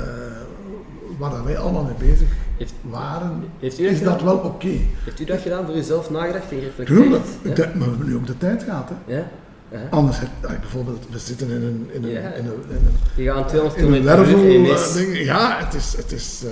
waar 1.17 1.43
wij 1.43 1.57
allemaal 1.57 1.83
mee 1.83 2.09
bezig 2.11 2.27
Heeft- 2.57 2.73
waren, 2.81 3.43
heeft 3.59 3.79
u 3.79 3.83
dat 3.83 3.91
is 3.91 4.03
dat 4.03 4.21
wel 4.21 4.37
oké. 4.37 4.67
Heeft 5.03 5.19
u 5.19 5.25
dat 5.25 5.41
gedaan 5.41 5.65
voor 5.65 5.75
uzelf 5.75 6.09
nagedacht 6.09 6.51
en 6.51 6.57
gereflecteerd? 6.59 6.99
Tuurlijk, 7.01 7.23
Ja? 7.43 7.49
ik 7.49 7.55
denk, 7.55 7.73
maar 7.73 7.83
we 7.83 7.89
hebben 7.89 8.07
nu 8.07 8.15
ook 8.15 8.27
de 8.27 8.37
tijd 8.37 8.63
gehad. 8.63 8.89
Hè. 9.05 9.15
Ja? 9.15 9.27
Ja. 9.71 9.87
Anders, 9.89 10.17
heb, 10.19 10.29
bijvoorbeeld, 10.59 11.05
we 11.11 11.19
zitten 11.19 11.49
in 11.49 11.61
een, 11.61 11.89
in 11.93 12.03
een, 12.03 12.09
Ja. 12.09 12.19
in 12.33 12.45
een, 12.45 12.53
in 12.69 12.75
een 12.75 12.95
Die 13.15 13.31
gaan 13.31 13.47
200 13.47 13.81
in 13.81 13.93
een 13.93 14.01
km 14.01 14.05
per 14.05 14.17
uur 14.17 14.25
wervel 14.25 14.49
en 14.49 14.65
eh, 14.65 14.93
ding. 14.93 15.17
Ja, 15.17 15.57
het 15.65 15.73
is, 15.73 15.95
het, 15.97 16.11
is, 16.11 16.41
eh, 16.45 16.51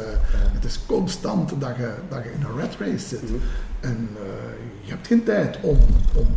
het 0.54 0.66
is 0.66 0.80
constant 0.86 1.50
dat 1.60 1.76
je, 1.78 1.92
dat 2.10 2.24
je 2.24 2.30
in 2.32 2.42
een 2.46 2.60
rat 2.60 2.76
race 2.80 3.08
zit. 3.08 3.22
Mhm. 3.24 3.34
En 3.80 4.10
eh, 4.16 4.22
je 4.82 4.92
hebt 4.92 5.08
geen 5.08 5.24
tijd 5.24 5.58
om, 5.62 5.78
om 6.16 6.28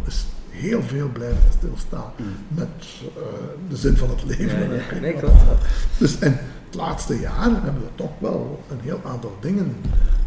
heel 0.50 0.82
veel 0.82 1.08
blijven 1.12 1.38
stilstaan 1.58 2.12
met 2.48 2.68
eh, 3.16 3.22
de 3.68 3.76
zin 3.76 3.96
van 3.96 4.08
het 4.10 4.24
leven. 4.24 4.58
Mhm. 4.58 4.74
Ja, 4.74 4.80
ja. 4.92 5.00
Nee, 5.00 5.12
klopt. 5.12 5.46
dat- 5.48 5.62
Dus, 5.98 6.18
en 6.18 6.38
het 6.72 6.80
laatste 6.80 7.20
jaar 7.20 7.50
hebben 7.50 7.82
we 7.82 7.88
toch 7.94 8.10
wel 8.18 8.60
een 8.70 8.80
heel 8.82 9.00
aantal 9.04 9.36
dingen 9.40 9.76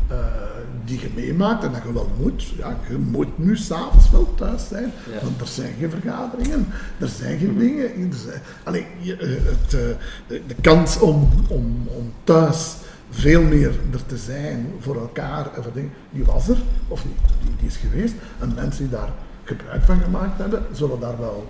eh, 0.08 0.18
die 0.86 1.00
je 1.00 1.10
meemaakt 1.16 1.64
en 1.64 1.72
dat 1.72 1.82
je 1.84 1.94
wel 1.94 2.10
moet. 2.20 2.44
Ja, 2.44 2.78
je 2.90 2.98
moet 2.98 3.38
nu 3.38 3.58
s'avonds 3.58 4.10
wel 4.12 4.34
thuis 4.36 4.68
zijn, 4.68 4.92
Ja. 5.12 5.20
want 5.24 5.42
er 5.42 5.48
zijn 5.48 5.74
geen 5.80 5.90
vergaderingen, 5.90 6.68
er 7.00 7.08
zijn 7.08 7.38
geen 7.40 7.58
dingen. 7.58 8.12
Er 8.12 8.18
zijn, 8.18 8.42
allee, 8.64 8.86
je, 9.00 9.16
eh, 9.16 9.30
het, 9.30 9.74
eh, 9.74 10.40
de, 10.48 10.56
kans 10.62 11.00
om, 11.00 11.30
om, 11.50 11.88
om 11.88 12.12
thuis 12.24 12.76
veel 13.10 13.42
meer 13.42 13.72
er 13.92 14.06
te 14.06 14.18
zijn 14.18 14.68
voor 14.80 14.96
elkaar 14.96 15.54
en 15.56 15.64
voor 15.64 15.74
dingen, 15.74 15.92
die 16.10 16.26
was 16.26 16.48
er, 16.50 16.58
of 16.88 17.06
niet, 17.06 17.18
die, 17.42 17.56
die 17.60 17.68
is 17.68 17.78
geweest. 17.78 18.14
En 18.40 18.54
mensen 18.56 18.84
die 18.84 18.98
daar 18.98 19.10
gebruik 19.44 19.84
van 19.84 20.00
gemaakt 20.00 20.38
hebben, 20.38 20.64
zullen 20.72 21.00
daar 21.00 21.20
wel, 21.20 21.46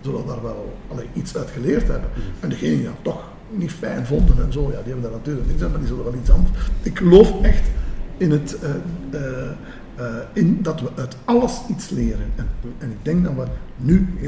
zullen 0.00 0.26
daar 0.26 0.42
wel 0.42 0.76
allee, 0.92 1.08
iets 1.12 1.36
uit 1.36 1.50
geleerd 1.50 1.88
hebben. 1.88 2.10
En 2.40 2.48
degenen 2.48 2.76
die 2.76 2.84
dat 2.84 2.94
toch 3.02 3.34
niet 3.50 3.72
fijn 3.72 4.06
vonden 4.06 4.44
en 4.44 4.52
zo, 4.52 4.60
ja, 4.60 4.82
die 4.82 4.92
hebben 4.92 5.02
daar 5.02 5.10
natuurlijk 5.10 5.46
niks 5.46 5.62
aan, 5.62 5.70
maar 5.70 5.78
die 5.78 5.88
zullen 5.88 6.04
wel 6.04 6.14
iets 6.14 6.30
anders. 6.30 6.58
Ik 6.82 6.98
geloof 6.98 7.42
echt 7.42 7.62
in, 8.16 8.30
het, 8.30 8.58
eh, 8.58 8.70
eh, 9.10 9.50
eh, 9.94 10.16
in 10.32 10.58
dat 10.62 10.80
we 10.80 10.88
uit 10.96 11.16
alles 11.24 11.60
iets 11.68 11.88
leren. 11.88 12.32
En, 12.36 12.48
en 12.78 12.90
ik 12.90 12.98
denk 13.02 13.24
dat 13.24 13.34
we 13.34 13.44
nu, 13.76 14.18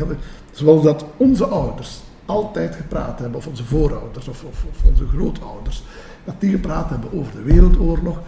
zoals 0.50 0.82
dat 0.82 1.04
onze 1.16 1.46
ouders 1.46 2.00
altijd 2.24 2.74
gepraat 2.74 3.18
hebben, 3.18 3.38
of 3.38 3.46
onze 3.46 3.64
voorouders 3.64 4.28
of, 4.28 4.44
of, 4.44 4.64
of 4.70 4.84
onze 4.84 5.06
grootouders, 5.06 5.82
dat 6.24 6.34
die 6.38 6.50
gepraat 6.50 6.90
hebben 6.90 7.12
over 7.12 7.32
de 7.32 7.42
Wereldoorlog, 7.42 8.20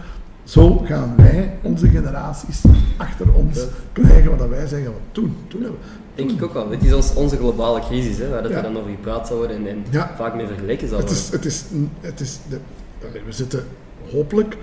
zo 0.43 0.77
gaan 0.77 1.13
wij, 1.17 1.57
onze 1.61 1.87
generaties, 1.89 2.61
achter 2.97 3.33
ons 3.33 3.59
krijgen 3.93 4.37
wat 4.37 4.49
wij 4.49 4.67
zeggen. 4.67 4.91
Want 4.91 5.03
toen, 5.11 5.35
toen 5.47 5.61
hebben 5.61 5.79
we. 5.79 5.87
Denk 6.15 6.31
ik 6.31 6.43
ook 6.43 6.53
wel. 6.53 6.69
Het 6.71 6.83
is 6.83 6.93
ons, 6.93 7.13
onze 7.13 7.37
globale 7.37 7.79
crisis, 7.79 8.17
hè, 8.17 8.29
waar 8.29 8.41
dat 8.41 8.51
Ja. 8.51 8.57
er 8.57 8.63
dan 8.63 8.77
over 8.77 8.89
gepraat 8.91 9.27
zal 9.27 9.37
worden 9.37 9.57
en, 9.57 9.67
en 9.67 9.83
Ja. 9.89 10.11
vaak 10.17 10.35
mee 10.35 10.47
vergeleken 10.47 10.81
Het 10.81 10.89
worden. 10.91 11.09
is, 11.11 11.29
het 11.31 11.45
is, 11.45 11.63
het 12.01 12.19
is 12.19 12.39
de, 12.49 12.59
we 13.25 13.31
zitten 13.31 13.63
hopelijk 14.11 14.57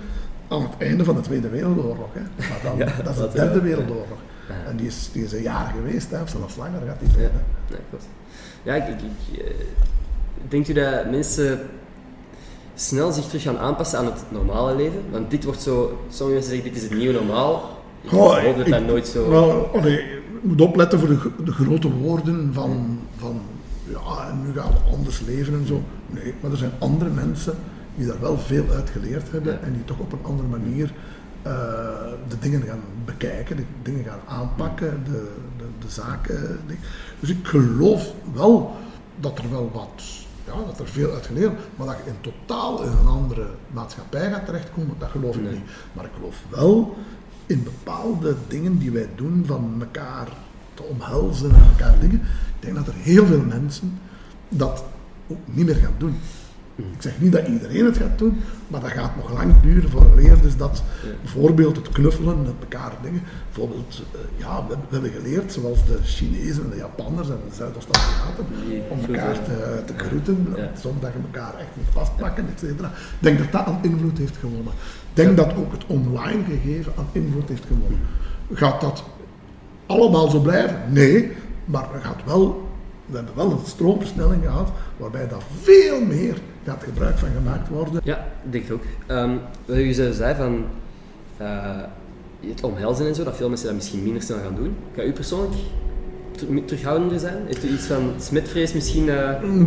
aan 0.47 0.61
het 0.61 0.71
einde 0.77 1.03
van 1.03 1.15
de 1.15 1.21
Tweede 1.21 1.49
Wereldoorlog. 1.49 2.07
Hè. 2.13 2.21
Maar 2.49 2.59
dan, 2.63 2.77
Ja, 2.87 3.03
dat 3.03 3.15
is 3.15 3.21
de 3.21 3.29
derde 3.33 3.61
wereldoorlog. 3.61 4.17
Ja. 4.49 4.69
En 4.69 4.77
die 4.77 4.87
is, 4.87 5.09
die 5.13 5.23
is 5.23 5.31
een 5.31 5.41
jaar 5.41 5.73
geweest, 5.75 6.11
hè, 6.11 6.21
of 6.21 6.29
zelfs 6.29 6.55
langer 6.55 6.81
gaat 6.87 6.99
die 6.99 7.09
zijn. 7.09 7.23
Ja, 7.23 7.29
hè. 7.29 7.71
nee, 7.73 7.79
klopt. 7.89 8.07
Ja, 8.63 8.75
ik, 8.75 8.87
ik, 8.87 8.99
ik, 9.31 9.39
eh, 9.45 9.51
denkt 10.47 10.69
u 10.69 10.73
dat 10.73 11.09
mensen 11.11 11.59
snel 12.79 13.11
zich 13.11 13.25
terug 13.25 13.41
gaan 13.41 13.57
aanpassen 13.57 13.99
aan 13.99 14.05
het 14.05 14.23
normale 14.29 14.75
leven? 14.75 15.01
Want 15.11 15.31
dit 15.31 15.43
wordt 15.43 15.61
zo, 15.61 15.99
sommige 16.09 16.39
mensen 16.39 16.55
zeggen 16.55 16.73
dit 16.73 16.81
is 16.83 16.89
het 16.89 16.97
nieuwe 16.97 17.13
normaal. 17.13 17.77
Ik 18.01 18.09
Goh, 18.09 18.43
hoop 18.43 18.57
dat 18.57 18.65
ik- 18.65 18.71
dat 18.73 18.85
nooit 18.85 19.07
zo... 19.07 19.29
Wel, 19.29 19.69
je 19.87 20.21
moet 20.41 20.61
opletten 20.61 20.99
voor 20.99 21.07
de, 21.07 21.31
de 21.43 21.51
grote 21.51 21.91
woorden 21.91 22.49
van, 22.53 22.99
van 23.17 23.41
ja, 23.83 24.29
en 24.29 24.41
nu 24.45 24.53
gaan 24.59 24.71
we 24.71 24.91
anders 24.95 25.19
leven 25.27 25.53
en 25.53 25.65
zo. 25.67 25.81
Nee, 26.07 26.33
maar 26.41 26.51
er 26.51 26.57
zijn 26.57 26.71
andere 26.79 27.09
mensen 27.09 27.55
die 27.95 28.07
daar 28.07 28.19
wel 28.21 28.37
veel 28.37 28.65
uit 28.75 28.89
geleerd 28.89 29.31
hebben 29.31 29.53
Ja. 29.53 29.59
en 29.59 29.73
die 29.73 29.85
toch 29.85 29.99
op 29.99 30.11
een 30.11 30.19
andere 30.23 30.47
manier 30.47 30.93
eh, 31.41 31.51
de 32.27 32.39
dingen 32.39 32.61
gaan 32.61 32.79
bekijken, 33.05 33.55
de 33.57 33.63
dingen 33.83 34.03
gaan 34.05 34.37
aanpakken, 34.39 35.01
de, 35.05 35.31
de, 35.57 35.63
de 35.79 35.91
zaken. 35.91 36.59
Dus 37.19 37.29
ik 37.29 37.37
geloof 37.47 38.13
wel 38.33 38.71
dat 39.19 39.37
er 39.37 39.49
wel 39.51 39.69
wat, 39.73 40.03
ja, 40.53 40.65
dat 40.65 40.79
er 40.79 40.87
veel 40.87 41.11
uit 41.13 41.25
geleerd 41.25 41.59
maar 41.75 41.87
dat 41.87 41.95
je 42.03 42.09
in 42.11 42.15
totaal 42.21 42.83
in 42.83 42.91
een 42.91 43.07
andere 43.07 43.47
maatschappij 43.71 44.31
gaat 44.31 44.45
terechtkomen, 44.45 44.95
dat 44.99 45.09
geloof 45.09 45.35
ik 45.35 45.41
Nee. 45.43 45.51
niet. 45.53 45.61
Maar 45.93 46.05
ik 46.05 46.11
geloof 46.15 46.35
wel 46.49 46.97
in 47.45 47.63
bepaalde 47.63 48.35
dingen 48.47 48.77
die 48.77 48.91
wij 48.91 49.09
doen 49.15 49.43
van 49.47 49.75
elkaar 49.79 50.27
te 50.73 50.83
omhelzen 50.83 51.49
en 51.55 51.63
elkaar 51.71 51.99
dingen. 51.99 52.19
Ik 52.19 52.59
denk 52.65 52.75
dat 52.75 52.87
er 52.87 52.93
heel 52.93 53.25
veel 53.25 53.41
mensen 53.41 53.99
dat 54.49 54.83
ook 55.27 55.37
niet 55.45 55.65
meer 55.65 55.75
gaan 55.75 55.93
doen. 55.97 56.15
Ik 56.79 57.01
zeg 57.01 57.13
niet 57.19 57.31
dat 57.31 57.47
iedereen 57.47 57.85
het 57.85 57.97
gaat 57.97 58.17
doen, 58.17 58.37
maar 58.67 58.81
dat 58.81 58.89
gaat 58.91 59.15
nog 59.15 59.33
lang 59.33 59.53
duren 59.61 59.89
voor 59.89 60.05
leer. 60.15 60.41
Dus 60.41 60.57
dat 60.57 60.83
Ja. 61.03 61.09
bijvoorbeeld 61.21 61.75
het 61.75 61.89
knuffelen 61.89 62.41
met 62.41 62.53
elkaar 62.59 62.91
dingen. 63.01 63.21
Bijvoorbeeld, 63.45 64.01
eh, 64.13 64.19
ja, 64.39 64.65
we, 64.67 64.75
hebben 64.89 65.11
geleerd, 65.11 65.53
zoals 65.53 65.85
de 65.85 65.97
Chinezen 66.03 66.63
en 66.63 66.69
de 66.69 66.75
Japanners 66.75 67.29
en 67.29 67.37
de 67.49 67.55
Zuidoost-Aziaten, 67.55 68.45
om 68.89 68.99
elkaar 68.99 69.43
te, 69.43 69.81
te 69.85 69.93
groeten, 69.97 70.47
Ja. 70.55 70.71
zonder 70.81 71.01
dat 71.01 71.11
je 71.13 71.19
elkaar 71.33 71.53
echt 71.59 71.75
moet 71.75 71.85
vastpakken, 71.93 72.45
et 72.53 72.59
cetera. 72.59 72.87
Ik 72.87 72.93
denk 73.19 73.37
dat 73.37 73.51
dat 73.51 73.65
aan 73.65 73.79
invloed 73.81 74.17
heeft 74.17 74.37
gewonnen. 74.37 74.73
Ik 75.09 75.15
denk 75.25 75.37
dat 75.37 75.55
ook 75.55 75.71
het 75.71 75.83
online 75.87 76.43
gegeven 76.43 76.93
aan 76.97 77.07
invloed 77.11 77.49
heeft 77.49 77.65
gewonnen. 77.67 77.99
Gaat 78.53 78.81
dat 78.81 79.03
allemaal 79.85 80.29
zo 80.29 80.39
blijven? 80.39 80.77
Nee, 80.89 81.31
maar 81.65 81.87
gaat 82.01 82.21
wel, 82.25 82.67
we 83.05 83.15
hebben 83.15 83.35
wel 83.35 83.51
een 83.51 83.65
stroomversnelling 83.65 84.43
gehad, 84.43 84.69
waarbij 84.97 85.27
daar 85.27 85.41
veel 85.61 86.05
meer 86.05 86.37
gaat 86.65 86.83
gebruik 86.83 87.17
van 87.17 87.29
gemaakt 87.37 87.67
worden. 87.69 88.01
Ja, 88.03 88.25
ik 88.45 88.51
denk 88.51 88.71
ook. 88.71 88.83
Ehm, 89.07 89.31
wat 89.65 89.77
u 89.77 89.93
zo 89.93 90.11
zei 90.11 90.35
van 90.35 90.65
eh, 91.37 91.77
het 92.47 92.63
omhelzen 92.63 93.07
en 93.07 93.15
zo, 93.15 93.23
dat 93.23 93.35
veel 93.35 93.47
mensen 93.49 93.67
dat 93.67 93.75
misschien 93.75 94.03
minder 94.03 94.21
snel 94.21 94.37
gaan 94.43 94.55
doen. 94.55 94.75
Gaat 94.95 95.05
u 95.05 95.11
persoonlijk 95.11 95.53
ter- 96.31 96.65
terughoudender 96.65 97.19
zijn? 97.19 97.37
Heeft 97.45 97.63
u 97.65 97.69
iets 97.69 97.85
van 97.85 98.13
smetvrees 98.19 98.73
misschien 98.73 99.05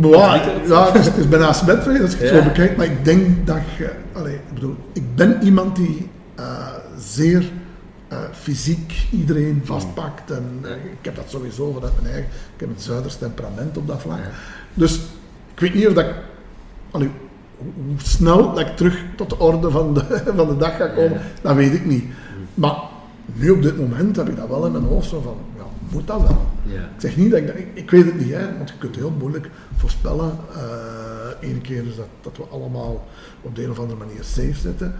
Boah, 0.01 0.33
ontwikkeld? 0.33 0.67
ja, 0.67 0.85
het 0.85 0.95
is, 0.95 1.05
het 1.05 1.17
is 1.17 1.27
bijna 1.29 1.53
smetvrees 1.53 2.01
als 2.01 2.11
je 2.11 2.17
het 2.17 2.27
zo 2.35 2.43
bekijkt, 2.43 2.77
maar 2.77 2.85
ik 2.85 3.05
denk 3.05 3.47
dat 3.47 3.61
je, 3.77 3.89
allee, 4.13 4.33
ik 4.35 4.53
bedoel, 4.53 4.75
ik 4.93 5.15
ben 5.15 5.43
iemand 5.43 5.75
die 5.75 6.09
eh, 6.35 6.67
zeer 6.97 7.43
fysiek 8.31 8.93
iedereen 9.11 9.61
vastpakt 9.63 10.31
en 10.31 10.59
ik 10.91 10.97
heb 11.05 11.15
dat 11.15 11.25
sowieso 11.27 11.71
vanuit 11.73 11.93
mijn 12.01 12.13
eigen, 12.13 12.31
ik 12.53 12.59
heb 12.59 12.69
een 12.69 12.75
zuiders 12.81 13.15
temperament 13.15 13.77
op 13.77 13.87
dat 13.87 14.01
vlak. 14.01 14.19
Dus 14.73 14.95
ik 15.53 15.59
weet 15.59 15.73
niet 15.73 15.87
of 15.87 15.93
dat 15.93 16.05
ik, 16.05 16.13
allee, 16.93 17.09
hoe 17.57 17.95
snel 17.97 18.53
dat 18.53 18.59
ik 18.59 18.75
terug 18.75 19.03
tot 19.15 19.29
de 19.29 19.39
orde 19.39 19.71
van 19.71 19.93
de, 19.93 20.21
van 20.35 20.47
de 20.47 20.57
dag 20.57 20.75
ga 20.77 20.87
komen, 20.87 21.21
dat 21.41 21.55
weet 21.55 21.73
ik 21.73 21.85
niet. 21.85 22.03
Maar 22.53 22.75
nu 23.33 23.49
op 23.49 23.61
dit 23.61 23.77
moment 23.77 24.15
heb 24.15 24.29
ik 24.29 24.35
dat 24.35 24.47
wel 24.47 24.65
in 24.65 24.71
mijn 24.71 24.83
hoofd, 24.83 25.09
zo 25.09 25.21
van, 25.21 25.35
ja, 25.57 25.63
moet 25.89 26.07
dat 26.07 26.21
wel? 26.21 26.45
Ja. 26.63 26.79
Ik 26.81 26.87
zeg 26.97 27.17
niet 27.17 27.31
dat 27.31 27.39
ik, 27.39 27.47
dat- 27.47 27.55
ik, 27.57 27.67
ik 27.73 27.91
weet 27.91 28.05
het 28.05 28.19
niet, 28.19 28.33
hè, 28.33 28.57
want 28.57 28.69
je 28.69 28.75
kunt 28.77 28.95
heel 28.95 29.13
moeilijk 29.19 29.49
voorspellen. 29.77 30.31
Eén 31.41 31.61
keer 31.61 31.87
is 31.87 31.95
dat, 31.95 32.07
dat 32.21 32.37
we 32.37 32.43
allemaal 32.51 33.07
op 33.41 33.55
de 33.55 33.63
een 33.63 33.69
of 33.71 33.79
andere 33.79 33.99
manier 34.05 34.23
safe 34.23 34.53
zitten. 34.53 34.95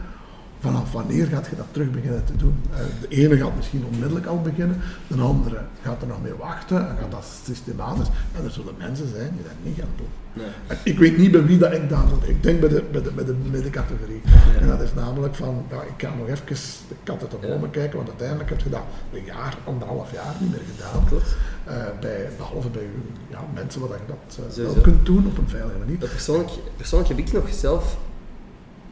Vanaf 0.63 0.91
wanneer 0.91 1.27
gaat 1.27 1.47
je 1.49 1.55
dat 1.55 1.65
terug 1.71 1.91
beginnen 1.91 2.25
te 2.25 2.35
doen? 2.35 2.55
Eh, 2.71 2.79
de 3.01 3.07
ene 3.07 3.37
gaat 3.37 3.55
misschien 3.55 3.85
onmiddellijk 3.85 4.25
al 4.25 4.41
beginnen, 4.41 4.81
de 5.07 5.21
andere 5.21 5.59
gaat 5.81 6.01
er 6.01 6.07
nog 6.07 6.21
mee 6.21 6.33
wachten 6.33 6.89
en 6.89 6.97
gaat 6.99 7.11
dat 7.11 7.25
systematisch. 7.45 8.07
En 8.35 8.43
er 8.43 8.51
zullen 8.51 8.73
mensen 8.77 9.09
zijn 9.15 9.31
die 9.35 9.43
dat 9.43 9.57
niet 9.63 9.79
gaan 9.79 9.95
doen. 9.95 10.11
Nee. 10.33 10.77
Ik 10.83 10.99
weet 10.99 11.17
niet 11.17 11.31
bij 11.31 11.45
wie 11.45 11.57
dat 11.57 11.73
ik 11.73 11.89
dan 11.89 12.07
moet. 12.09 12.29
Ik 12.29 12.43
denk 12.43 12.59
bij 12.59 12.69
de, 12.69 12.83
bij 12.91 13.01
de, 13.01 13.11
bij 13.11 13.25
de 13.25 13.35
middencategorie. 13.51 14.21
En 14.59 14.67
dat 14.67 14.81
is 14.81 14.93
namelijk 14.93 15.35
van, 15.35 15.65
ja, 15.69 15.81
ik 15.81 15.93
ga 15.97 16.13
nog 16.17 16.27
even 16.27 16.45
de 16.87 16.95
katten 17.03 17.27
te 17.27 17.37
bomen 17.47 17.69
kijken, 17.69 17.95
want 17.95 18.09
uiteindelijk 18.09 18.49
heb 18.49 18.59
je 18.59 18.69
dat 18.69 18.83
een 19.13 19.25
jaar, 19.25 19.57
anderhalf 19.63 20.11
jaar 20.13 20.35
niet 20.39 20.51
meer 20.51 20.65
gedaan. 20.75 21.05
Klopt. 21.05 21.35
Eh, 21.63 21.75
bij, 21.99 22.29
behalve 22.37 22.69
bij 22.69 22.87
ja, 23.29 23.39
mensen 23.53 23.81
waar 23.81 23.89
je 23.89 24.13
dat 24.13 24.57
eh, 24.57 24.63
wel 24.63 24.81
kunt 24.81 25.05
doen 25.05 25.27
op 25.27 25.37
een 25.37 25.49
veilige 25.49 25.77
manier. 25.77 25.97
Persoonlijk, 25.97 26.49
persoonlijk 26.77 27.09
heb 27.09 27.19
ik 27.19 27.33
nog 27.33 27.53
zelf 27.53 27.97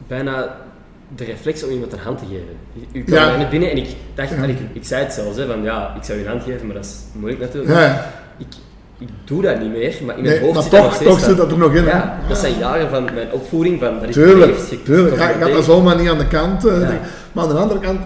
bijna 0.06 0.56
de 1.16 1.24
reflex 1.24 1.64
om 1.64 1.70
iemand 1.70 1.92
een 1.92 1.98
hand 1.98 2.18
te 2.18 2.24
geven. 2.24 2.44
U- 2.92 3.04
kwam 3.04 3.40
Ja. 3.40 3.48
binnen 3.48 3.70
en 3.70 3.76
ik 3.76 3.86
dacht, 4.14 4.30
Ja. 4.30 4.36
en 4.36 4.48
ik, 4.48 4.58
ik 4.72 4.84
zei 4.84 5.02
het 5.04 5.12
zelfs, 5.12 5.36
hè, 5.36 5.46
van 5.46 5.62
ja, 5.62 5.94
ik 5.96 6.04
zou 6.04 6.18
u 6.18 6.22
een 6.22 6.28
hand 6.28 6.42
geven, 6.42 6.66
maar 6.66 6.76
dat 6.76 6.84
is 6.84 6.96
moeilijk 7.12 7.40
natuurlijk. 7.42 7.72
Ja, 7.72 8.06
Ik, 8.38 8.46
ik 8.98 9.08
doe 9.24 9.42
dat 9.42 9.60
niet 9.60 9.70
meer, 9.72 9.94
maar 10.04 10.16
in 10.16 10.22
mijn 10.22 10.34
nee, 10.34 10.40
hoofd 10.40 10.54
maar 10.54 10.62
zit 10.62 10.72
dat 10.72 10.80
nog 10.82 10.90
toch, 10.90 11.00
steeds 11.00 11.10
toch 11.16 11.24
zit 11.28 11.36
dat 11.36 11.50
er 11.50 11.58
nog 11.58 11.74
in. 11.74 11.84
Ja, 11.84 12.18
dat 12.28 12.38
zijn 12.38 12.58
jaren 12.58 12.90
van 12.90 13.04
mijn 13.04 13.32
opvoeding, 13.32 13.80
van 13.80 13.94
dat 14.00 14.08
is 14.08 14.14
Tuurlijk, 14.14 14.56
je- 14.70 14.82
tuurlijk. 14.82 15.16
Ja, 15.16 15.28
ik 15.30 15.40
had 15.42 15.52
dat 15.52 15.64
zomaar 15.64 15.96
niet 16.00 16.08
aan 16.08 16.18
de 16.18 16.26
kant. 16.28 16.64
eh, 16.66 16.88
Maar 17.32 17.44
aan 17.44 17.48
de 17.50 17.54
andere 17.60 17.80
kant, 17.80 18.00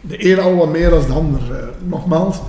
de 0.00 0.16
ene 0.16 0.40
al 0.40 0.56
wat 0.56 0.68
meer 0.68 0.90
dan 0.90 1.06
de 1.06 1.12
ander. 1.12 1.40
eh. 1.56 1.66
nogmaals, 1.84 2.40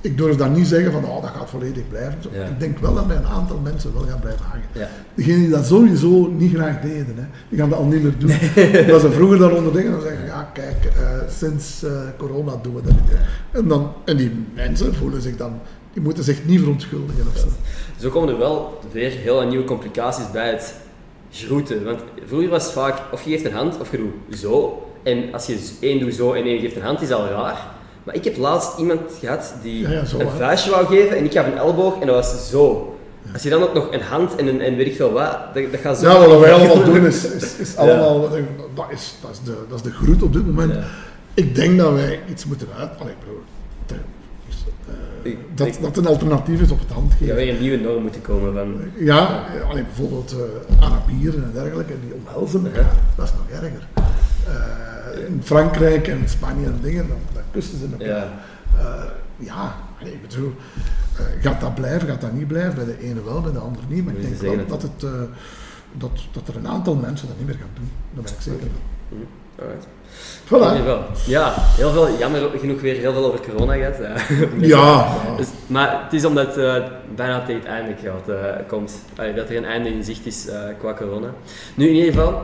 ik 0.00 0.18
durf 0.18 0.36
dan 0.36 0.52
niet 0.52 0.66
zeggen 0.66 0.92
van 0.92 1.04
oh, 1.04 1.22
dat 1.22 1.30
gaat 1.30 1.50
volledig 1.50 1.88
blijven. 1.88 2.18
Ja. 2.32 2.44
Ik 2.44 2.60
denk 2.60 2.78
wel 2.78 2.94
dat 2.94 3.06
bij 3.06 3.16
een 3.16 3.26
aantal 3.26 3.58
mensen 3.58 3.92
wel 3.94 4.02
gaan 4.02 4.20
blijven 4.20 4.44
hangen. 4.44 4.66
Ja. 4.72 4.88
Degenen 5.14 5.40
die 5.40 5.50
dat 5.50 5.66
sowieso 5.66 6.26
niet 6.26 6.54
graag 6.54 6.80
deden, 6.80 7.16
hè, 7.16 7.24
die 7.48 7.58
gaan 7.58 7.68
dat 7.68 7.78
al 7.78 7.84
niet 7.84 8.02
meer 8.02 8.18
doen. 8.18 8.28
Dat 8.92 9.00
ze 9.00 9.10
vroeger 9.10 9.38
dan 9.38 9.52
onder 9.52 9.72
dingen 9.72 9.92
dan 9.92 10.00
zeggen, 10.00 10.26
ja 10.26 10.50
kijk, 10.52 10.84
eh, 10.84 11.30
sinds 11.38 11.82
eh, 11.82 11.92
corona 12.16 12.52
doen 12.62 12.74
we 12.74 12.82
dat 12.82 12.92
niet 12.92 13.08
meer. 13.08 13.28
En, 13.50 13.68
dan, 13.68 13.92
en 14.04 14.16
die 14.16 14.32
mensen 14.54 14.94
voelen 14.94 15.22
zich 15.22 15.36
dan, 15.36 15.60
die 15.92 16.02
moeten 16.02 16.24
zich 16.24 16.44
niet 16.44 16.60
verontschuldigen 16.60 17.26
of 17.32 17.38
zo. 17.38 17.46
Zo 18.00 18.10
komen 18.10 18.28
er 18.28 18.38
wel 18.38 18.80
weer 18.92 19.10
heel 19.10 19.46
nieuwe 19.46 19.64
complicaties 19.64 20.30
bij 20.30 20.50
het 20.50 20.74
groeten. 21.30 21.84
Want 21.84 22.00
vroeger 22.26 22.48
was 22.48 22.64
het 22.64 22.72
vaak, 22.72 22.98
of 23.12 23.22
je 23.22 23.30
geeft 23.30 23.44
een 23.44 23.52
hand, 23.52 23.80
of 23.80 23.90
je 23.90 23.96
doet 23.96 24.38
zo. 24.38 24.82
En 25.02 25.32
als 25.32 25.46
je 25.46 25.58
één 25.80 26.00
doet 26.00 26.14
zo 26.14 26.32
en 26.32 26.44
één 26.44 26.60
geeft 26.60 26.76
een 26.76 26.82
hand, 26.82 27.00
is 27.00 27.10
al 27.10 27.26
raar. 27.26 27.78
Maar 28.04 28.14
ik 28.14 28.24
heb 28.24 28.36
laatst 28.36 28.78
iemand 28.78 29.00
gehad 29.20 29.54
die 29.62 29.80
Ja, 29.80 29.90
ja, 29.90 30.04
zo, 30.04 30.18
een 30.18 30.30
vuistje 30.30 30.70
wou 30.70 30.86
geven 30.86 31.16
en 31.16 31.24
ik 31.24 31.32
gaf 31.32 31.46
een 31.46 31.58
elleboog 31.58 32.00
en 32.00 32.06
dat 32.06 32.16
was 32.16 32.48
zo. 32.50 32.94
Als 33.32 33.42
je 33.42 33.50
dan 33.50 33.62
ook 33.62 33.74
nog 33.74 33.92
een 33.92 34.00
hand 34.00 34.36
en, 34.36 34.46
een, 34.46 34.60
en 34.60 34.76
weet 34.76 34.86
ik 34.86 34.96
veel 34.96 35.12
wat, 35.12 35.38
dat, 35.54 35.62
dat 35.70 35.80
gaat 35.80 35.98
zo... 35.98 36.08
Ja, 36.08 36.26
wat 36.28 36.40
wij 36.40 36.52
allemaal 36.52 36.84
doen 36.84 37.06
is, 37.06 37.24
is, 37.32 37.56
is 37.56 37.76
allemaal, 37.76 38.20
dat, 38.74 38.86
is, 38.90 39.14
dat, 39.22 39.30
is 39.30 39.38
de, 39.44 39.56
dat 39.68 39.76
is 39.78 39.82
de 39.82 39.90
groet 39.90 40.22
op 40.22 40.32
dit 40.32 40.46
moment. 40.46 40.72
Ja. 40.74 40.80
Ik 41.34 41.54
denk 41.54 41.78
dat 41.78 41.92
wij 41.92 42.20
iets 42.30 42.46
moeten 42.46 42.68
uit... 42.78 42.90
Allee, 42.98 43.14
bro, 43.24 43.42
te- 43.86 43.94
dus, 44.46 44.56
eh, 45.22 45.36
dat, 45.54 45.78
dat 45.80 45.96
een 45.96 46.06
alternatief 46.06 46.60
is 46.60 46.70
op 46.70 46.78
het 46.78 46.90
hand 46.90 47.06
Er 47.06 47.10
gaat 47.10 47.18
geven. 47.20 47.34
weer 47.36 47.48
een 47.54 47.60
nieuwe 47.60 47.76
norm 47.82 48.02
moeten 48.02 48.22
komen 48.22 48.52
van... 48.52 48.74
Ja, 48.98 49.44
eh, 49.56 49.70
allee, 49.70 49.82
bijvoorbeeld 49.84 50.34
eh 50.78 50.84
Arabieren 50.86 51.42
en 51.44 51.50
dergelijke, 51.54 51.92
die 52.06 52.14
omhelzen 52.26 52.64
elkaar. 52.66 52.92
Dat 53.16 53.24
is 53.26 53.32
nog 53.32 53.62
erger. 53.62 53.86
In 55.26 55.40
Frankrijk 55.44 56.08
en 56.08 56.28
Spanje 56.28 56.66
en 56.66 56.78
dingen, 56.82 57.08
dan, 57.08 57.18
dan 57.32 57.42
kussen 57.50 57.78
ze 57.78 57.86
elkaar. 57.92 58.08
Ja. 58.08 58.32
Eh, 58.78 59.10
ja, 59.36 59.74
ik 59.98 60.22
bedoel, 60.28 60.52
eh, 61.16 61.24
gaat 61.42 61.60
dat 61.60 61.74
blijven, 61.74 62.08
gaat 62.08 62.20
dat 62.20 62.32
niet 62.32 62.48
blijven? 62.48 62.74
Bij 62.74 62.84
de 62.84 63.02
ene 63.02 63.24
wel, 63.24 63.40
bij 63.40 63.52
de 63.52 63.58
ander 63.58 63.82
niet. 63.88 64.04
Maar 64.04 64.14
ik 64.14 64.22
denk 64.22 64.56
wel 64.56 64.66
dat, 64.66 64.82
het, 64.82 65.04
eh, 65.04 65.10
dat, 65.92 66.10
dat 66.32 66.48
er 66.48 66.56
een 66.56 66.68
aantal 66.68 66.94
mensen 66.94 67.28
dat 67.28 67.36
niet 67.38 67.46
meer 67.46 67.56
gaan 67.56 67.74
doen. 67.74 67.90
Daar 68.14 68.22
ben 68.22 68.32
ik 68.32 68.40
zeker 68.40 68.60
van. 68.60 69.18
Hm, 69.18 69.62
alright. 69.62 69.86
Voilà. 70.44 71.26
Ja, 71.26 71.54
heel 71.56 71.90
veel, 71.90 72.18
jammer 72.18 72.50
genoeg 72.58 72.80
weer 72.80 72.96
heel 72.96 73.12
veel 73.12 73.24
over 73.24 73.40
corona 73.40 73.74
gehad. 73.74 73.96
ja. 74.60 75.08
Dus, 75.36 75.46
maar 75.66 76.02
het 76.04 76.12
is 76.12 76.24
omdat 76.24 76.46
het 76.46 76.56
eh, 76.56 76.90
bijna 77.14 77.40
tegen 77.44 77.60
het 77.60 77.70
einde 77.70 77.94
gaat, 78.02 78.28
eh, 78.28 78.66
komt. 78.68 79.04
Allee, 79.16 79.34
dat 79.34 79.48
er 79.48 79.56
een 79.56 79.64
einde 79.64 79.88
in 79.88 80.04
zicht 80.04 80.26
is 80.26 80.46
eh, 80.46 80.62
qua 80.78 80.94
corona. 80.94 81.28
Nu 81.74 81.88
in 81.88 81.94
ieder 81.94 82.12
geval, 82.12 82.42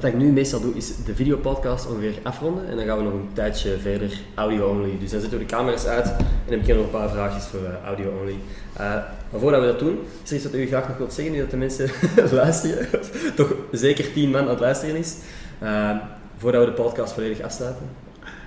wat 0.00 0.10
ik 0.12 0.18
nu 0.18 0.32
meestal 0.32 0.60
doe, 0.60 0.74
is 0.74 0.96
de 1.04 1.14
videopodcast 1.14 1.86
ongeveer 1.86 2.18
afronden. 2.22 2.68
En 2.68 2.76
dan 2.76 2.84
gaan 2.86 2.96
we 2.96 3.02
nog 3.02 3.12
een 3.12 3.28
tijdje 3.32 3.78
verder 3.78 4.20
audio-only. 4.34 4.98
Dus 5.00 5.10
dan 5.10 5.20
zetten 5.20 5.38
we 5.38 5.44
de 5.44 5.50
camera's 5.50 5.84
uit 5.86 6.06
en 6.06 6.24
dan 6.48 6.58
beginnen 6.58 6.76
we 6.84 6.90
nog 6.90 6.92
een 6.92 7.00
paar 7.00 7.10
vraagjes 7.10 7.44
voor 7.44 7.64
eh, 7.64 7.86
audio-only. 7.86 8.34
Eh, 8.72 8.80
maar 9.30 9.40
voordat 9.40 9.60
we 9.60 9.66
dat 9.66 9.78
doen, 9.78 9.98
is 10.24 10.30
er 10.30 10.36
iets 10.36 10.44
wat 10.44 10.54
u 10.54 10.66
graag 10.66 10.88
nog 10.88 10.96
wilt 10.96 11.12
zeggen, 11.12 11.34
nu 11.34 11.40
dat 11.40 11.50
de 11.50 11.56
mensen 11.56 11.90
luisteren? 12.32 12.86
Toch 13.36 13.54
zeker 13.72 14.12
tien 14.12 14.30
man 14.30 14.40
aan 14.40 14.48
het 14.48 14.60
luisteren 14.60 14.96
is. 14.96 15.16
Eh, 15.58 15.90
voordat 16.36 16.64
we 16.64 16.70
de 16.70 16.82
podcast 16.82 17.12
volledig 17.12 17.40
afsluiten. 17.40 17.86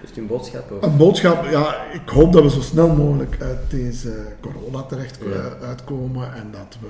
Heeft 0.02 0.18
u 0.18 0.22
een 0.22 0.28
boodschap? 0.28 0.72
Of? 0.72 0.82
Een 0.84 0.98
boodschap, 0.98 1.46
ja, 1.50 1.76
ik 1.92 2.10
hoop 2.10 2.34
dat 2.34 2.44
we 2.44 2.50
zo 2.50 2.62
snel 2.62 2.88
mogelijk 2.88 3.38
uit 3.40 3.60
deze 3.70 4.14
corona 4.42 4.82
terecht 4.84 5.20
Ja. 5.34 5.68
uitkomen 5.68 6.34
en 6.34 6.48
dat 6.52 6.78
we, 6.82 6.88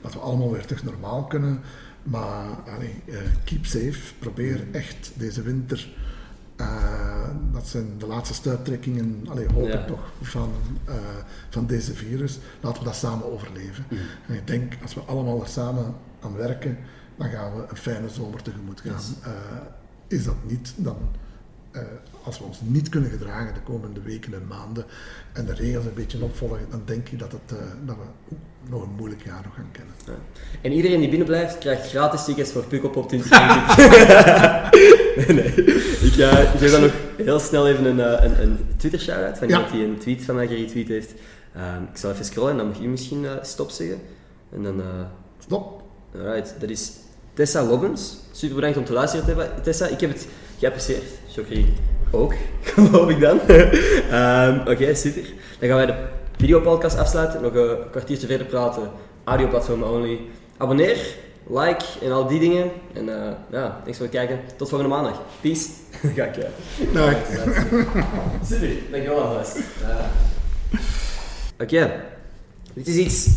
dat 0.00 0.12
we 0.12 0.18
allemaal 0.18 0.50
weer 0.52 0.66
terug 0.66 0.84
normaal 0.84 1.24
kunnen. 1.24 1.60
Maar 2.04 2.46
allee, 2.74 2.94
eh, 3.06 3.16
keep 3.44 3.64
safe, 3.66 4.14
probeer 4.18 4.64
echt 4.72 5.12
deze 5.14 5.42
winter, 5.42 5.88
eh, 6.56 7.28
dat 7.52 7.66
zijn 7.68 7.98
de 7.98 8.06
laatste 8.06 8.34
stuiptrekkingen, 8.34 9.24
allee, 9.28 9.46
hoop 9.52 9.66
Ja. 9.66 9.80
ik 9.80 9.86
toch, 9.86 10.12
van, 10.22 10.52
eh, 10.84 10.94
van 11.50 11.66
deze 11.66 11.94
virus. 11.94 12.38
Laten 12.60 12.78
we 12.78 12.84
dat 12.84 12.96
samen 12.96 13.32
overleven. 13.32 13.84
Mhm. 13.88 14.00
En 14.28 14.34
ik 14.34 14.46
denk, 14.46 14.76
als 14.82 14.94
we 14.94 15.00
allemaal 15.00 15.40
er 15.40 15.48
samen 15.48 15.94
aan 16.20 16.34
werken, 16.36 16.78
dan 17.16 17.28
gaan 17.30 17.54
we 17.56 17.64
een 17.68 17.76
fijne 17.76 18.08
zomer 18.08 18.42
tegemoet 18.42 18.80
gaan. 18.80 18.92
Yes. 18.92 19.12
Is 20.06 20.24
dat 20.24 20.36
niet, 20.46 20.72
dan 20.76 20.96
eh, 21.74 21.82
als 22.24 22.38
we 22.38 22.44
ons 22.44 22.58
niet 22.62 22.88
kunnen 22.88 23.10
gedragen 23.10 23.54
de 23.54 23.60
komende 23.60 24.00
weken 24.02 24.34
en 24.34 24.46
maanden 24.46 24.84
en 25.32 25.46
de 25.46 25.54
regels 25.54 25.84
een 25.84 25.94
beetje 25.94 26.22
opvolgen, 26.22 26.58
dan 26.70 26.82
denk 26.84 27.08
ik 27.08 27.18
dat, 27.18 27.32
het, 27.32 27.58
eh, 27.58 27.64
dat 27.84 27.96
we 27.96 28.34
nog 28.70 28.82
een 28.82 28.94
moeilijk 28.96 29.24
jaar 29.24 29.40
nog 29.44 29.54
gaan 29.54 29.68
kennen. 29.72 29.94
Ja. 30.06 30.12
En 30.60 30.72
iedereen 30.72 31.00
die 31.00 31.08
binnen 31.08 31.26
blijft, 31.26 31.58
krijgt 31.58 31.88
gratis 31.88 32.24
tickets 32.24 32.50
voor 32.52 32.64
Pukkelpop 32.66 33.08
2020. 33.08 34.70
nee, 35.26 35.36
nee. 35.36 35.54
Ik, 36.10 36.16
eh, 36.16 36.42
ik 36.42 36.58
geef 36.58 36.70
dan 36.70 36.80
nog 36.80 36.92
heel 37.16 37.38
snel 37.40 37.68
even 37.68 37.84
een, 37.84 38.00
eh, 38.00 38.24
een, 38.24 38.42
een 38.42 38.58
Twitter 38.76 39.00
shout-out 39.00 39.38
van 39.38 39.48
Ja. 39.48 39.54
iemand 39.54 39.72
die 39.72 39.84
een 39.84 39.98
tweet 39.98 40.24
van 40.24 40.34
mij 40.34 40.46
geretweet 40.46 40.88
heeft. 40.88 41.12
Ehm, 41.54 41.82
ik 41.82 41.96
zal 41.96 42.10
even 42.10 42.24
scrollen 42.24 42.50
en 42.50 42.56
dan 42.56 42.66
mag 42.68 42.80
u 42.80 42.86
misschien 42.88 43.26
stop 43.42 43.70
zeggen. 43.70 43.98
En 44.52 44.62
dan, 44.62 44.82
Stop. 45.38 45.82
alright, 46.14 46.54
dat 46.58 46.70
is 46.70 46.92
Tessa 47.34 47.64
Lobbens. 47.64 48.16
Super 48.32 48.54
bedankt 48.54 48.76
om 48.78 48.84
te 48.84 48.92
luisteren, 48.92 49.48
Tessa. 49.62 49.86
Ik 49.86 50.00
heb 50.00 50.12
het 50.12 50.26
geapprecieerd. 50.58 51.02
Chokri 51.34 51.74
ook, 52.10 52.34
geloof 52.62 53.08
ik 53.10 53.20
dan. 53.20 53.40
Ehm, 54.10 54.60
Oké, 54.70 54.94
super. 54.94 55.22
Dan 55.58 55.68
gaan 55.68 55.76
wij 55.76 55.86
de 55.86 55.94
videopodcast 56.36 56.98
afsluiten. 56.98 57.42
Nog 57.42 57.54
een 57.54 57.76
kwartiertje 57.90 58.26
verder 58.26 58.46
praten. 58.46 58.90
Audioplatform 59.24 59.82
only. 59.82 60.20
Abonneer, 60.56 60.98
like 61.46 61.84
en 62.02 62.12
al 62.12 62.26
die 62.26 62.40
dingen. 62.40 62.70
En 62.92 63.08
eh, 63.08 63.32
ja, 63.50 63.80
thanks 63.82 63.96
voor 63.98 64.06
het 64.06 64.14
kijken. 64.14 64.40
Tot 64.56 64.68
volgende 64.68 64.94
maandag. 64.94 65.22
Peace. 65.40 65.68
Ga 66.16 66.24
ik... 66.24 66.36
eh, 66.36 66.48
Nou, 66.92 67.12
Super, 68.44 68.68
dankjewel 68.90 69.20
alvast. 69.22 69.56
Ja. 69.80 70.10
Oké, 71.60 72.00
dit 72.72 72.86
is 72.86 72.96
iets, 72.96 73.28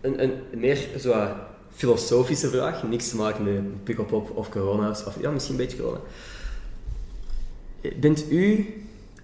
een, 0.00 0.22
een 0.22 0.32
meer 0.54 0.78
zo 0.98 1.26
filosofische 1.74 2.48
vraag, 2.48 2.82
niks 2.82 3.08
te 3.08 3.16
maken 3.16 3.44
met 3.44 3.84
pick-up-op 3.84 4.30
of 4.36 4.48
corona, 4.48 4.88
of 4.90 5.14
ja, 5.20 5.30
misschien 5.30 5.54
een 5.54 5.60
beetje 5.60 5.78
corona. 5.78 5.98
Bent 8.00 8.24
u, 8.30 8.74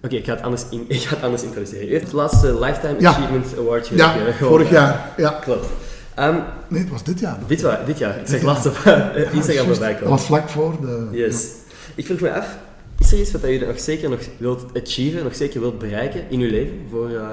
oké, 0.03 0.15
ik 0.15 0.25
ga 0.25 0.33
het 0.33 0.41
anders 0.43 0.63
in, 0.69 0.85
ik 0.97 1.01
ga 1.01 1.15
het 1.15 1.23
anders 1.23 1.43
introduceren. 1.43 1.87
U 1.87 1.91
heeft 1.91 2.03
het 2.03 2.13
laatste 2.13 2.59
Lifetime 2.59 2.95
Ja. 2.99 3.09
Achievement 3.09 3.45
Award 3.57 3.87
ja, 3.87 4.15
vorig 4.39 4.69
jaar. 4.69 5.13
Ja. 5.17 5.29
Klopt. 5.29 5.65
Ehm, 6.15 6.35
Nee, 6.67 6.81
het 6.81 6.89
was 6.89 7.03
dit 7.03 7.19
jaar. 7.19 7.37
dit, 7.47 7.61
wa- 7.61 7.81
dit 7.85 7.97
jaar, 7.97 8.19
ik 8.19 8.27
zeg 8.27 8.41
laatst 8.41 8.65
op 8.65 8.75
eh, 8.85 9.33
Instagram 9.33 9.65
voorbij 9.67 9.89
Dat 9.89 9.95
komen. 9.97 10.09
was 10.17 10.25
vlak 10.25 10.49
voor 10.49 10.75
de... 10.81 11.07
Yes. 11.11 11.47
Ik 11.95 12.05
vroeg 12.05 12.19
me 12.19 12.33
af, 12.33 12.57
is 12.99 13.11
er 13.11 13.19
iets 13.19 13.31
wat 13.31 13.41
je 13.41 13.65
nog 13.67 13.79
zeker 13.79 14.09
nog 14.09 14.19
wilt 14.37 14.65
achieven, 14.83 15.23
nog 15.23 15.35
zeker 15.35 15.59
wilt 15.59 15.79
bereiken 15.79 16.21
in 16.29 16.39
je 16.39 16.49
leven, 16.49 16.73
voor 16.91 17.09
eh 17.09 17.27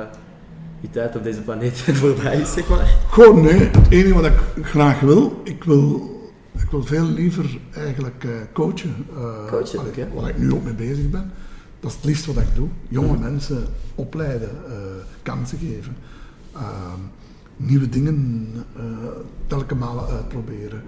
je 0.81 0.91
tijd 0.91 1.17
op 1.17 1.25
deze 1.25 1.41
planeet 1.41 1.79
voorbij 2.03 2.37
is, 2.41 2.53
zeg 2.53 2.69
maar? 2.69 2.97
Gewoon 3.11 3.41
nee, 3.43 3.53
het 3.53 3.77
enige 3.91 4.15
wat 4.15 4.25
ik 4.25 4.33
graag 4.63 5.01
wil, 5.01 5.41
ik 5.45 5.65
wil, 5.65 6.20
ik 6.63 6.71
wil 6.71 6.85
veel 6.85 7.05
liever 7.05 7.59
eigenlijk 7.75 8.25
eh, 8.25 8.31
coachen. 8.53 8.95
Eh, 9.17 9.47
Coachen, 9.47 9.79
allee. 9.79 10.07
Waar 10.15 10.29
ik 10.29 10.39
nu 10.39 10.53
ook 10.53 10.65
mee 10.65 10.75
bezig 10.75 11.11
ben. 11.11 11.31
Dat 11.81 11.91
is 11.91 11.97
het 11.97 12.05
liefst 12.05 12.27
wat 12.27 12.37
ik 12.37 12.55
doe. 12.55 12.69
Jonge 12.89 13.19
mensen 13.19 13.65
opleiden, 13.95 14.51
eh, 14.67 14.75
kansen 15.23 15.59
geven. 15.59 15.97
Ehm, 16.53 17.01
nieuwe 17.57 17.89
dingen 17.89 18.47
telkens 19.47 19.81
malen 19.81 20.07
uitproberen. 20.07 20.83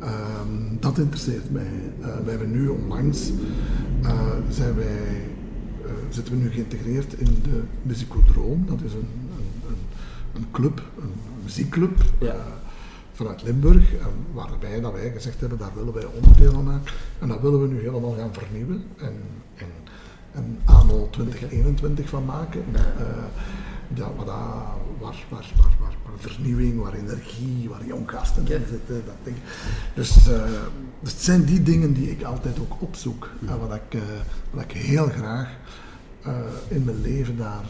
Ehm, 0.00 0.80
dat 0.80 0.98
interesseert 0.98 1.50
mij. 1.50 1.70
Wij 2.00 2.30
hebben 2.30 2.50
nu 2.50 2.68
onlangs 2.68 3.30
zijn 4.50 4.76
wij, 4.76 5.28
zitten 6.10 6.34
we 6.34 6.40
nu 6.42 6.50
geïntegreerd 6.50 7.12
in 7.12 7.38
de 7.42 7.62
Musicodroom. 7.82 8.64
Dat 8.66 8.80
is 8.84 8.92
een, 8.92 9.08
een, 9.38 9.68
een, 9.68 9.76
een 10.34 10.46
club, 10.50 10.82
een 11.00 11.12
muziekclub. 11.42 12.02
Ja. 12.18 12.55
Vanuit 13.16 13.42
Limburg, 13.42 13.92
waarbij 14.32 14.80
dat 14.80 14.92
wij 14.92 15.10
gezegd 15.10 15.40
hebben, 15.40 15.58
daar 15.58 15.74
willen 15.74 15.92
wij 15.92 16.04
onderdeel 16.04 16.52
van 16.52 16.64
maken. 16.64 16.92
En 17.18 17.28
dat 17.28 17.40
willen 17.40 17.60
we 17.60 17.66
nu 17.66 17.80
helemaal 17.80 18.14
gaan 18.18 18.34
vernieuwen 18.34 18.84
en, 18.96 19.20
en, 19.54 19.66
en 20.32 20.58
anno 20.64 21.08
2021 21.10 22.08
van 22.08 22.24
maken. 22.24 22.64
Uh, 22.72 22.80
ja, 23.94 24.12
waar, 24.16 24.26
waar, 24.26 25.24
waar, 25.28 25.52
waar, 25.56 25.74
waar, 25.80 25.96
waar 26.04 26.18
vernieuwing, 26.18 26.82
waar 26.82 26.94
energie, 26.94 27.68
waar 27.68 27.86
jong 27.86 28.10
gasten 28.10 28.46
in 28.46 28.66
zitten, 28.68 29.02
dat 29.06 29.14
ding. 29.22 29.36
Dus, 29.94 30.28
uh, 30.28 30.42
dus 31.00 31.12
het 31.12 31.22
zijn 31.22 31.44
die 31.44 31.62
dingen 31.62 31.92
die 31.92 32.10
ik 32.10 32.22
altijd 32.22 32.58
ook 32.60 32.82
opzoek. 32.82 33.30
En 33.46 33.58
wat 33.58 33.74
ik, 33.74 33.94
uh, 33.94 34.02
wat 34.50 34.62
ik 34.62 34.72
heel 34.72 35.08
graag 35.08 35.50
in 36.68 36.84
mijn 36.84 37.00
leven 37.00 37.36
daar, 37.36 37.64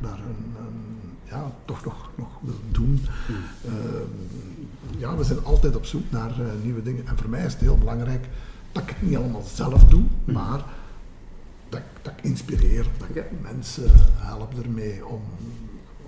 daar 0.00 0.18
een, 0.18 0.54
een, 0.58 1.01
ja, 1.32 1.52
toch 1.64 1.84
nog, 1.84 2.10
nog 2.14 2.28
wil 2.40 2.60
doen. 2.70 3.06
Mm. 3.28 3.36
ja, 4.98 5.16
we 5.16 5.24
zijn 5.24 5.44
altijd 5.44 5.76
op 5.76 5.84
zoek 5.84 6.10
naar 6.10 6.32
nieuwe 6.62 6.82
dingen. 6.82 7.06
En 7.06 7.18
voor 7.18 7.28
mij 7.28 7.44
is 7.44 7.52
het 7.52 7.60
heel 7.60 7.78
belangrijk 7.78 8.28
dat 8.72 8.82
ik 8.82 8.88
het 8.88 9.02
niet 9.02 9.16
allemaal 9.16 9.44
zelf 9.54 9.84
doe, 9.84 10.02
mm. 10.24 10.34
maar 10.34 10.64
dat, 11.68 11.80
dat 12.02 12.12
ik 12.16 12.24
inspireer, 12.24 12.86
dat 12.98 13.08
ik 13.16 13.24
mensen 13.40 13.90
help 14.16 14.58
ermee 14.64 15.06
om, 15.06 15.22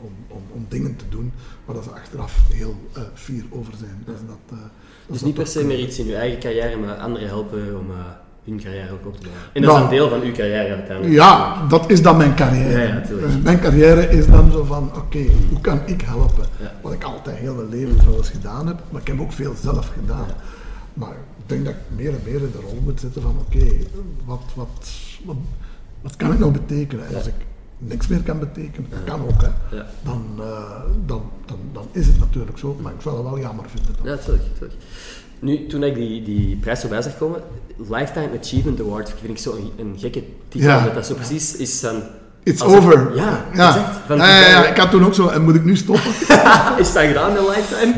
om, 0.01 0.13
om, 0.29 0.43
om, 0.53 0.67
dingen 0.69 0.97
te 0.97 1.09
doen 1.09 1.33
waar 1.65 1.83
ze 1.83 1.91
achteraf 1.91 2.49
heel 2.53 2.77
uh, 2.97 3.03
fier 3.15 3.45
over 3.51 3.75
zijn. 3.77 4.03
Dus, 4.07 4.19
dat, 4.27 4.59
uh, 4.59 4.65
dus 5.07 5.23
niet 5.23 5.35
per 5.35 5.47
se 5.47 5.65
meer 5.65 5.79
iets 5.79 5.99
in 5.99 6.07
je 6.07 6.17
eigen 6.17 6.41
carrière, 6.41 6.77
maar 6.77 6.97
anderen 6.97 7.29
helpen 7.29 7.79
om 7.79 7.91
uh, 7.91 7.97
hun 8.45 8.61
carrière 8.61 8.93
ook 8.93 9.07
op 9.07 9.21
te 9.21 9.27
bouwen. 9.27 9.45
En 9.53 9.63
dat 9.63 9.71
is 9.71 9.77
nou, 9.77 9.85
een 9.85 9.91
deel 9.91 10.09
van 10.09 10.21
uw 10.21 10.33
carrière 10.33 10.75
uiteindelijk. 10.75 11.15
Ja, 11.15 11.67
dat 11.69 11.91
is 11.91 12.03
dan 12.03 12.17
mijn 12.17 12.35
carrière. 12.35 12.79
Ja, 12.79 13.03
ja, 13.29 13.39
mijn 13.43 13.61
carrière 13.61 14.09
is 14.09 14.27
dan 14.27 14.51
zo 14.53 14.65
van, 14.65 14.87
oké, 14.87 14.99
okay, 14.99 15.31
hoe 15.49 15.61
kan 15.61 15.81
ik 15.87 16.01
helpen? 16.01 16.45
Wat 16.81 16.93
ik 16.93 17.05
altijd 17.05 17.37
heel 17.37 17.55
mijn 17.55 17.69
leven 17.69 17.97
trouwens 17.97 18.29
gedaan 18.29 18.67
heb, 18.67 18.77
maar 18.91 19.01
ik 19.01 19.07
heb 19.07 19.21
ook 19.21 19.33
veel 19.33 19.55
zelf 19.63 19.93
gedaan. 20.01 20.27
Maar 20.95 21.13
ik 21.13 21.49
denk 21.49 21.65
dat 21.65 21.75
ik 21.75 21.97
meer 21.97 22.11
en 22.11 22.21
meer 22.25 22.41
in 22.41 22.53
de 22.53 22.61
rol 22.61 22.81
moet 22.85 23.01
zitten 23.01 23.23
van, 23.23 23.37
oké, 23.47 23.57
okay, 23.57 23.87
wat, 24.25 24.43
wat, 24.55 24.91
wat, 25.25 25.37
wat, 26.01 26.17
kan 26.17 26.33
ik 26.33 26.39
nou 26.39 26.53
betekenen? 26.53 27.07
En 27.07 27.15
als 27.15 27.27
ik 27.27 27.35
niks 27.79 28.07
meer 28.07 28.23
kan 28.23 28.39
betekenen, 28.39 28.91
dat 28.91 29.05
kan 29.05 29.21
ook, 29.23 29.43
hè. 29.43 29.79
Dan, 30.03 30.25
uh, 30.39 30.45
dan, 31.07 31.23
dan, 31.47 31.59
dan 31.73 31.87
is 31.93 32.07
het 32.07 32.19
natuurlijk 32.19 32.59
zo, 32.59 32.77
maar 32.83 32.93
ik 32.93 33.01
zou 33.01 33.17
het 33.17 33.25
wel 33.25 33.39
jammer 33.39 33.65
vinden. 33.69 33.95
Dan. 33.97 34.07
Ja, 34.07 34.15
natuurlijk. 34.15 34.73
Nu, 35.45 35.67
toen 35.67 35.83
ik 35.83 35.95
die, 35.95 36.23
die 36.23 36.57
prijs 36.57 36.81
voorbij 36.81 37.03
zag 37.03 37.19
komen, 37.19 37.41
Lifetime 37.77 38.29
Achievement 38.41 38.81
Award, 38.81 39.15
vind 39.21 39.33
ik 39.33 39.39
zo 39.39 39.53
een, 39.53 39.71
een 39.77 39.95
gekke 39.99 40.23
titel, 40.49 40.69
ja. 40.69 40.85
dat 40.85 40.95
dat 40.95 41.07
zo 41.07 41.15
precies 41.15 41.57
is 41.57 41.81
van... 41.81 42.03
It's 42.43 42.63
over. 42.63 43.17
ja, 43.17 43.45
ja. 43.55 43.97
Ja, 44.09 44.17
ja, 44.17 44.49
ja, 44.49 44.67
ik 44.67 44.77
had 44.77 44.91
toen 44.91 45.05
ook 45.05 45.15
zo, 45.15 45.29
en 45.29 45.43
moet 45.43 45.55
ik 45.55 45.65
nu 45.65 45.77
stoppen? 45.77 46.11
is 46.83 46.93
dat 46.93 47.03
gedaan 47.03 47.33
met 47.33 47.43
Lifetime? 47.43 47.95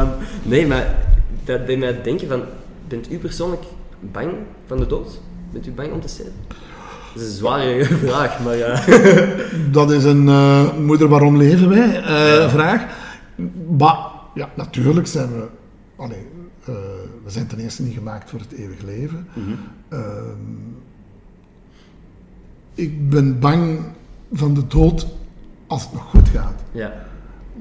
Um, 0.00 0.08
nee, 0.42 0.66
maar 0.66 0.94
dat 1.44 1.66
deed 1.66 1.78
mij 1.78 2.02
denken 2.02 2.28
van, 2.28 2.42
bent 2.88 3.12
u 3.12 3.18
persoonlijk 3.18 3.62
bang 4.00 4.32
van 4.66 4.78
de 4.78 4.86
dood? 4.86 5.20
Bent 5.52 5.66
u 5.66 5.70
bang 5.70 5.92
om 5.92 6.00
te 6.00 6.08
sterven? 6.08 6.34
Dat 7.14 7.22
is 7.22 7.28
een 7.28 7.34
zware 7.34 7.84
vraag, 8.04 8.40
maar 8.44 8.56
ja. 8.56 8.80
dat 9.78 9.90
is 9.90 10.04
een 10.04 10.26
uh, 10.26 10.72
moeder 10.74 11.08
waarom 11.08 11.36
leven 11.36 11.68
wij 11.68 11.88
uh, 11.88 12.38
ja. 12.38 12.48
vraag. 12.48 12.84
Maar 13.78 13.96
ja, 14.34 14.48
natuurlijk 14.54 15.06
zijn 15.06 15.28
we. 15.28 15.46
Allee, 15.96 16.26
uh, 16.68 16.74
we 17.24 17.30
zijn 17.30 17.46
ten 17.46 17.58
eerste 17.58 17.82
niet 17.82 17.94
gemaakt 17.94 18.30
voor 18.30 18.40
het 18.40 18.52
eeuwig 18.52 18.82
leven. 18.82 19.28
Mm 19.34 19.44
-hmm. 19.44 20.76
ik 22.74 23.10
ben 23.10 23.38
bang 23.38 23.80
van 24.32 24.54
de 24.54 24.66
dood 24.66 25.06
als 25.66 25.82
het 25.82 25.92
nog 25.92 26.02
goed 26.02 26.28
gaat. 26.28 26.62
Ja. 26.72 27.06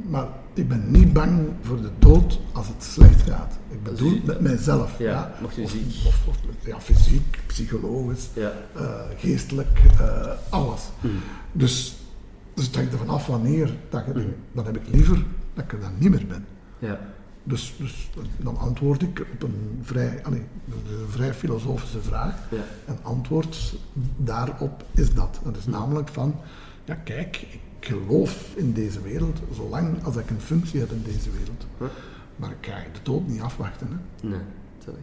Maar 0.09 0.27
ik 0.53 0.67
ben 0.67 0.83
niet 0.91 1.13
bang 1.13 1.49
voor 1.61 1.81
de 1.81 1.89
dood 1.99 2.39
als 2.51 2.67
het 2.67 2.83
slecht 2.83 3.21
gaat. 3.21 3.57
Ik 3.69 3.83
bedoel 3.83 4.19
met 4.23 4.39
mijzelf. 4.39 4.97
Ja, 4.99 5.05
ja. 5.05 5.33
Mocht 5.41 5.55
je 5.55 5.67
ziek. 5.67 6.07
Of, 6.07 6.27
of, 6.27 6.37
ja, 6.65 6.79
fysiek, 6.79 7.39
psychologisch, 7.47 8.29
ja. 8.33 8.51
uh, 8.77 9.01
geestelijk, 9.17 9.81
uh, 10.01 10.27
alles. 10.49 10.81
Mm. 11.01 11.11
Dus, 11.51 11.97
dus 12.53 12.65
het 12.65 12.75
hangt 12.75 12.91
ervan 12.91 13.09
af 13.09 13.25
wanneer, 13.25 13.73
dat 13.89 14.05
je, 14.05 14.13
mm. 14.13 14.33
dan 14.51 14.65
heb 14.65 14.75
ik 14.75 14.87
liever 14.91 15.23
dat 15.53 15.63
ik 15.63 15.71
er 15.71 15.79
dan 15.79 15.91
niet 15.97 16.09
meer 16.09 16.25
ben. 16.27 16.45
Ja. 16.79 16.99
Dus, 17.47 17.73
dus 17.77 18.09
dan 18.37 18.57
antwoord 18.57 19.01
ik 19.01 19.19
op 19.33 19.43
een 19.43 19.79
vrij, 19.81 20.19
allez, 20.23 20.39
een 20.69 21.09
vrij 21.09 21.33
filosofische 21.33 22.01
vraag. 22.01 22.35
Ja. 22.51 22.57
En 22.85 22.97
antwoord 23.01 23.75
daarop 24.17 24.83
is 24.91 25.13
dat. 25.13 25.39
Dat 25.43 25.57
is 25.57 25.65
namelijk 25.65 26.09
van, 26.09 26.35
ja 26.85 26.95
kijk, 26.95 27.41
ik 27.51 27.59
geloof 27.79 28.53
in 28.55 28.73
deze 28.73 29.01
wereld, 29.01 29.39
zolang 29.55 30.03
als 30.03 30.15
ik 30.15 30.29
een 30.29 30.41
functie 30.41 30.79
heb 30.79 30.91
in 30.91 31.03
deze 31.03 31.29
wereld. 31.31 31.65
Huh? 31.77 31.87
Maar 32.35 32.49
ik 32.49 32.69
ga 32.69 32.77
de 32.93 32.99
dood 33.03 33.27
niet 33.27 33.41
afwachten. 33.41 33.87
Hè? 33.87 34.27
Nee, 34.27 34.39
sorry. 34.85 34.99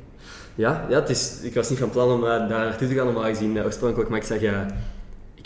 Ja, 0.55 0.87
ja 0.89 1.01
het 1.01 1.09
is, 1.09 1.41
ik 1.43 1.55
was 1.55 1.71
niet 1.71 1.79
van 1.79 1.91
plan 1.91 2.11
om 2.11 2.21
uh, 2.21 2.29
daar 2.29 2.49
naartoe 2.49 2.89
te 2.89 2.95
gaan 2.95 3.05
normaal 3.05 3.25
gezien 3.25 3.57
uh, 3.57 3.65
oorspronkelijk, 3.65 4.11
maar 4.11 4.19
ik 4.19 4.25
zeg 4.25 4.41
ja. 4.41 4.67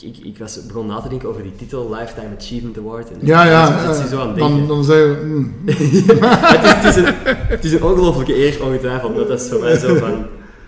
Ik, 0.03 0.17
ik, 0.17 0.25
ik 0.25 0.39
was, 0.39 0.67
begon 0.67 0.87
na 0.87 1.01
te 1.01 1.09
denken 1.09 1.29
over 1.29 1.43
die 1.43 1.57
titel 1.57 1.91
Lifetime 1.91 2.37
Achievement 2.39 2.79
Award. 2.79 3.11
En 3.11 3.19
ja, 3.21 3.45
ja. 3.45 3.93
Zo 3.93 4.21
aan 4.21 4.35
dan, 4.35 4.67
dan 4.67 4.85
zei 4.85 5.01
je... 5.01 5.17
Mm. 5.25 5.55
het, 5.65 6.85
is, 6.85 6.95
het, 6.95 6.97
is 6.97 6.97
een, 6.97 7.15
het 7.25 7.65
is 7.65 7.73
een 7.73 7.83
ongelofelijke 7.83 8.37
eer, 8.37 8.65
ongetwijfeld. 8.65 9.17
Dat 9.17 9.41
is 9.41 9.49
voor 9.49 9.61
mij 9.61 9.79
zo 9.79 9.95
van... 9.95 10.13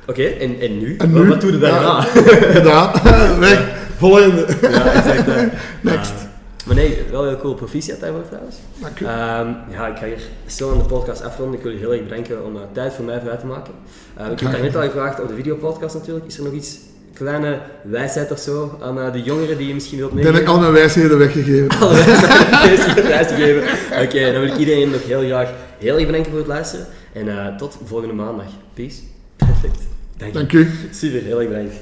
Oké, 0.07 0.21
okay, 0.21 0.39
en, 0.39 0.61
en 0.61 0.79
nu? 0.79 0.97
En 0.97 1.13
nu? 1.13 1.19
Wat, 1.19 1.27
wat 1.27 1.41
doe 1.41 1.53
je 1.53 1.59
daarna? 1.59 1.97
Ja, 1.97 2.01
gedaan. 2.53 2.93
Weg. 3.41 3.79
Volgende. 3.97 4.47
Ja, 4.61 4.93
exact. 4.93 5.53
Next. 5.81 6.13
Maar 6.67 6.75
nee, 6.77 6.99
wel 7.11 7.25
heel 7.25 7.37
cool 7.37 7.55
proficiat 7.55 8.01
daarvoor 8.01 8.27
trouwens. 8.29 8.57
Dank 8.81 9.01
u. 9.01 9.05
Um, 9.05 9.57
ja, 9.71 9.87
ik 9.87 9.97
ga 9.97 10.07
hier 10.07 10.23
zo 10.47 10.73
aan 10.73 10.79
de 10.79 10.85
podcast 10.85 11.23
afronden. 11.23 11.57
Ik 11.57 11.63
wil 11.63 11.73
je 11.73 11.79
heel 11.79 11.93
erg 11.93 12.03
bedanken 12.03 12.45
om 12.45 12.57
uh, 12.57 12.63
tijd 12.73 12.93
voor 12.93 13.05
mij 13.05 13.21
vrij 13.21 13.37
te 13.37 13.47
maken. 13.47 13.75
Uh, 14.21 14.31
ik 14.31 14.41
heb 14.41 14.53
daar 14.53 14.63
net 14.63 14.77
al 14.77 14.83
gevraagd 14.83 15.21
over 15.21 15.29
de 15.29 15.43
videopodcast 15.43 15.95
natuurlijk. 15.95 16.27
Is 16.27 16.39
er 16.39 16.45
nog 16.45 16.53
iets 16.53 16.79
kleine 17.25 17.61
wijsheid 17.83 18.31
of 18.33 18.39
zo 18.39 18.79
aan 18.83 18.99
uh, 18.99 19.13
de 19.13 19.23
jongeren 19.23 19.59
die 19.59 19.67
je 19.69 19.75
misschien 19.75 19.99
wilt 19.99 20.13
meegeven? 20.13 20.35
Ben 20.35 20.43
ik 20.43 20.49
al 20.49 20.61
mijn 20.61 20.73
wijsheden 20.73 21.19
weggegeven? 21.19 21.69
Alle 21.81 21.95
wijsheden 21.95 23.09
weggegeven. 23.09 23.63
Oké, 23.93 24.03
okay, 24.03 24.33
dan 24.33 24.41
wil 24.41 24.51
ik 24.51 24.57
iedereen 24.57 24.91
nog 24.91 25.03
heel 25.07 25.21
graag 25.21 25.53
heel 25.79 25.97
erg 25.97 26.07
bedanken 26.07 26.31
voor 26.31 26.41
het 26.41 26.49
luisteren. 26.49 26.87
En 27.13 27.57
tot 27.57 27.79
volgende 27.85 28.15
maandag. 28.15 28.47
Peace. 28.75 28.97
Perfect. 29.37 29.79
Dank, 30.17 30.35
Dank 30.35 30.53
u. 30.53 30.71
Super, 30.91 31.23
heel 31.23 31.41
erg 31.41 31.49
bedankt. 31.49 31.75